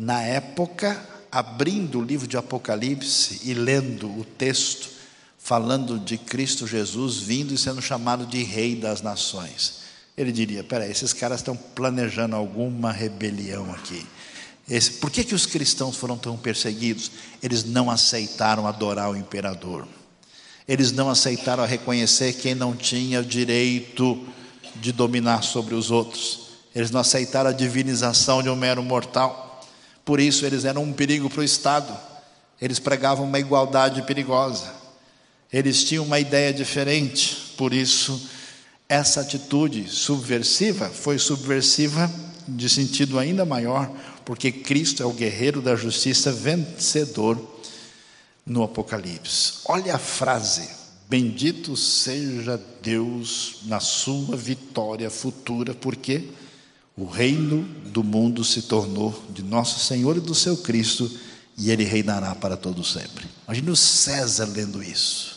na 0.00 0.22
época, 0.22 1.00
abrindo 1.30 1.98
o 1.98 2.02
livro 2.02 2.26
de 2.26 2.36
Apocalipse 2.36 3.40
e 3.44 3.54
lendo 3.54 4.08
o 4.08 4.24
texto, 4.24 4.88
falando 5.38 5.98
de 5.98 6.18
Cristo 6.18 6.66
Jesus 6.66 7.18
vindo 7.18 7.54
e 7.54 7.58
sendo 7.58 7.80
chamado 7.80 8.26
de 8.26 8.42
Rei 8.42 8.74
das 8.74 9.02
Nações 9.02 9.80
ele 10.20 10.32
diria: 10.32 10.62
peraí, 10.62 10.90
esses 10.90 11.12
caras 11.12 11.40
estão 11.40 11.56
planejando 11.56 12.36
alguma 12.36 12.92
rebelião 12.92 13.72
aqui. 13.72 14.06
Esse, 14.68 14.92
por 14.92 15.10
que, 15.10 15.24
que 15.24 15.34
os 15.34 15.46
cristãos 15.46 15.96
foram 15.96 16.16
tão 16.16 16.36
perseguidos? 16.36 17.10
Eles 17.42 17.64
não 17.64 17.90
aceitaram 17.90 18.66
adorar 18.66 19.10
o 19.10 19.16
imperador. 19.16 19.88
Eles 20.68 20.92
não 20.92 21.08
aceitaram 21.08 21.64
reconhecer 21.66 22.34
quem 22.34 22.54
não 22.54 22.76
tinha 22.76 23.22
direito 23.22 24.22
de 24.76 24.92
dominar 24.92 25.42
sobre 25.42 25.74
os 25.74 25.90
outros. 25.90 26.50
Eles 26.74 26.90
não 26.90 27.00
aceitaram 27.00 27.50
a 27.50 27.54
divinização 27.54 28.42
de 28.42 28.48
um 28.48 28.54
mero 28.54 28.82
mortal. 28.82 29.49
Por 30.04 30.20
isso, 30.20 30.44
eles 30.44 30.64
eram 30.64 30.82
um 30.82 30.92
perigo 30.92 31.28
para 31.28 31.40
o 31.40 31.44
Estado. 31.44 31.96
Eles 32.60 32.78
pregavam 32.78 33.24
uma 33.24 33.38
igualdade 33.38 34.02
perigosa. 34.02 34.72
Eles 35.52 35.84
tinham 35.84 36.04
uma 36.04 36.20
ideia 36.20 36.52
diferente. 36.52 37.54
Por 37.56 37.72
isso, 37.72 38.28
essa 38.88 39.20
atitude 39.20 39.88
subversiva 39.88 40.88
foi 40.88 41.18
subversiva 41.18 42.10
de 42.46 42.68
sentido 42.68 43.18
ainda 43.18 43.44
maior, 43.44 43.90
porque 44.24 44.50
Cristo 44.50 45.02
é 45.02 45.06
o 45.06 45.12
guerreiro 45.12 45.62
da 45.62 45.76
justiça 45.76 46.32
vencedor 46.32 47.38
no 48.44 48.62
Apocalipse. 48.62 49.60
Olha 49.66 49.94
a 49.94 49.98
frase: 49.98 50.68
Bendito 51.08 51.76
seja 51.76 52.60
Deus 52.82 53.58
na 53.64 53.80
sua 53.80 54.36
vitória 54.36 55.10
futura, 55.10 55.74
porque 55.74 56.28
o 57.00 57.06
reino 57.06 57.66
do 57.86 58.04
mundo 58.04 58.44
se 58.44 58.60
tornou 58.60 59.24
de 59.30 59.42
nosso 59.42 59.80
Senhor 59.80 60.18
e 60.18 60.20
do 60.20 60.34
seu 60.34 60.54
Cristo, 60.58 61.10
e 61.56 61.70
ele 61.70 61.82
reinará 61.82 62.34
para 62.34 62.58
todo 62.58 62.84
sempre. 62.84 63.26
Imagine 63.46 63.70
o 63.70 63.76
César 63.76 64.44
lendo 64.44 64.82
isso. 64.82 65.34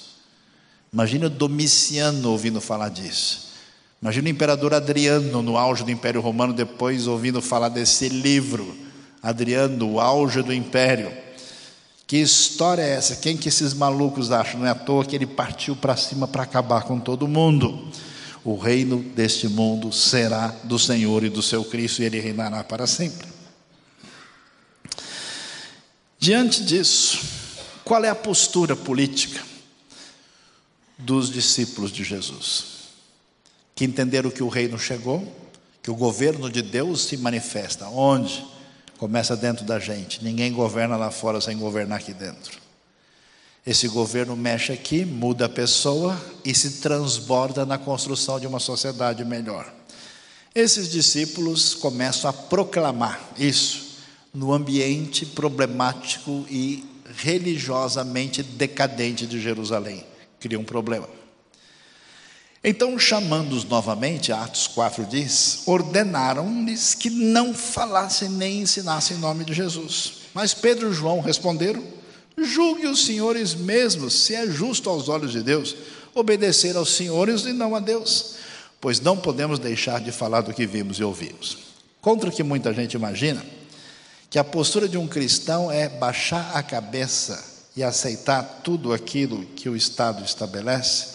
Imagina 0.92 1.30
Domiciano 1.30 2.32
ouvindo 2.32 2.60
falar 2.60 2.90
disso. 2.90 3.54
Imagina 4.02 4.28
o 4.28 4.32
imperador 4.32 4.74
Adriano, 4.74 5.42
no 5.42 5.58
auge 5.58 5.86
do 5.86 5.92
Império 5.92 6.20
Romano, 6.20 6.52
depois 6.52 7.08
ouvindo 7.08 7.42
falar 7.42 7.70
desse 7.70 8.10
livro. 8.10 8.76
Adriano, 9.22 9.90
o 9.90 10.00
auge 10.02 10.42
do 10.42 10.54
Império. 10.54 11.10
Que 12.06 12.18
história 12.18 12.82
é 12.82 12.90
essa? 12.90 13.16
Quem 13.16 13.38
que 13.38 13.48
esses 13.48 13.74
malucos 13.74 14.32
acham? 14.32 14.60
Não 14.60 14.68
é 14.68 14.72
à 14.72 14.76
toa 14.76 15.06
que 15.06 15.16
ele 15.16 15.26
partiu 15.26 15.78
para 15.78 15.96
cima 15.96 16.28
para 16.28 16.44
acabar 16.44 16.84
com 16.84 17.00
todo 17.00 17.26
mundo. 17.26 17.88
O 18.44 18.58
reino 18.58 19.00
deste 19.02 19.48
mundo 19.48 19.92
será 19.92 20.48
do 20.64 20.78
Senhor 20.78 21.24
e 21.24 21.30
do 21.30 21.42
seu 21.42 21.64
Cristo, 21.64 22.02
e 22.02 22.06
ele 22.06 22.20
reinará 22.20 22.64
para 22.64 22.86
sempre. 22.86 23.28
Diante 26.20 26.64
disso, 26.64 27.20
qual 27.84 28.04
é 28.04 28.10
a 28.10 28.16
postura 28.16 28.76
política? 28.76 29.54
dos 31.04 31.30
discípulos 31.30 31.92
de 31.92 32.04
Jesus, 32.04 32.66
que 33.76 33.86
entenderam 33.86 34.30
que 34.30 34.44
o 34.44 34.48
reino 34.48 34.80
chegou, 34.80 35.36
que 35.82 35.92
o 35.92 35.96
governo 35.96 36.50
de 36.50 36.62
Deus 36.62 37.04
se 37.04 37.18
manifesta. 37.18 37.88
Onde? 37.88 38.46
Começa 38.98 39.36
dentro 39.36 39.66
da 39.66 39.80
gente. 39.80 40.24
Ninguém 40.24 40.54
governa 40.54 40.96
lá 40.96 41.12
fora 41.12 41.42
sem 41.42 41.58
governar 41.58 42.00
aqui 42.00 42.14
dentro. 42.14 42.63
Esse 43.66 43.88
governo 43.88 44.36
mexe 44.36 44.74
aqui, 44.74 45.06
muda 45.06 45.46
a 45.46 45.50
pessoa 45.50 46.20
e 46.44 46.54
se 46.54 46.82
transborda 46.82 47.66
na 47.66 47.78
construção 47.78 48.40
de 48.40 48.46
uma 48.46 48.60
sociedade 48.60 49.24
melhor. 49.24 49.72
Esses 50.54 50.90
discípulos 50.92 51.74
começam 51.74 52.30
a 52.30 52.34
proclamar 52.34 53.20
isso 53.38 53.94
no 54.34 54.52
ambiente 54.52 55.26
problemático 55.26 56.46
e 56.50 56.84
religiosamente 57.18 58.44
decadente 58.44 59.26
de 59.26 59.40
Jerusalém 59.40 60.06
cria 60.44 60.60
um 60.60 60.66
problema. 60.66 61.08
Então, 62.62 63.00
chamando-os 63.00 63.64
novamente, 63.64 64.32
Atos 64.32 64.68
4 64.68 65.06
diz: 65.06 65.64
ordenaram-lhes 65.66 66.94
que 66.94 67.10
não 67.10 67.54
falassem 67.54 68.30
nem 68.30 68.62
ensinassem 68.62 69.18
em 69.18 69.20
nome 69.20 69.46
de 69.46 69.54
Jesus. 69.54 70.24
Mas 70.34 70.54
Pedro 70.54 70.92
e 70.92 70.94
João 70.94 71.20
responderam: 71.20 71.84
julgue 72.38 72.88
os 72.88 73.06
senhores 73.06 73.54
mesmos, 73.54 74.14
se 74.26 74.36
é 74.36 74.48
justo 74.48 74.90
aos 74.90 75.10
olhos 75.10 75.32
de 75.32 75.42
Deus, 75.42 75.76
obedecer 76.14 76.76
aos 76.76 76.96
senhores 76.96 77.44
e 77.44 77.54
não 77.54 77.76
a 77.76 77.80
Deus, 77.80 78.36
pois 78.80 79.00
não 79.00 79.18
podemos 79.18 79.60
deixar 79.60 80.00
de 80.02 80.12
falar 80.12 80.42
do 80.42 80.54
que 80.54 80.66
vimos 80.66 80.98
e 81.00 81.04
ouvimos. 81.04 81.58
Contra 82.02 82.30
o 82.30 82.34
que 82.34 82.44
muita 82.44 82.74
gente 82.74 82.96
imagina, 82.96 83.44
que 84.30 84.40
a 84.40 84.44
postura 84.44 84.90
de 84.90 84.98
um 84.98 85.08
cristão 85.08 85.72
é 85.72 85.88
baixar 85.88 86.56
a 86.56 86.64
cabeça 86.64 87.44
e 87.76 87.84
aceitar 87.84 88.62
tudo 88.64 88.94
aquilo 88.94 89.46
que 89.56 89.70
o 89.70 89.76
Estado 89.76 90.24
estabelece, 90.24 91.14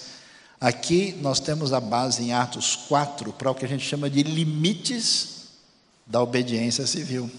aqui 0.60 1.16
nós 1.20 1.40
temos 1.40 1.72
a 1.72 1.80
base 1.80 2.22
em 2.22 2.32
Atos 2.32 2.76
4 2.88 3.32
para 3.32 3.50
o 3.50 3.54
que 3.54 3.64
a 3.64 3.68
gente 3.68 3.84
chama 3.84 4.08
de 4.08 4.22
limites 4.22 5.38
da 6.06 6.22
obediência 6.22 6.86
civil. 6.86 7.30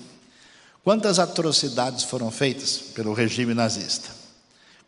Quantas 0.84 1.20
atrocidades 1.20 2.04
foram 2.04 2.32
feitas 2.32 2.78
pelo 2.96 3.14
regime 3.14 3.54
nazista? 3.54 4.10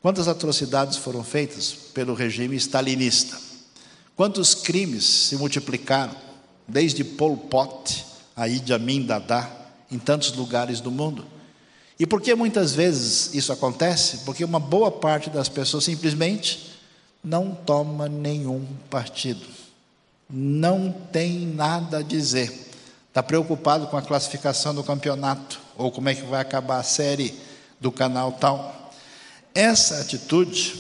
Quantas 0.02 0.28
atrocidades 0.28 0.98
foram 0.98 1.24
feitas 1.24 1.74
pelo 1.94 2.14
regime 2.14 2.56
stalinista? 2.56 3.38
Quantos 4.16 4.56
crimes 4.56 5.04
se 5.04 5.36
multiplicaram, 5.36 6.16
desde 6.68 7.04
Pol 7.04 7.36
Pot 7.36 8.06
a 8.36 8.48
Idi 8.48 8.74
Amin 8.74 9.06
Dada, 9.06 9.48
em 9.92 10.00
tantos 10.00 10.32
lugares 10.34 10.80
do 10.80 10.90
mundo? 10.90 11.26
E 12.00 12.08
por 12.08 12.22
que 12.22 12.34
muitas 12.34 12.74
vezes 12.74 13.36
isso 13.36 13.52
acontece? 13.52 14.20
Porque 14.20 14.46
uma 14.46 14.60
boa 14.60 14.90
parte 14.90 15.30
das 15.30 15.50
pessoas 15.50 15.84
simplesmente 15.84 16.72
não 17.24 17.54
toma 17.54 18.08
nenhum 18.08 18.66
partido, 18.90 19.46
não 20.30 20.92
tem 21.12 21.46
nada 21.46 22.00
a 22.00 22.02
dizer, 22.02 22.52
está 23.10 23.22
preocupado 23.22 23.88
com 23.88 23.98
a 23.98 24.02
classificação 24.02 24.74
do 24.74 24.84
campeonato 24.84 25.60
ou 25.82 25.92
como 25.92 26.10
é 26.10 26.16
que 26.16 26.24
vai 26.24 26.42
acabar 26.42 26.80
a 26.80 26.84
série 26.84 27.34
do 27.80 27.92
canal 27.92 28.34
tal. 28.34 28.94
Essa 29.54 30.00
atitude 30.00 30.76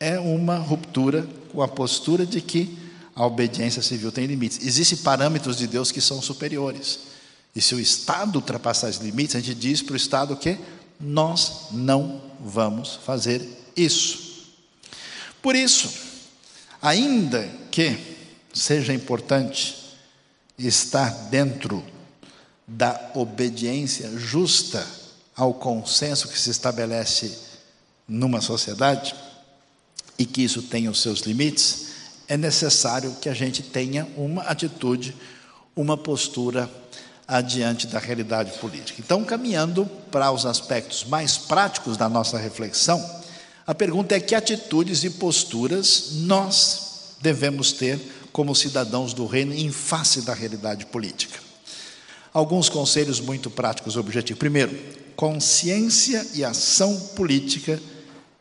é 0.00 0.18
uma 0.18 0.56
ruptura 0.56 1.28
com 1.52 1.62
a 1.62 1.68
postura 1.68 2.24
de 2.24 2.40
que 2.40 2.76
a 3.14 3.26
obediência 3.26 3.82
civil 3.82 4.12
tem 4.12 4.26
limites. 4.26 4.64
Existem 4.64 4.98
parâmetros 4.98 5.56
de 5.56 5.66
Deus 5.66 5.90
que 5.90 6.00
são 6.00 6.22
superiores. 6.22 7.00
E 7.54 7.60
se 7.60 7.74
o 7.74 7.80
Estado 7.80 8.36
ultrapassar 8.36 8.88
esses 8.88 9.02
limites, 9.02 9.34
a 9.34 9.40
gente 9.40 9.54
diz 9.54 9.82
para 9.82 9.94
o 9.94 9.96
Estado 9.96 10.36
que 10.36 10.56
nós 11.00 11.68
não 11.72 12.20
vamos 12.40 12.98
fazer 13.04 13.42
isso. 13.76 14.46
Por 15.42 15.54
isso, 15.54 15.90
ainda 16.80 17.48
que 17.70 17.96
seja 18.52 18.92
importante 18.92 19.76
estar 20.58 21.10
dentro 21.30 21.82
da 22.68 23.10
obediência 23.14 24.10
justa 24.18 24.86
ao 25.34 25.54
consenso 25.54 26.28
que 26.28 26.38
se 26.38 26.50
estabelece 26.50 27.38
numa 28.06 28.42
sociedade 28.42 29.14
e 30.18 30.26
que 30.26 30.42
isso 30.42 30.62
tenha 30.62 30.90
os 30.90 31.00
seus 31.00 31.20
limites, 31.20 31.86
é 32.28 32.36
necessário 32.36 33.16
que 33.22 33.28
a 33.28 33.34
gente 33.34 33.62
tenha 33.62 34.06
uma 34.16 34.42
atitude, 34.42 35.16
uma 35.74 35.96
postura 35.96 36.68
adiante 37.26 37.86
da 37.86 37.98
realidade 37.98 38.52
política. 38.58 39.00
Então, 39.00 39.24
caminhando 39.24 39.86
para 40.10 40.30
os 40.30 40.44
aspectos 40.44 41.04
mais 41.04 41.38
práticos 41.38 41.96
da 41.96 42.08
nossa 42.08 42.36
reflexão, 42.36 43.02
a 43.66 43.74
pergunta 43.74 44.14
é 44.14 44.20
que 44.20 44.34
atitudes 44.34 45.04
e 45.04 45.10
posturas 45.10 46.10
nós 46.12 47.14
devemos 47.20 47.72
ter 47.72 47.98
como 48.32 48.54
cidadãos 48.54 49.12
do 49.12 49.26
reino 49.26 49.54
em 49.54 49.70
face 49.70 50.22
da 50.22 50.34
realidade 50.34 50.86
política. 50.86 51.47
Alguns 52.32 52.68
conselhos 52.68 53.20
muito 53.20 53.50
práticos 53.50 53.94
e 53.94 53.98
objetivos. 53.98 54.38
Primeiro, 54.38 54.76
consciência 55.16 56.26
e 56.34 56.44
ação 56.44 56.98
política 57.16 57.80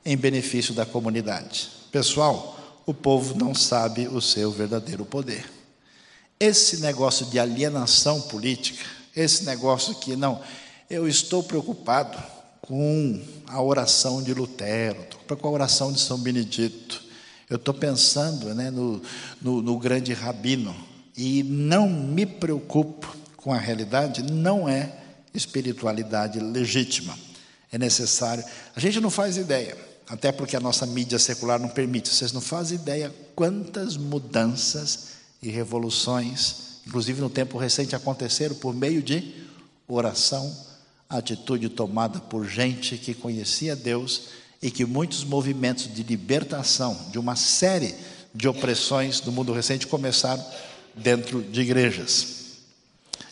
em 0.05 0.15
benefício 0.15 0.73
da 0.73 0.85
comunidade. 0.85 1.69
Pessoal, 1.91 2.81
o 2.85 2.93
povo 2.93 3.37
não 3.37 3.53
sabe 3.53 4.07
o 4.07 4.21
seu 4.21 4.51
verdadeiro 4.51 5.05
poder. 5.05 5.45
Esse 6.39 6.77
negócio 6.77 7.25
de 7.25 7.39
alienação 7.39 8.21
política, 8.21 8.85
esse 9.15 9.43
negócio 9.43 9.95
que 9.95 10.15
não, 10.15 10.39
eu 10.89 11.07
estou 11.07 11.41
preocupado 11.43 12.17
com 12.61 13.21
a 13.47 13.61
oração 13.61 14.21
de 14.21 14.33
Lutero, 14.33 15.03
com 15.27 15.47
a 15.47 15.51
oração 15.51 15.91
de 15.91 15.99
São 15.99 16.17
Benedito, 16.19 17.01
eu 17.49 17.55
estou 17.55 17.73
pensando 17.73 18.53
né, 18.53 18.69
no, 18.69 19.01
no, 19.41 19.61
no 19.61 19.79
grande 19.79 20.13
rabino, 20.13 20.75
e 21.15 21.41
não 21.43 21.89
me 21.89 22.25
preocupo 22.25 23.15
com 23.47 23.53
a 23.53 23.57
realidade, 23.57 24.21
não 24.23 24.67
é 24.67 24.91
espiritualidade 25.33 26.37
legítima. 26.37 27.17
É 27.71 27.77
necessário. 27.77 28.43
A 28.75 28.79
gente 28.81 28.99
não 28.99 29.09
faz 29.09 29.37
ideia, 29.37 29.77
até 30.05 30.33
porque 30.33 30.57
a 30.57 30.59
nossa 30.59 30.85
mídia 30.85 31.17
secular 31.17 31.57
não 31.57 31.69
permite. 31.69 32.09
Vocês 32.09 32.33
não 32.33 32.41
fazem 32.41 32.77
ideia 32.77 33.09
quantas 33.35 33.95
mudanças 33.95 35.11
e 35.41 35.47
revoluções, 35.47 36.81
inclusive 36.85 37.21
no 37.21 37.29
tempo 37.29 37.57
recente, 37.57 37.95
aconteceram 37.95 38.53
por 38.53 38.75
meio 38.75 39.01
de 39.01 39.33
oração, 39.87 40.53
atitude 41.09 41.69
tomada 41.69 42.19
por 42.19 42.45
gente 42.45 42.97
que 42.97 43.13
conhecia 43.13 43.77
Deus 43.77 44.23
e 44.61 44.69
que 44.69 44.83
muitos 44.83 45.23
movimentos 45.23 45.87
de 45.93 46.03
libertação 46.03 46.99
de 47.11 47.17
uma 47.17 47.37
série 47.37 47.95
de 48.35 48.45
opressões 48.45 49.21
do 49.21 49.31
mundo 49.31 49.53
recente 49.53 49.87
começaram 49.87 50.45
dentro 50.93 51.41
de 51.41 51.61
igrejas. 51.61 52.36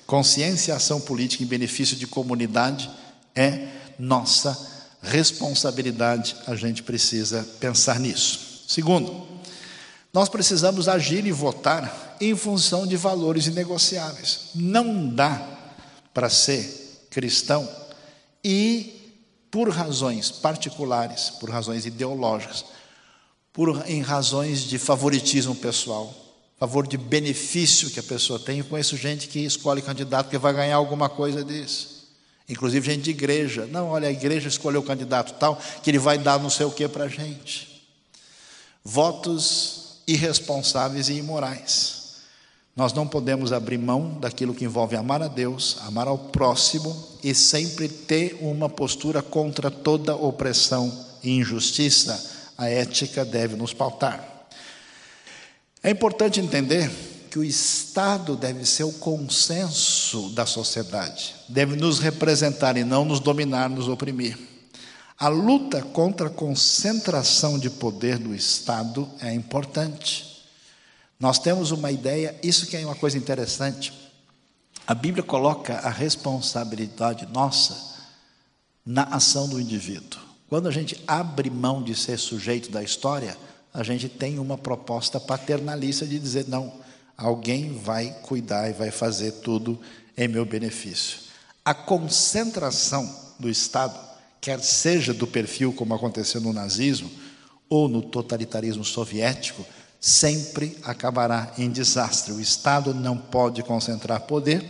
Consciência 0.05 0.71
e 0.71 0.75
ação 0.75 1.01
política 1.01 1.43
em 1.43 1.47
benefício 1.47 1.95
de 1.95 2.05
comunidade 2.05 2.89
é 3.35 3.67
nossa 3.97 4.73
responsabilidade, 5.01 6.35
a 6.47 6.55
gente 6.55 6.83
precisa 6.83 7.47
pensar 7.59 7.99
nisso. 7.99 8.63
Segundo, 8.67 9.27
nós 10.13 10.29
precisamos 10.29 10.87
agir 10.87 11.25
e 11.25 11.31
votar 11.31 12.15
em 12.21 12.35
função 12.35 12.87
de 12.87 12.95
valores 12.95 13.47
inegociáveis. 13.47 14.51
Não 14.55 15.07
dá 15.09 15.45
para 16.13 16.29
ser 16.29 17.07
cristão 17.09 17.67
e 18.43 18.95
por 19.51 19.69
razões 19.69 20.31
particulares, 20.31 21.29
por 21.39 21.49
razões 21.49 21.85
ideológicas, 21.85 22.65
por 23.51 23.83
em 23.87 24.01
razões 24.01 24.61
de 24.61 24.77
favoritismo 24.77 25.55
pessoal, 25.55 26.13
favor 26.59 26.87
de 26.87 26.97
benefício 26.97 27.89
que 27.89 27.99
a 27.99 28.03
pessoa 28.03 28.39
tem. 28.39 28.59
Eu 28.59 28.65
conheço 28.65 28.95
gente 28.95 29.27
que 29.27 29.39
escolhe 29.39 29.81
candidato 29.81 30.29
que 30.29 30.37
vai 30.37 30.53
ganhar 30.53 30.75
alguma 30.75 31.09
coisa 31.09 31.43
disso. 31.43 31.95
Inclusive 32.47 32.91
gente 32.91 33.03
de 33.03 33.09
igreja. 33.09 33.65
Não, 33.65 33.89
olha, 33.89 34.07
a 34.07 34.11
igreja 34.11 34.47
escolheu 34.47 34.81
o 34.81 34.85
candidato 34.85 35.33
tal, 35.39 35.59
que 35.83 35.89
ele 35.89 35.99
vai 35.99 36.17
dar 36.17 36.39
não 36.39 36.49
sei 36.49 36.65
o 36.65 36.71
que 36.71 36.87
para 36.87 37.05
a 37.05 37.09
gente. 37.09 37.83
Votos 38.83 39.99
irresponsáveis 40.07 41.09
e 41.09 41.13
imorais. 41.13 42.05
Nós 42.75 42.93
não 42.93 43.07
podemos 43.07 43.53
abrir 43.53 43.77
mão 43.77 44.19
daquilo 44.19 44.53
que 44.53 44.65
envolve 44.65 44.95
amar 44.95 45.21
a 45.21 45.27
Deus, 45.27 45.77
amar 45.87 46.07
ao 46.07 46.17
próximo 46.17 46.95
e 47.23 47.33
sempre 47.33 47.87
ter 47.87 48.37
uma 48.41 48.69
postura 48.69 49.21
contra 49.21 49.71
toda 49.71 50.15
opressão 50.15 51.05
e 51.23 51.31
injustiça. 51.31 52.33
A 52.57 52.69
ética 52.69 53.25
deve 53.25 53.55
nos 53.55 53.73
pautar. 53.73 54.34
É 55.86 55.91
importante 55.91 56.39
entender 56.39 56.89
que 57.29 57.38
o 57.38 57.43
Estado 57.43 58.36
deve 58.36 58.65
ser 58.65 58.86
o 58.86 58.93
consenso 58.93 60.29
da 60.29 60.43
sociedade, 60.43 61.36
deve 61.47 61.75
nos 61.75 61.99
representar 61.99 62.75
e 62.75 62.83
não 62.83 63.05
nos 63.05 63.19
dominar, 63.19 63.69
nos 63.69 63.88
oprimir. 63.88 64.36
A 65.15 65.27
luta 65.27 65.83
contra 65.83 66.25
a 66.25 66.31
concentração 66.31 67.59
de 67.59 67.69
poder 67.69 68.17
do 68.17 68.33
Estado 68.33 69.07
é 69.19 69.31
importante. 69.31 70.47
Nós 71.19 71.38
temos 71.38 71.69
uma 71.69 71.91
ideia, 71.91 72.36
isso 72.41 72.65
que 72.65 72.75
é 72.75 72.83
uma 72.83 72.95
coisa 72.95 73.19
interessante. 73.19 73.93
A 74.88 74.95
Bíblia 74.95 75.21
coloca 75.21 75.75
a 75.75 75.91
responsabilidade 75.91 77.27
nossa 77.27 77.93
na 78.83 79.03
ação 79.03 79.47
do 79.47 79.61
indivíduo. 79.61 80.19
Quando 80.49 80.67
a 80.67 80.71
gente 80.71 80.99
abre 81.05 81.51
mão 81.51 81.83
de 81.83 81.93
ser 81.93 82.17
sujeito 82.17 82.71
da 82.71 82.81
história, 82.81 83.38
a 83.76 83.84
gente 83.84 84.07
tem 84.07 84.39
uma 84.39 84.57
proposta 84.57 85.19
paternalista 85.19 86.05
de 86.05 86.17
dizer: 86.17 86.45
não, 86.47 86.71
alguém 87.17 87.78
vai 87.78 88.15
cuidar 88.21 88.69
e 88.69 88.73
vai 88.73 88.89
fazer 88.89 89.32
tudo 89.34 89.80
em 90.17 90.28
meu 90.28 90.45
benefício. 90.45 91.19
A 91.63 91.73
concentração 91.73 93.13
do 93.38 93.49
Estado, 93.49 93.99
quer 94.39 94.61
seja 94.61 95.13
do 95.13 95.28
perfil 95.28 95.73
como 95.73 95.93
aconteceu 95.93 96.39
no 96.39 96.53
nazismo 96.53 97.11
ou 97.67 97.89
no 97.89 98.01
totalitarismo 98.01 98.86
soviético, 98.86 99.65
sempre 99.99 100.78
acabará 100.84 101.51
em 101.57 101.69
desastre. 101.69 102.32
O 102.32 102.39
Estado 102.39 102.93
não 102.93 103.17
pode 103.17 103.61
concentrar 103.63 104.21
poder 104.21 104.63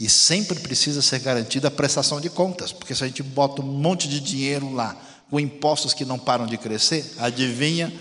e 0.00 0.08
sempre 0.08 0.58
precisa 0.58 1.00
ser 1.00 1.20
garantida 1.20 1.68
a 1.68 1.70
prestação 1.70 2.20
de 2.20 2.28
contas, 2.28 2.72
porque 2.72 2.94
se 2.94 3.04
a 3.04 3.06
gente 3.06 3.22
bota 3.22 3.62
um 3.62 3.66
monte 3.66 4.08
de 4.08 4.18
dinheiro 4.18 4.72
lá, 4.72 4.96
com 5.30 5.38
impostos 5.38 5.94
que 5.94 6.04
não 6.04 6.18
param 6.18 6.46
de 6.46 6.58
crescer, 6.58 7.04
adivinha 7.18 7.92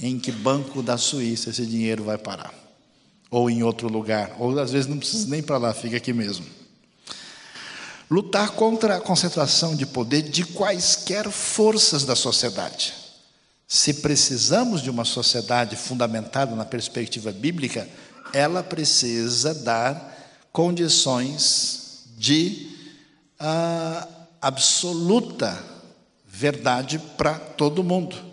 em 0.00 0.18
que 0.18 0.30
banco 0.30 0.82
da 0.82 0.96
Suíça 0.96 1.50
esse 1.50 1.66
dinheiro 1.66 2.04
vai 2.04 2.18
parar? 2.18 2.54
Ou 3.30 3.50
em 3.50 3.62
outro 3.62 3.88
lugar, 3.88 4.34
ou 4.38 4.58
às 4.58 4.70
vezes 4.70 4.86
não 4.86 4.98
precisa 4.98 5.28
nem 5.28 5.42
para 5.42 5.58
lá, 5.58 5.74
fica 5.74 5.96
aqui 5.96 6.12
mesmo. 6.12 6.46
Lutar 8.10 8.52
contra 8.52 8.96
a 8.96 9.00
concentração 9.00 9.76
de 9.76 9.84
poder 9.84 10.22
de 10.22 10.44
quaisquer 10.44 11.30
forças 11.30 12.04
da 12.04 12.16
sociedade. 12.16 12.94
Se 13.66 13.94
precisamos 13.94 14.80
de 14.80 14.88
uma 14.88 15.04
sociedade 15.04 15.76
fundamentada 15.76 16.56
na 16.56 16.64
perspectiva 16.64 17.30
bíblica, 17.30 17.86
ela 18.32 18.62
precisa 18.62 19.54
dar 19.54 20.16
condições 20.50 22.04
de 22.16 22.74
ah, 23.38 24.08
absoluta 24.40 25.62
verdade 26.26 26.98
para 26.98 27.34
todo 27.34 27.84
mundo. 27.84 28.27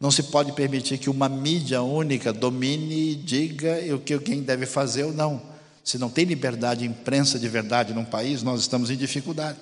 Não 0.00 0.10
se 0.10 0.22
pode 0.22 0.52
permitir 0.52 0.96
que 0.96 1.10
uma 1.10 1.28
mídia 1.28 1.82
única 1.82 2.32
domine 2.32 3.10
e 3.10 3.14
diga 3.14 3.78
o 3.94 3.98
que 3.98 4.14
alguém 4.14 4.40
deve 4.40 4.64
fazer 4.64 5.04
ou 5.04 5.12
não. 5.12 5.42
Se 5.84 5.98
não 5.98 6.08
tem 6.08 6.24
liberdade 6.24 6.80
de 6.80 6.86
imprensa 6.86 7.38
de 7.38 7.46
verdade 7.46 7.92
num 7.92 8.04
país, 8.04 8.42
nós 8.42 8.62
estamos 8.62 8.90
em 8.90 8.96
dificuldade. 8.96 9.58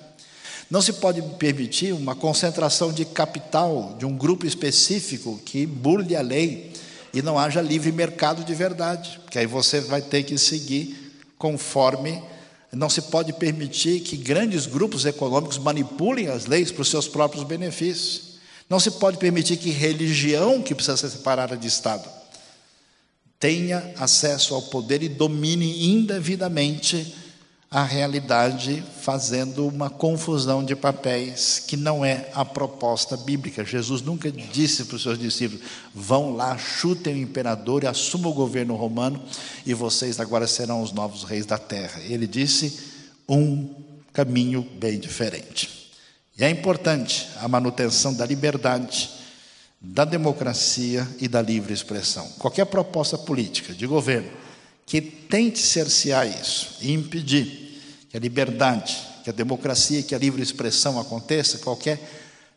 Não 0.71 0.81
se 0.81 0.93
pode 0.93 1.21
permitir 1.37 1.93
uma 1.93 2.15
concentração 2.15 2.93
de 2.93 3.03
capital 3.03 3.97
de 3.99 4.05
um 4.05 4.15
grupo 4.15 4.45
específico 4.45 5.37
que 5.43 5.65
burle 5.65 6.15
a 6.15 6.21
lei 6.21 6.71
e 7.13 7.21
não 7.21 7.37
haja 7.37 7.61
livre 7.61 7.91
mercado 7.91 8.41
de 8.45 8.55
verdade, 8.55 9.19
porque 9.23 9.39
aí 9.39 9.45
você 9.45 9.81
vai 9.81 10.01
ter 10.01 10.23
que 10.23 10.37
seguir 10.37 11.21
conforme. 11.37 12.23
Não 12.71 12.89
se 12.89 13.01
pode 13.01 13.33
permitir 13.33 14.01
que 14.01 14.15
grandes 14.15 14.67
grupos 14.67 15.05
econômicos 15.05 15.57
manipulem 15.57 16.27
as 16.29 16.45
leis 16.45 16.71
para 16.71 16.83
os 16.83 16.89
seus 16.89 17.09
próprios 17.09 17.43
benefícios. 17.43 18.28
Não 18.69 18.79
se 18.79 18.91
pode 18.91 19.17
permitir 19.17 19.57
que 19.57 19.71
religião, 19.71 20.61
que 20.61 20.75
precisa 20.75 20.95
ser 20.95 21.09
separada 21.09 21.57
de 21.57 21.67
Estado, 21.67 22.07
tenha 23.39 23.93
acesso 23.97 24.53
ao 24.53 24.61
poder 24.61 25.01
e 25.01 25.09
domine 25.09 25.87
indevidamente 25.89 27.15
a 27.71 27.83
realidade 27.83 28.83
fazendo 29.01 29.67
uma 29.67 29.89
confusão 29.89 30.63
de 30.63 30.75
papéis 30.75 31.63
que 31.65 31.77
não 31.77 32.03
é 32.03 32.29
a 32.33 32.43
proposta 32.43 33.15
bíblica. 33.15 33.63
Jesus 33.63 34.01
nunca 34.01 34.31
disse 34.31 34.85
para 34.85 34.95
os 34.95 35.03
seus 35.03 35.17
discípulos: 35.17 35.63
vão 35.93 36.35
lá, 36.35 36.57
chutem 36.57 37.15
o 37.15 37.21
imperador 37.21 37.83
e 37.83 37.87
assumam 37.87 38.31
o 38.31 38.35
governo 38.35 38.75
romano, 38.75 39.23
e 39.65 39.73
vocês 39.73 40.19
agora 40.19 40.47
serão 40.47 40.81
os 40.81 40.91
novos 40.91 41.23
reis 41.23 41.45
da 41.45 41.57
terra. 41.57 42.01
Ele 42.01 42.27
disse 42.27 42.79
um 43.27 43.69
caminho 44.11 44.67
bem 44.79 44.99
diferente. 44.99 45.78
E 46.39 46.43
é 46.45 46.49
importante 46.49 47.27
a 47.41 47.49
manutenção 47.49 48.13
da 48.13 48.25
liberdade, 48.25 49.09
da 49.81 50.05
democracia 50.05 51.05
e 51.19 51.27
da 51.27 51.41
livre 51.41 51.73
expressão. 51.73 52.25
Qualquer 52.39 52.65
proposta 52.65 53.17
política 53.17 53.73
de 53.73 53.85
governo 53.85 54.29
que 54.85 55.01
tente 55.01 55.59
cercear 55.59 56.25
isso 56.25 56.77
e 56.79 56.93
impedir 56.93 58.07
que 58.09 58.15
a 58.15 58.19
liberdade, 58.21 58.97
que 59.21 59.29
a 59.29 59.33
democracia, 59.33 60.01
que 60.01 60.15
a 60.15 60.17
livre 60.17 60.41
expressão 60.41 60.97
aconteça, 60.97 61.57
qualquer 61.57 61.99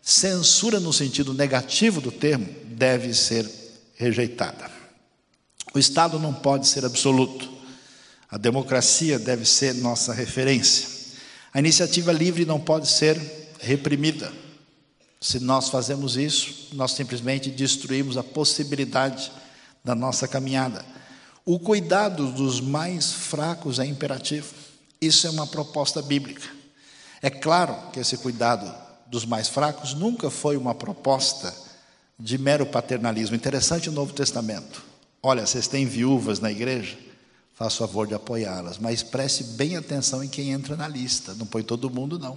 censura 0.00 0.78
no 0.78 0.92
sentido 0.92 1.34
negativo 1.34 2.00
do 2.00 2.12
termo 2.12 2.48
deve 2.66 3.12
ser 3.12 3.50
rejeitada. 3.96 4.70
O 5.74 5.78
Estado 5.78 6.20
não 6.20 6.32
pode 6.32 6.68
ser 6.68 6.84
absoluto. 6.84 7.50
A 8.30 8.38
democracia 8.38 9.18
deve 9.18 9.44
ser 9.44 9.74
nossa 9.74 10.12
referência. 10.12 10.88
A 11.52 11.58
iniciativa 11.58 12.12
livre 12.12 12.44
não 12.44 12.60
pode 12.60 12.88
ser 12.88 13.41
reprimida. 13.62 14.32
Se 15.20 15.38
nós 15.38 15.68
fazemos 15.68 16.16
isso, 16.16 16.68
nós 16.72 16.92
simplesmente 16.92 17.48
destruímos 17.48 18.16
a 18.16 18.24
possibilidade 18.24 19.30
da 19.84 19.94
nossa 19.94 20.26
caminhada. 20.26 20.84
O 21.44 21.58
cuidado 21.58 22.32
dos 22.32 22.60
mais 22.60 23.12
fracos 23.12 23.78
é 23.78 23.86
imperativo. 23.86 24.52
Isso 25.00 25.26
é 25.26 25.30
uma 25.30 25.46
proposta 25.46 26.02
bíblica. 26.02 26.48
É 27.22 27.30
claro 27.30 27.90
que 27.92 28.00
esse 28.00 28.16
cuidado 28.16 28.72
dos 29.06 29.24
mais 29.24 29.48
fracos 29.48 29.94
nunca 29.94 30.28
foi 30.28 30.56
uma 30.56 30.74
proposta 30.74 31.54
de 32.18 32.36
mero 32.36 32.66
paternalismo. 32.66 33.36
Interessante 33.36 33.88
o 33.88 33.92
Novo 33.92 34.12
Testamento. 34.12 34.82
Olha, 35.22 35.46
vocês 35.46 35.68
têm 35.68 35.86
viúvas 35.86 36.40
na 36.40 36.50
igreja? 36.50 36.98
Faça 37.54 37.78
favor 37.78 38.08
de 38.08 38.14
apoiá-las, 38.14 38.78
mas 38.78 39.04
preste 39.04 39.44
bem 39.44 39.76
atenção 39.76 40.24
em 40.24 40.28
quem 40.28 40.50
entra 40.50 40.74
na 40.76 40.88
lista. 40.88 41.34
Não 41.34 41.46
põe 41.46 41.62
todo 41.62 41.90
mundo, 41.90 42.18
não. 42.18 42.36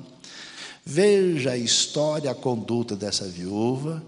Veja 0.86 1.52
a 1.52 1.58
história, 1.58 2.30
a 2.30 2.36
conduta 2.36 2.96
dessa 2.96 3.26
viúva 3.26 4.04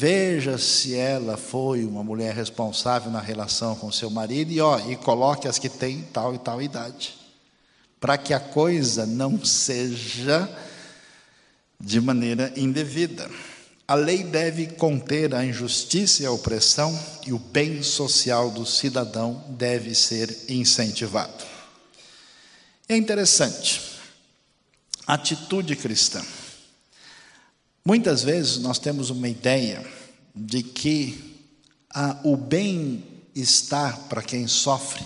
Veja 0.00 0.56
se 0.56 0.94
ela 0.94 1.36
foi 1.36 1.84
uma 1.84 2.02
mulher 2.02 2.34
responsável 2.34 3.10
na 3.10 3.20
relação 3.20 3.76
com 3.76 3.92
seu 3.92 4.08
marido 4.08 4.50
e, 4.50 4.58
ó, 4.58 4.80
e 4.88 4.96
coloque 4.96 5.46
as 5.46 5.58
que 5.58 5.68
têm 5.68 6.00
tal 6.10 6.34
e 6.34 6.38
tal 6.38 6.62
idade. 6.62 7.14
Para 8.00 8.16
que 8.16 8.32
a 8.32 8.40
coisa 8.40 9.04
não 9.04 9.44
seja 9.44 10.48
de 11.78 12.00
maneira 12.00 12.50
indevida. 12.56 13.28
A 13.86 13.94
lei 13.94 14.24
deve 14.24 14.68
conter 14.68 15.34
a 15.34 15.44
injustiça 15.44 16.22
e 16.22 16.26
a 16.26 16.32
opressão 16.32 16.98
e 17.26 17.34
o 17.34 17.38
bem 17.38 17.82
social 17.82 18.50
do 18.50 18.64
cidadão 18.64 19.44
deve 19.50 19.94
ser 19.94 20.34
incentivado. 20.48 21.44
É 22.88 22.96
interessante. 22.96 23.89
Atitude 25.12 25.74
cristã. 25.74 26.24
Muitas 27.84 28.22
vezes 28.22 28.58
nós 28.58 28.78
temos 28.78 29.10
uma 29.10 29.28
ideia 29.28 29.84
de 30.32 30.62
que 30.62 31.36
a, 31.92 32.20
o 32.22 32.36
bem-estar 32.36 34.02
para 34.08 34.22
quem 34.22 34.46
sofre 34.46 35.04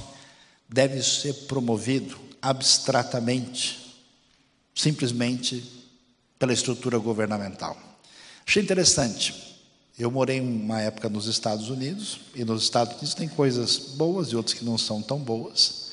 deve 0.69 1.03
ser 1.03 1.33
promovido 1.47 2.19
abstratamente, 2.43 3.97
simplesmente 4.75 5.65
pela 6.39 6.53
estrutura 6.53 6.99
governamental. 6.99 7.75
Achei 8.47 8.63
interessante. 8.63 9.57
Eu 9.99 10.11
morei 10.11 10.39
uma 10.39 10.83
época 10.83 11.09
nos 11.09 11.27
Estados 11.29 11.71
Unidos, 11.71 12.21
e 12.35 12.45
nos 12.45 12.65
Estados 12.65 12.93
Unidos 12.93 13.15
tem 13.15 13.27
coisas 13.27 13.79
boas 13.79 14.29
e 14.29 14.37
outras 14.37 14.59
que 14.59 14.67
não 14.67 14.77
são 14.77 15.01
tão 15.01 15.19
boas. 15.19 15.84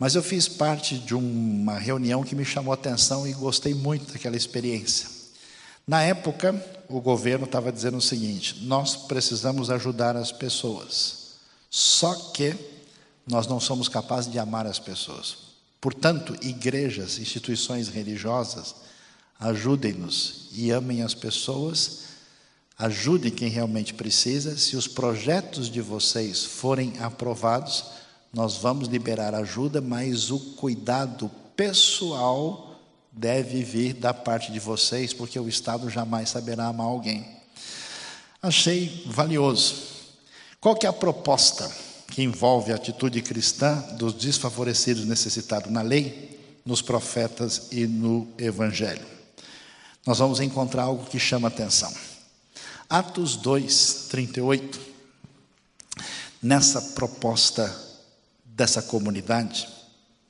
Mas 0.00 0.14
eu 0.14 0.22
fiz 0.22 0.48
parte 0.48 0.96
de 0.96 1.14
uma 1.14 1.78
reunião 1.78 2.24
que 2.24 2.34
me 2.34 2.42
chamou 2.42 2.72
a 2.72 2.74
atenção 2.74 3.28
e 3.28 3.34
gostei 3.34 3.74
muito 3.74 4.10
daquela 4.10 4.34
experiência. 4.34 5.06
Na 5.86 6.02
época, 6.02 6.54
o 6.88 7.02
governo 7.02 7.44
estava 7.44 7.70
dizendo 7.70 7.98
o 7.98 8.02
seguinte: 8.02 8.64
nós 8.64 8.96
precisamos 8.96 9.68
ajudar 9.70 10.16
as 10.16 10.32
pessoas, 10.32 11.34
só 11.68 12.14
que 12.14 12.56
nós 13.26 13.46
não 13.46 13.60
somos 13.60 13.90
capazes 13.90 14.32
de 14.32 14.38
amar 14.38 14.66
as 14.66 14.78
pessoas. 14.78 15.36
Portanto, 15.78 16.34
igrejas, 16.40 17.18
instituições 17.18 17.88
religiosas, 17.88 18.76
ajudem-nos 19.38 20.48
e 20.52 20.70
amem 20.70 21.02
as 21.02 21.12
pessoas, 21.12 22.04
ajudem 22.78 23.30
quem 23.30 23.50
realmente 23.50 23.92
precisa. 23.92 24.56
Se 24.56 24.76
os 24.76 24.88
projetos 24.88 25.70
de 25.70 25.82
vocês 25.82 26.42
forem 26.42 26.94
aprovados, 27.00 27.99
nós 28.32 28.56
vamos 28.58 28.88
liberar 28.88 29.34
ajuda, 29.34 29.80
mas 29.80 30.30
o 30.30 30.38
cuidado 30.54 31.30
pessoal 31.56 32.80
deve 33.10 33.62
vir 33.62 33.94
da 33.94 34.14
parte 34.14 34.52
de 34.52 34.60
vocês, 34.60 35.12
porque 35.12 35.38
o 35.38 35.48
Estado 35.48 35.90
jamais 35.90 36.30
saberá 36.30 36.66
amar 36.66 36.86
alguém. 36.86 37.26
Achei 38.40 39.04
valioso. 39.06 39.74
Qual 40.60 40.76
que 40.76 40.86
é 40.86 40.88
a 40.88 40.92
proposta 40.92 41.70
que 42.08 42.22
envolve 42.22 42.72
a 42.72 42.76
atitude 42.76 43.20
cristã 43.20 43.78
dos 43.96 44.14
desfavorecidos 44.14 45.04
necessitados 45.04 45.70
na 45.70 45.82
lei, 45.82 46.38
nos 46.64 46.80
profetas 46.80 47.68
e 47.72 47.86
no 47.86 48.28
Evangelho? 48.38 49.04
Nós 50.06 50.18
vamos 50.18 50.40
encontrar 50.40 50.84
algo 50.84 51.04
que 51.04 51.18
chama 51.18 51.48
atenção. 51.48 51.92
Atos 52.88 53.36
2, 53.36 54.06
38. 54.08 54.80
Nessa 56.42 56.80
proposta 56.80 57.89
dessa 58.60 58.82
comunidade, 58.82 59.66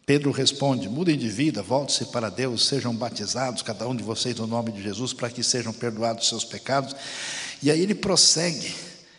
Pedro 0.06 0.30
responde: 0.30 0.88
mudem 0.88 1.18
de 1.18 1.28
vida, 1.28 1.62
volte-se 1.62 2.04
para 2.06 2.30
Deus, 2.30 2.64
sejam 2.64 2.94
batizados, 2.94 3.60
cada 3.60 3.88
um 3.88 3.96
de 3.96 4.04
vocês, 4.04 4.36
no 4.36 4.46
nome 4.46 4.70
de 4.70 4.80
Jesus, 4.80 5.12
para 5.12 5.28
que 5.28 5.42
sejam 5.42 5.72
perdoados 5.72 6.28
seus 6.28 6.44
pecados. 6.44 6.94
E 7.60 7.72
aí 7.72 7.80
ele 7.80 7.94
prossegue 7.94 8.72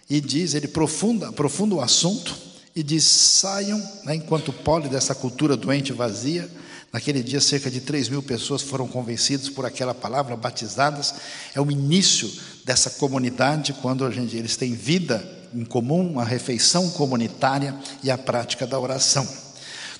e 0.10 0.22
diz: 0.22 0.54
ele 0.54 0.68
profunda, 0.70 1.28
aprofunda 1.28 1.76
o 1.76 1.82
assunto 1.82 2.34
e 2.74 2.82
diz: 2.82 3.04
saiam, 3.04 3.78
né, 4.06 4.16
enquanto 4.16 4.54
pole 4.54 4.88
dessa 4.88 5.14
cultura 5.14 5.58
doente 5.58 5.92
vazia. 5.92 6.50
Naquele 6.94 7.24
dia, 7.24 7.40
cerca 7.40 7.72
de 7.72 7.80
3 7.80 8.10
mil 8.10 8.22
pessoas 8.22 8.62
foram 8.62 8.86
convencidas 8.86 9.48
por 9.48 9.66
aquela 9.66 9.94
palavra, 9.94 10.36
batizadas. 10.36 11.14
É 11.54 11.60
o 11.60 11.72
início 11.72 12.30
dessa 12.66 12.90
comunidade, 12.92 13.74
quando 13.82 14.10
gente, 14.12 14.36
eles 14.36 14.58
têm 14.58 14.74
vida 14.74 15.41
em 15.54 15.66
comum, 15.66 16.20
a 16.20 16.24
refeição 16.24 16.90
comunitária 16.92 17.76
e 18.04 18.10
a 18.10 18.18
prática 18.18 18.66
da 18.66 18.80
oração. 18.80 19.28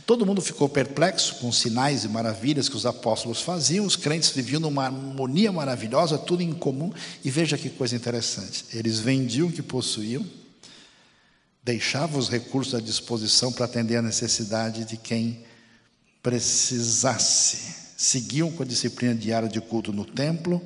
Todo 0.06 0.26
mundo 0.26 0.42
ficou 0.42 0.68
perplexo 0.68 1.36
com 1.36 1.50
os 1.50 1.60
sinais 1.60 2.04
e 2.04 2.10
maravilhas 2.10 2.68
que 2.68 2.76
os 2.76 2.86
apóstolos 2.86 3.42
faziam, 3.42 3.86
os 3.86 3.96
crentes 3.96 4.32
viviam 4.32 4.60
numa 4.60 4.86
harmonia 4.86 5.52
maravilhosa, 5.52 6.18
tudo 6.18 6.42
em 6.42 6.54
comum, 6.54 6.92
e 7.24 7.30
veja 7.30 7.58
que 7.58 7.70
coisa 7.70 7.96
interessante: 7.96 8.66
eles 8.74 9.00
vendiam 9.00 9.48
o 9.48 9.52
que 9.52 9.62
possuíam, 9.62 10.26
deixavam 11.64 12.20
os 12.20 12.30
recursos 12.30 12.74
à 12.74 12.82
disposição 12.82 13.52
para 13.54 13.66
atender 13.66 13.98
a 13.98 14.02
necessidade 14.02 14.86
de 14.86 14.98
quem 14.98 15.46
precisasse, 16.22 17.76
seguiam 17.96 18.52
com 18.52 18.64
a 18.64 18.66
disciplina 18.66 19.16
diária 19.16 19.48
de 19.48 19.62
culto 19.62 19.94
no 19.94 20.06
templo, 20.06 20.62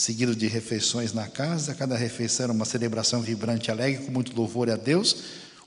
seguido 0.00 0.34
de 0.34 0.46
refeições 0.46 1.12
na 1.12 1.28
casa, 1.28 1.74
cada 1.74 1.96
refeição 1.96 2.44
era 2.44 2.52
uma 2.52 2.64
celebração 2.64 3.20
vibrante 3.20 3.68
e 3.68 3.70
alegre, 3.70 4.04
com 4.04 4.12
muito 4.12 4.36
louvor 4.36 4.70
a 4.70 4.76
Deus 4.76 5.16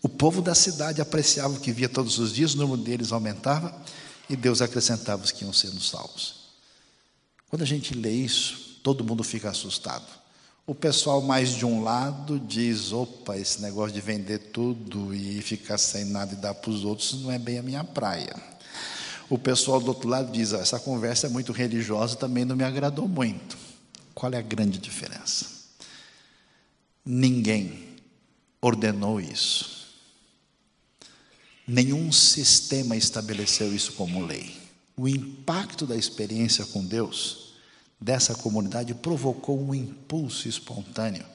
o 0.03 0.10
povo 0.10 0.41
da 0.41 0.53
cidade 0.53 1.01
apreciava 1.01 1.53
o 1.53 1.60
que 1.61 1.72
via 1.72 1.88
todos 1.88 2.19
os 2.19 2.34
dias, 2.34 2.53
o 2.53 2.57
número 2.57 2.81
deles 2.81 3.14
aumentava 3.14 3.73
e 4.30 4.35
Deus 4.35 4.61
acrescentava 4.61 5.23
os 5.23 5.31
que 5.31 5.45
iam 5.45 5.53
sendo 5.53 5.80
salvos. 5.80 6.51
Quando 7.49 7.61
a 7.61 7.65
gente 7.65 7.93
lê 7.93 8.11
isso, 8.11 8.81
todo 8.84 9.01
mundo 9.01 9.23
fica 9.23 9.49
assustado. 9.49 10.05
O 10.68 10.76
pessoal 10.76 11.22
mais 11.22 11.55
de 11.55 11.65
um 11.65 11.81
lado 11.84 12.38
diz: 12.38 12.91
opa, 12.91 13.38
esse 13.38 13.61
negócio 13.61 13.93
de 13.93 14.01
vender 14.01 14.39
tudo 14.51 15.15
e 15.15 15.41
ficar 15.41 15.77
sem 15.77 16.03
nada 16.03 16.34
e 16.34 16.35
dar 16.35 16.53
para 16.53 16.72
os 16.72 16.84
outros 16.84 17.14
não 17.22 17.31
é 17.31 17.39
bem 17.39 17.60
a 17.60 17.64
minha 17.64 17.84
praia. 17.85 18.35
O 19.30 19.38
pessoal 19.38 19.80
do 19.80 19.88
outro 19.88 20.10
lado 20.10 20.34
diz: 20.34 20.51
essa 20.51 20.81
conversa 20.81 21.27
é 21.27 21.30
muito 21.30 21.53
religiosa, 21.53 22.18
também 22.18 22.43
não 22.43 22.57
me 22.57 22.65
agradou 22.65 23.07
muito. 23.07 23.62
Qual 24.24 24.32
é 24.32 24.38
a 24.38 24.41
grande 24.41 24.78
diferença? 24.78 25.48
Ninguém 27.04 27.98
ordenou 28.62 29.20
isso. 29.20 29.98
Nenhum 31.68 32.10
sistema 32.10 32.95
estabeleceu 32.95 33.76
isso 33.76 33.91
como 33.91 34.26
lei. 34.26 34.56
O 34.95 35.10
impacto 35.10 35.86
da 35.86 35.98
experiência 35.98 36.66
com 36.68 36.86
Deus 36.86 37.56
dessa 38.00 38.34
comunidade 38.34 38.94
provocou 38.94 39.62
um 39.62 39.76
impulso 39.76 40.48
espontâneo. 40.48 41.26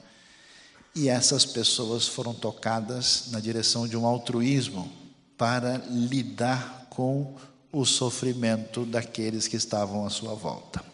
E 0.95 1.09
essas 1.09 1.45
pessoas 1.45 2.07
foram 2.07 2.33
tocadas 2.33 3.25
na 3.27 3.39
direção 3.39 3.87
de 3.87 3.95
um 3.95 4.03
altruísmo 4.03 4.91
para 5.37 5.77
lidar 5.91 6.87
com 6.89 7.35
o 7.71 7.85
sofrimento 7.85 8.83
daqueles 8.83 9.47
que 9.47 9.57
estavam 9.57 10.07
à 10.07 10.09
sua 10.09 10.33
volta. 10.33 10.89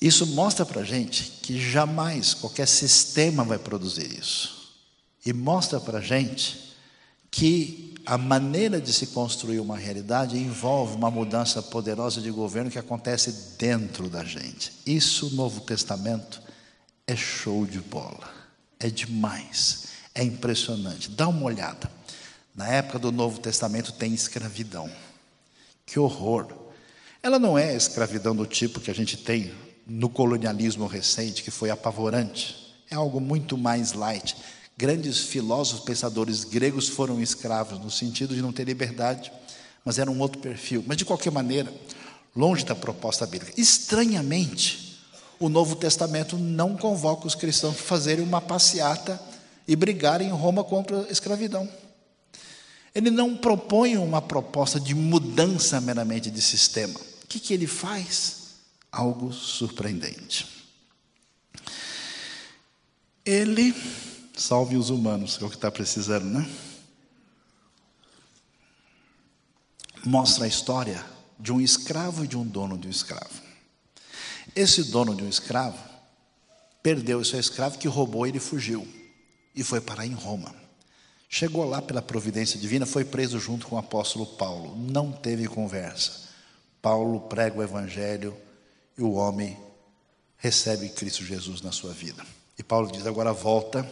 Isso 0.00 0.26
mostra 0.26 0.66
para 0.66 0.82
a 0.82 0.84
gente 0.84 1.38
que 1.42 1.58
jamais 1.58 2.34
qualquer 2.34 2.66
sistema 2.66 3.44
vai 3.44 3.58
produzir 3.58 4.18
isso. 4.18 4.74
E 5.24 5.32
mostra 5.32 5.80
para 5.80 5.98
a 5.98 6.02
gente 6.02 6.74
que 7.30 7.94
a 8.06 8.18
maneira 8.18 8.80
de 8.80 8.92
se 8.92 9.08
construir 9.08 9.60
uma 9.60 9.78
realidade 9.78 10.36
envolve 10.36 10.94
uma 10.94 11.10
mudança 11.10 11.62
poderosa 11.62 12.20
de 12.20 12.30
governo 12.30 12.70
que 12.70 12.78
acontece 12.78 13.56
dentro 13.58 14.08
da 14.10 14.22
gente. 14.22 14.72
Isso, 14.86 15.28
o 15.28 15.30
Novo 15.30 15.60
Testamento, 15.62 16.42
é 17.06 17.16
show 17.16 17.66
de 17.66 17.80
bola. 17.80 18.30
É 18.78 18.90
demais. 18.90 19.84
É 20.14 20.22
impressionante. 20.22 21.10
Dá 21.10 21.26
uma 21.28 21.44
olhada. 21.44 21.90
Na 22.54 22.68
época 22.68 22.98
do 22.98 23.10
Novo 23.10 23.40
Testamento 23.40 23.92
tem 23.92 24.12
escravidão. 24.12 24.90
Que 25.86 25.98
horror! 25.98 26.46
Ela 27.22 27.38
não 27.38 27.56
é 27.58 27.74
escravidão 27.74 28.36
do 28.36 28.46
tipo 28.46 28.80
que 28.80 28.90
a 28.90 28.94
gente 28.94 29.16
tem 29.16 29.50
no 29.86 30.08
colonialismo 30.08 30.86
recente, 30.86 31.42
que 31.42 31.50
foi 31.50 31.70
apavorante. 31.70 32.74
É 32.90 32.94
algo 32.94 33.20
muito 33.20 33.56
mais 33.56 33.92
light. 33.92 34.36
Grandes 34.76 35.20
filósofos, 35.20 35.84
pensadores 35.84 36.44
gregos 36.44 36.88
foram 36.88 37.20
escravos, 37.20 37.78
no 37.78 37.90
sentido 37.90 38.34
de 38.34 38.42
não 38.42 38.52
ter 38.52 38.64
liberdade, 38.64 39.30
mas 39.84 39.98
era 39.98 40.10
um 40.10 40.18
outro 40.20 40.40
perfil. 40.40 40.82
Mas, 40.86 40.96
de 40.96 41.04
qualquer 41.04 41.30
maneira, 41.30 41.72
longe 42.34 42.64
da 42.64 42.74
proposta 42.74 43.26
bíblica. 43.26 43.58
Estranhamente, 43.60 44.98
o 45.38 45.48
Novo 45.48 45.76
Testamento 45.76 46.36
não 46.36 46.76
convoca 46.76 47.26
os 47.26 47.34
cristãos 47.34 47.76
para 47.76 47.84
fazerem 47.84 48.24
uma 48.24 48.40
passeata 48.40 49.20
e 49.66 49.76
brigarem 49.76 50.28
em 50.28 50.32
Roma 50.32 50.64
contra 50.64 51.02
a 51.02 51.10
escravidão. 51.10 51.68
Ele 52.94 53.10
não 53.10 53.36
propõe 53.36 53.96
uma 53.96 54.22
proposta 54.22 54.78
de 54.78 54.94
mudança 54.94 55.80
meramente 55.80 56.30
de 56.30 56.40
sistema. 56.40 56.98
O 57.24 57.26
que, 57.26 57.40
que 57.40 57.52
ele 57.52 57.66
faz? 57.66 58.43
Algo 58.96 59.32
surpreendente. 59.32 60.46
Ele 63.26 63.74
salve 64.36 64.76
os 64.76 64.88
humanos, 64.88 65.36
que 65.36 65.42
é 65.42 65.46
o 65.48 65.50
que 65.50 65.56
está 65.56 65.68
precisando, 65.68 66.26
né? 66.26 66.48
Mostra 70.06 70.44
a 70.44 70.48
história 70.48 71.04
de 71.40 71.52
um 71.52 71.60
escravo 71.60 72.24
e 72.24 72.28
de 72.28 72.36
um 72.36 72.46
dono 72.46 72.78
de 72.78 72.86
um 72.86 72.90
escravo. 72.90 73.42
Esse 74.54 74.84
dono 74.84 75.12
de 75.12 75.24
um 75.24 75.28
escravo 75.28 75.82
perdeu 76.80 77.18
o 77.18 77.24
seu 77.24 77.40
escravo 77.40 77.78
que 77.78 77.88
roubou 77.88 78.24
ele 78.24 78.38
fugiu 78.38 78.86
e 79.56 79.64
foi 79.64 79.80
parar 79.80 80.06
em 80.06 80.12
Roma. 80.12 80.54
Chegou 81.28 81.68
lá 81.68 81.82
pela 81.82 82.00
providência 82.00 82.60
divina, 82.60 82.86
foi 82.86 83.04
preso 83.04 83.40
junto 83.40 83.66
com 83.66 83.74
o 83.74 83.78
apóstolo 83.80 84.24
Paulo. 84.24 84.76
Não 84.76 85.10
teve 85.10 85.48
conversa. 85.48 86.28
Paulo 86.80 87.22
prega 87.22 87.58
o 87.58 87.62
evangelho 87.62 88.36
e 88.96 89.02
o 89.02 89.12
homem 89.12 89.58
recebe 90.36 90.88
Cristo 90.90 91.24
Jesus 91.24 91.60
na 91.60 91.72
sua 91.72 91.92
vida. 91.92 92.24
E 92.58 92.62
Paulo 92.62 92.90
diz: 92.90 93.06
agora 93.06 93.32
volta, 93.32 93.88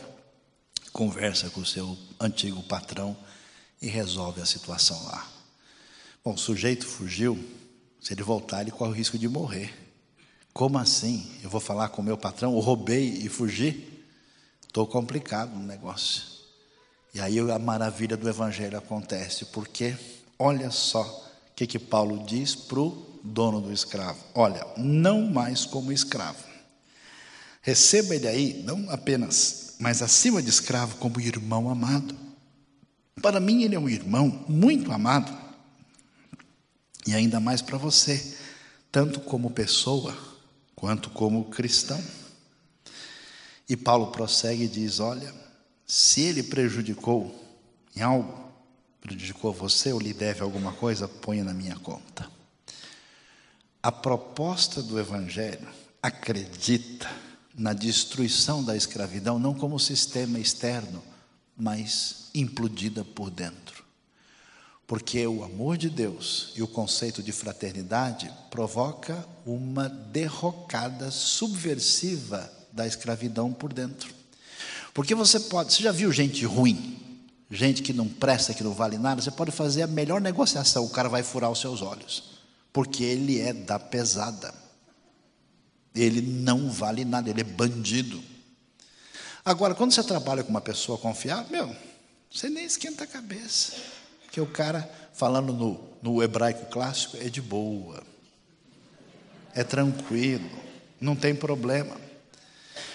conversa 0.92 1.50
com 1.50 1.60
o 1.60 1.66
seu 1.66 1.96
antigo 2.20 2.62
patrão 2.62 3.16
e 3.80 3.88
resolve 3.88 4.40
a 4.40 4.46
situação 4.46 5.02
lá. 5.04 5.26
Bom, 6.24 6.34
o 6.34 6.38
sujeito 6.38 6.86
fugiu, 6.86 7.38
se 8.00 8.12
ele 8.12 8.22
voltar, 8.22 8.62
ele 8.62 8.70
corre 8.70 8.90
o 8.90 8.94
risco 8.94 9.18
de 9.18 9.28
morrer. 9.28 9.74
Como 10.52 10.78
assim? 10.78 11.30
Eu 11.42 11.50
vou 11.50 11.60
falar 11.60 11.88
com 11.88 12.02
o 12.02 12.04
meu 12.04 12.16
patrão, 12.16 12.54
eu 12.54 12.60
roubei 12.60 13.08
e 13.08 13.28
fugi? 13.28 14.04
Estou 14.66 14.86
complicado 14.86 15.54
no 15.54 15.64
negócio. 15.64 16.22
E 17.14 17.20
aí 17.20 17.38
a 17.38 17.58
maravilha 17.58 18.16
do 18.16 18.28
Evangelho 18.28 18.78
acontece, 18.78 19.46
porque 19.46 19.96
olha 20.38 20.70
só 20.70 21.02
o 21.02 21.54
que, 21.54 21.66
que 21.66 21.78
Paulo 21.78 22.24
diz 22.24 22.54
para 22.54 22.80
o 22.80 23.11
dono 23.22 23.60
do 23.60 23.72
escravo: 23.72 24.18
olha, 24.34 24.66
não 24.76 25.22
mais 25.30 25.64
como 25.64 25.92
escravo, 25.92 26.44
receba 27.60 28.14
ele 28.14 28.28
aí, 28.28 28.62
não 28.64 28.90
apenas, 28.90 29.74
mas 29.78 30.02
acima 30.02 30.42
de 30.42 30.48
escravo, 30.48 30.96
como 30.96 31.20
irmão 31.20 31.70
amado. 31.70 32.14
Para 33.20 33.40
mim, 33.40 33.62
ele 33.62 33.74
é 33.74 33.78
um 33.78 33.88
irmão 33.88 34.44
muito 34.48 34.90
amado, 34.90 35.36
e 37.06 37.14
ainda 37.14 37.38
mais 37.38 37.62
para 37.62 37.78
você, 37.78 38.36
tanto 38.90 39.20
como 39.20 39.50
pessoa, 39.50 40.16
quanto 40.74 41.10
como 41.10 41.44
cristão. 41.44 42.02
E 43.68 43.76
Paulo 43.76 44.08
prossegue 44.08 44.64
e 44.64 44.68
diz: 44.68 44.98
olha 44.98 45.42
se 45.86 46.22
ele 46.22 46.42
prejudicou 46.42 47.38
em 47.94 48.00
algo, 48.00 48.50
prejudicou 49.00 49.52
você 49.52 49.92
ou 49.92 50.00
lhe 50.00 50.14
deve 50.14 50.40
alguma 50.40 50.72
coisa, 50.72 51.06
ponha 51.06 51.44
na 51.44 51.52
minha 51.52 51.76
conta. 51.76 52.30
A 53.82 53.90
proposta 53.90 54.80
do 54.80 55.00
Evangelho 55.00 55.66
acredita 56.00 57.10
na 57.52 57.72
destruição 57.72 58.62
da 58.62 58.76
escravidão, 58.76 59.40
não 59.40 59.52
como 59.52 59.78
sistema 59.80 60.38
externo, 60.38 61.02
mas 61.56 62.28
implodida 62.32 63.04
por 63.04 63.28
dentro. 63.28 63.82
Porque 64.86 65.26
o 65.26 65.42
amor 65.42 65.76
de 65.76 65.90
Deus 65.90 66.52
e 66.54 66.62
o 66.62 66.68
conceito 66.68 67.22
de 67.22 67.32
fraternidade 67.32 68.30
provoca 68.50 69.26
uma 69.44 69.88
derrocada 69.88 71.10
subversiva 71.10 72.52
da 72.72 72.86
escravidão 72.86 73.52
por 73.52 73.72
dentro. 73.72 74.14
Porque 74.94 75.14
você 75.14 75.40
pode, 75.40 75.72
você 75.72 75.82
já 75.82 75.90
viu 75.90 76.12
gente 76.12 76.44
ruim, 76.44 77.00
gente 77.50 77.82
que 77.82 77.92
não 77.92 78.06
presta, 78.06 78.54
que 78.54 78.62
não 78.62 78.74
vale 78.74 78.96
nada, 78.96 79.20
você 79.20 79.30
pode 79.30 79.50
fazer 79.50 79.82
a 79.82 79.86
melhor 79.88 80.20
negociação, 80.20 80.84
o 80.84 80.90
cara 80.90 81.08
vai 81.08 81.22
furar 81.22 81.50
os 81.50 81.60
seus 81.60 81.82
olhos, 81.82 82.31
porque 82.72 83.04
ele 83.04 83.40
é 83.40 83.52
da 83.52 83.78
pesada. 83.78 84.54
Ele 85.94 86.22
não 86.22 86.70
vale 86.70 87.04
nada, 87.04 87.28
ele 87.28 87.42
é 87.42 87.44
bandido. 87.44 88.22
Agora, 89.44 89.74
quando 89.74 89.92
você 89.92 90.02
trabalha 90.02 90.42
com 90.42 90.50
uma 90.50 90.60
pessoa 90.60 90.96
confiável, 90.96 91.50
meu, 91.50 91.76
você 92.30 92.48
nem 92.48 92.64
esquenta 92.64 93.04
a 93.04 93.06
cabeça. 93.06 93.74
Porque 94.24 94.40
o 94.40 94.46
cara, 94.46 94.90
falando 95.12 95.52
no, 95.52 95.80
no 96.00 96.22
hebraico 96.22 96.66
clássico, 96.70 97.18
é 97.18 97.28
de 97.28 97.42
boa, 97.42 98.02
é 99.54 99.62
tranquilo, 99.62 100.48
não 101.00 101.14
tem 101.14 101.34
problema. 101.34 101.96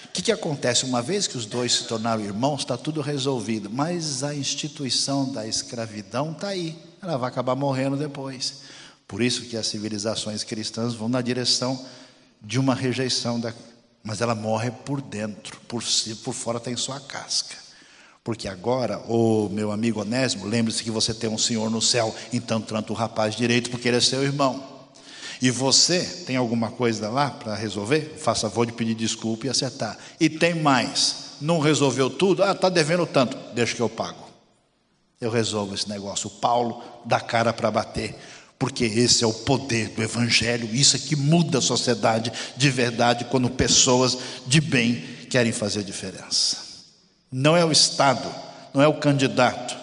O 0.06 0.12
que, 0.12 0.22
que 0.22 0.32
acontece? 0.32 0.84
Uma 0.84 1.00
vez 1.00 1.28
que 1.28 1.36
os 1.36 1.46
dois 1.46 1.72
se 1.72 1.84
tornaram 1.84 2.24
irmãos, 2.24 2.60
está 2.60 2.76
tudo 2.76 3.00
resolvido. 3.00 3.70
Mas 3.70 4.24
a 4.24 4.34
instituição 4.34 5.30
da 5.30 5.46
escravidão 5.46 6.32
está 6.32 6.48
aí. 6.48 6.76
Ela 7.00 7.16
vai 7.16 7.28
acabar 7.28 7.54
morrendo 7.54 7.96
depois. 7.96 8.62
Por 9.08 9.20
isso 9.20 9.46
que 9.46 9.56
as 9.56 9.66
civilizações 9.66 10.44
cristãs 10.44 10.94
vão 10.94 11.08
na 11.08 11.20
direção 11.20 11.84
de 12.40 12.60
uma 12.60 12.74
rejeição 12.74 13.40
da. 13.40 13.52
Mas 14.04 14.20
ela 14.20 14.34
morre 14.34 14.70
por 14.70 15.00
dentro, 15.00 15.58
por 15.66 15.82
si, 15.82 16.14
por 16.14 16.32
fora 16.32 16.60
tem 16.60 16.76
sua 16.76 17.00
casca. 17.00 17.56
Porque 18.22 18.46
agora, 18.46 19.00
ô 19.08 19.46
oh, 19.46 19.48
meu 19.48 19.72
amigo 19.72 20.02
Onésimo, 20.02 20.46
lembre-se 20.46 20.84
que 20.84 20.90
você 20.90 21.12
tem 21.12 21.28
um 21.28 21.38
Senhor 21.38 21.68
no 21.70 21.82
céu, 21.82 22.14
então 22.32 22.60
trata 22.60 22.92
o 22.92 22.96
rapaz 22.96 23.34
direito, 23.34 23.70
porque 23.70 23.88
ele 23.88 23.96
é 23.96 24.00
seu 24.00 24.22
irmão 24.22 24.78
e 25.40 25.50
você 25.50 26.00
tem 26.26 26.36
alguma 26.36 26.70
coisa 26.70 27.08
lá 27.08 27.30
para 27.30 27.54
resolver, 27.54 28.16
faça 28.18 28.48
favor 28.48 28.66
de 28.66 28.72
pedir 28.72 28.94
desculpa 28.94 29.46
e 29.46 29.48
acertar. 29.50 29.96
E 30.18 30.28
tem 30.28 30.54
mais, 30.54 31.36
não 31.40 31.60
resolveu 31.60 32.10
tudo, 32.10 32.42
ah, 32.42 32.52
está 32.52 32.68
devendo 32.68 33.06
tanto, 33.06 33.36
deixa 33.54 33.74
que 33.74 33.82
eu 33.82 33.88
pago. 33.88 34.28
Eu 35.20 35.30
resolvo 35.30 35.74
esse 35.74 35.88
negócio. 35.88 36.28
O 36.28 36.30
Paulo 36.30 36.82
dá 37.04 37.20
cara 37.20 37.52
para 37.52 37.70
bater, 37.70 38.16
porque 38.58 38.84
esse 38.84 39.22
é 39.22 39.26
o 39.26 39.32
poder 39.32 39.90
do 39.90 40.02
Evangelho, 40.02 40.68
isso 40.74 40.96
é 40.96 40.98
que 40.98 41.14
muda 41.14 41.58
a 41.58 41.62
sociedade 41.62 42.32
de 42.56 42.70
verdade 42.70 43.26
quando 43.26 43.48
pessoas 43.48 44.18
de 44.46 44.60
bem 44.60 45.04
querem 45.30 45.52
fazer 45.52 45.84
diferença. 45.84 46.56
Não 47.30 47.56
é 47.56 47.64
o 47.64 47.70
Estado, 47.70 48.28
não 48.74 48.82
é 48.82 48.88
o 48.88 48.98
candidato, 48.98 49.76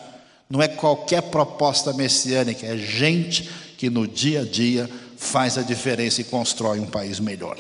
não 0.50 0.62
é 0.62 0.68
qualquer 0.68 1.22
proposta 1.22 1.94
messiânica, 1.94 2.66
é 2.66 2.78
gente 2.78 3.50
que 3.78 3.90
no 3.90 4.08
dia 4.08 4.42
a 4.42 4.46
dia 4.46 4.90
faz 5.16 5.58
a 5.58 5.62
diferença 5.62 6.22
e 6.22 6.26
constrói 6.26 6.80
um 6.80 6.88
país 6.88 7.20
melhor. 7.20 7.58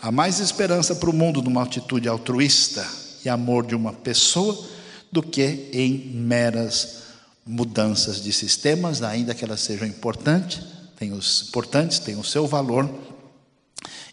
Há 0.00 0.10
mais 0.10 0.40
esperança 0.40 0.94
para 0.94 1.10
o 1.10 1.14
mundo 1.14 1.42
numa 1.42 1.64
atitude 1.64 2.08
altruísta 2.08 2.86
e 3.24 3.28
amor 3.28 3.66
de 3.66 3.74
uma 3.74 3.92
pessoa 3.92 4.58
do 5.10 5.22
que 5.22 5.68
em 5.72 6.12
meras 6.14 6.97
mudanças 7.48 8.22
de 8.22 8.30
sistemas, 8.30 9.02
ainda 9.02 9.34
que 9.34 9.42
elas 9.42 9.60
sejam 9.60 9.88
importantes, 9.88 10.60
têm 10.98 11.12
os 11.12 11.48
importantes, 11.48 11.98
têm 11.98 12.16
o 12.16 12.22
seu 12.22 12.46
valor 12.46 12.88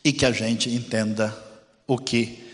e 0.02 0.14
que 0.14 0.26
a 0.26 0.32
gente 0.32 0.70
entenda 0.70 1.36
o 1.86 1.98
que 1.98 2.46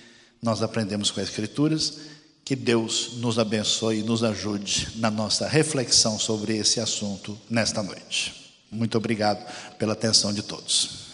nós 0.42 0.64
aprendemos 0.64 1.12
com 1.12 1.22
as 1.22 1.28
escrituras, 1.28 2.00
que 2.44 2.56
Deus 2.56 3.18
nos 3.18 3.38
abençoe 3.38 4.00
e 4.00 4.04
nos 4.04 4.24
ajude 4.24 4.88
na 4.96 5.12
nossa 5.12 5.48
reflexão 5.48 6.18
sobre 6.18 6.58
esse 6.58 6.80
assunto 6.80 7.38
nesta 7.48 7.84
noite. 7.84 8.56
Muito 8.72 8.98
obrigado 8.98 9.46
pela 9.78 9.94
atenção 9.94 10.34
de 10.34 10.42
todos. 10.42 11.11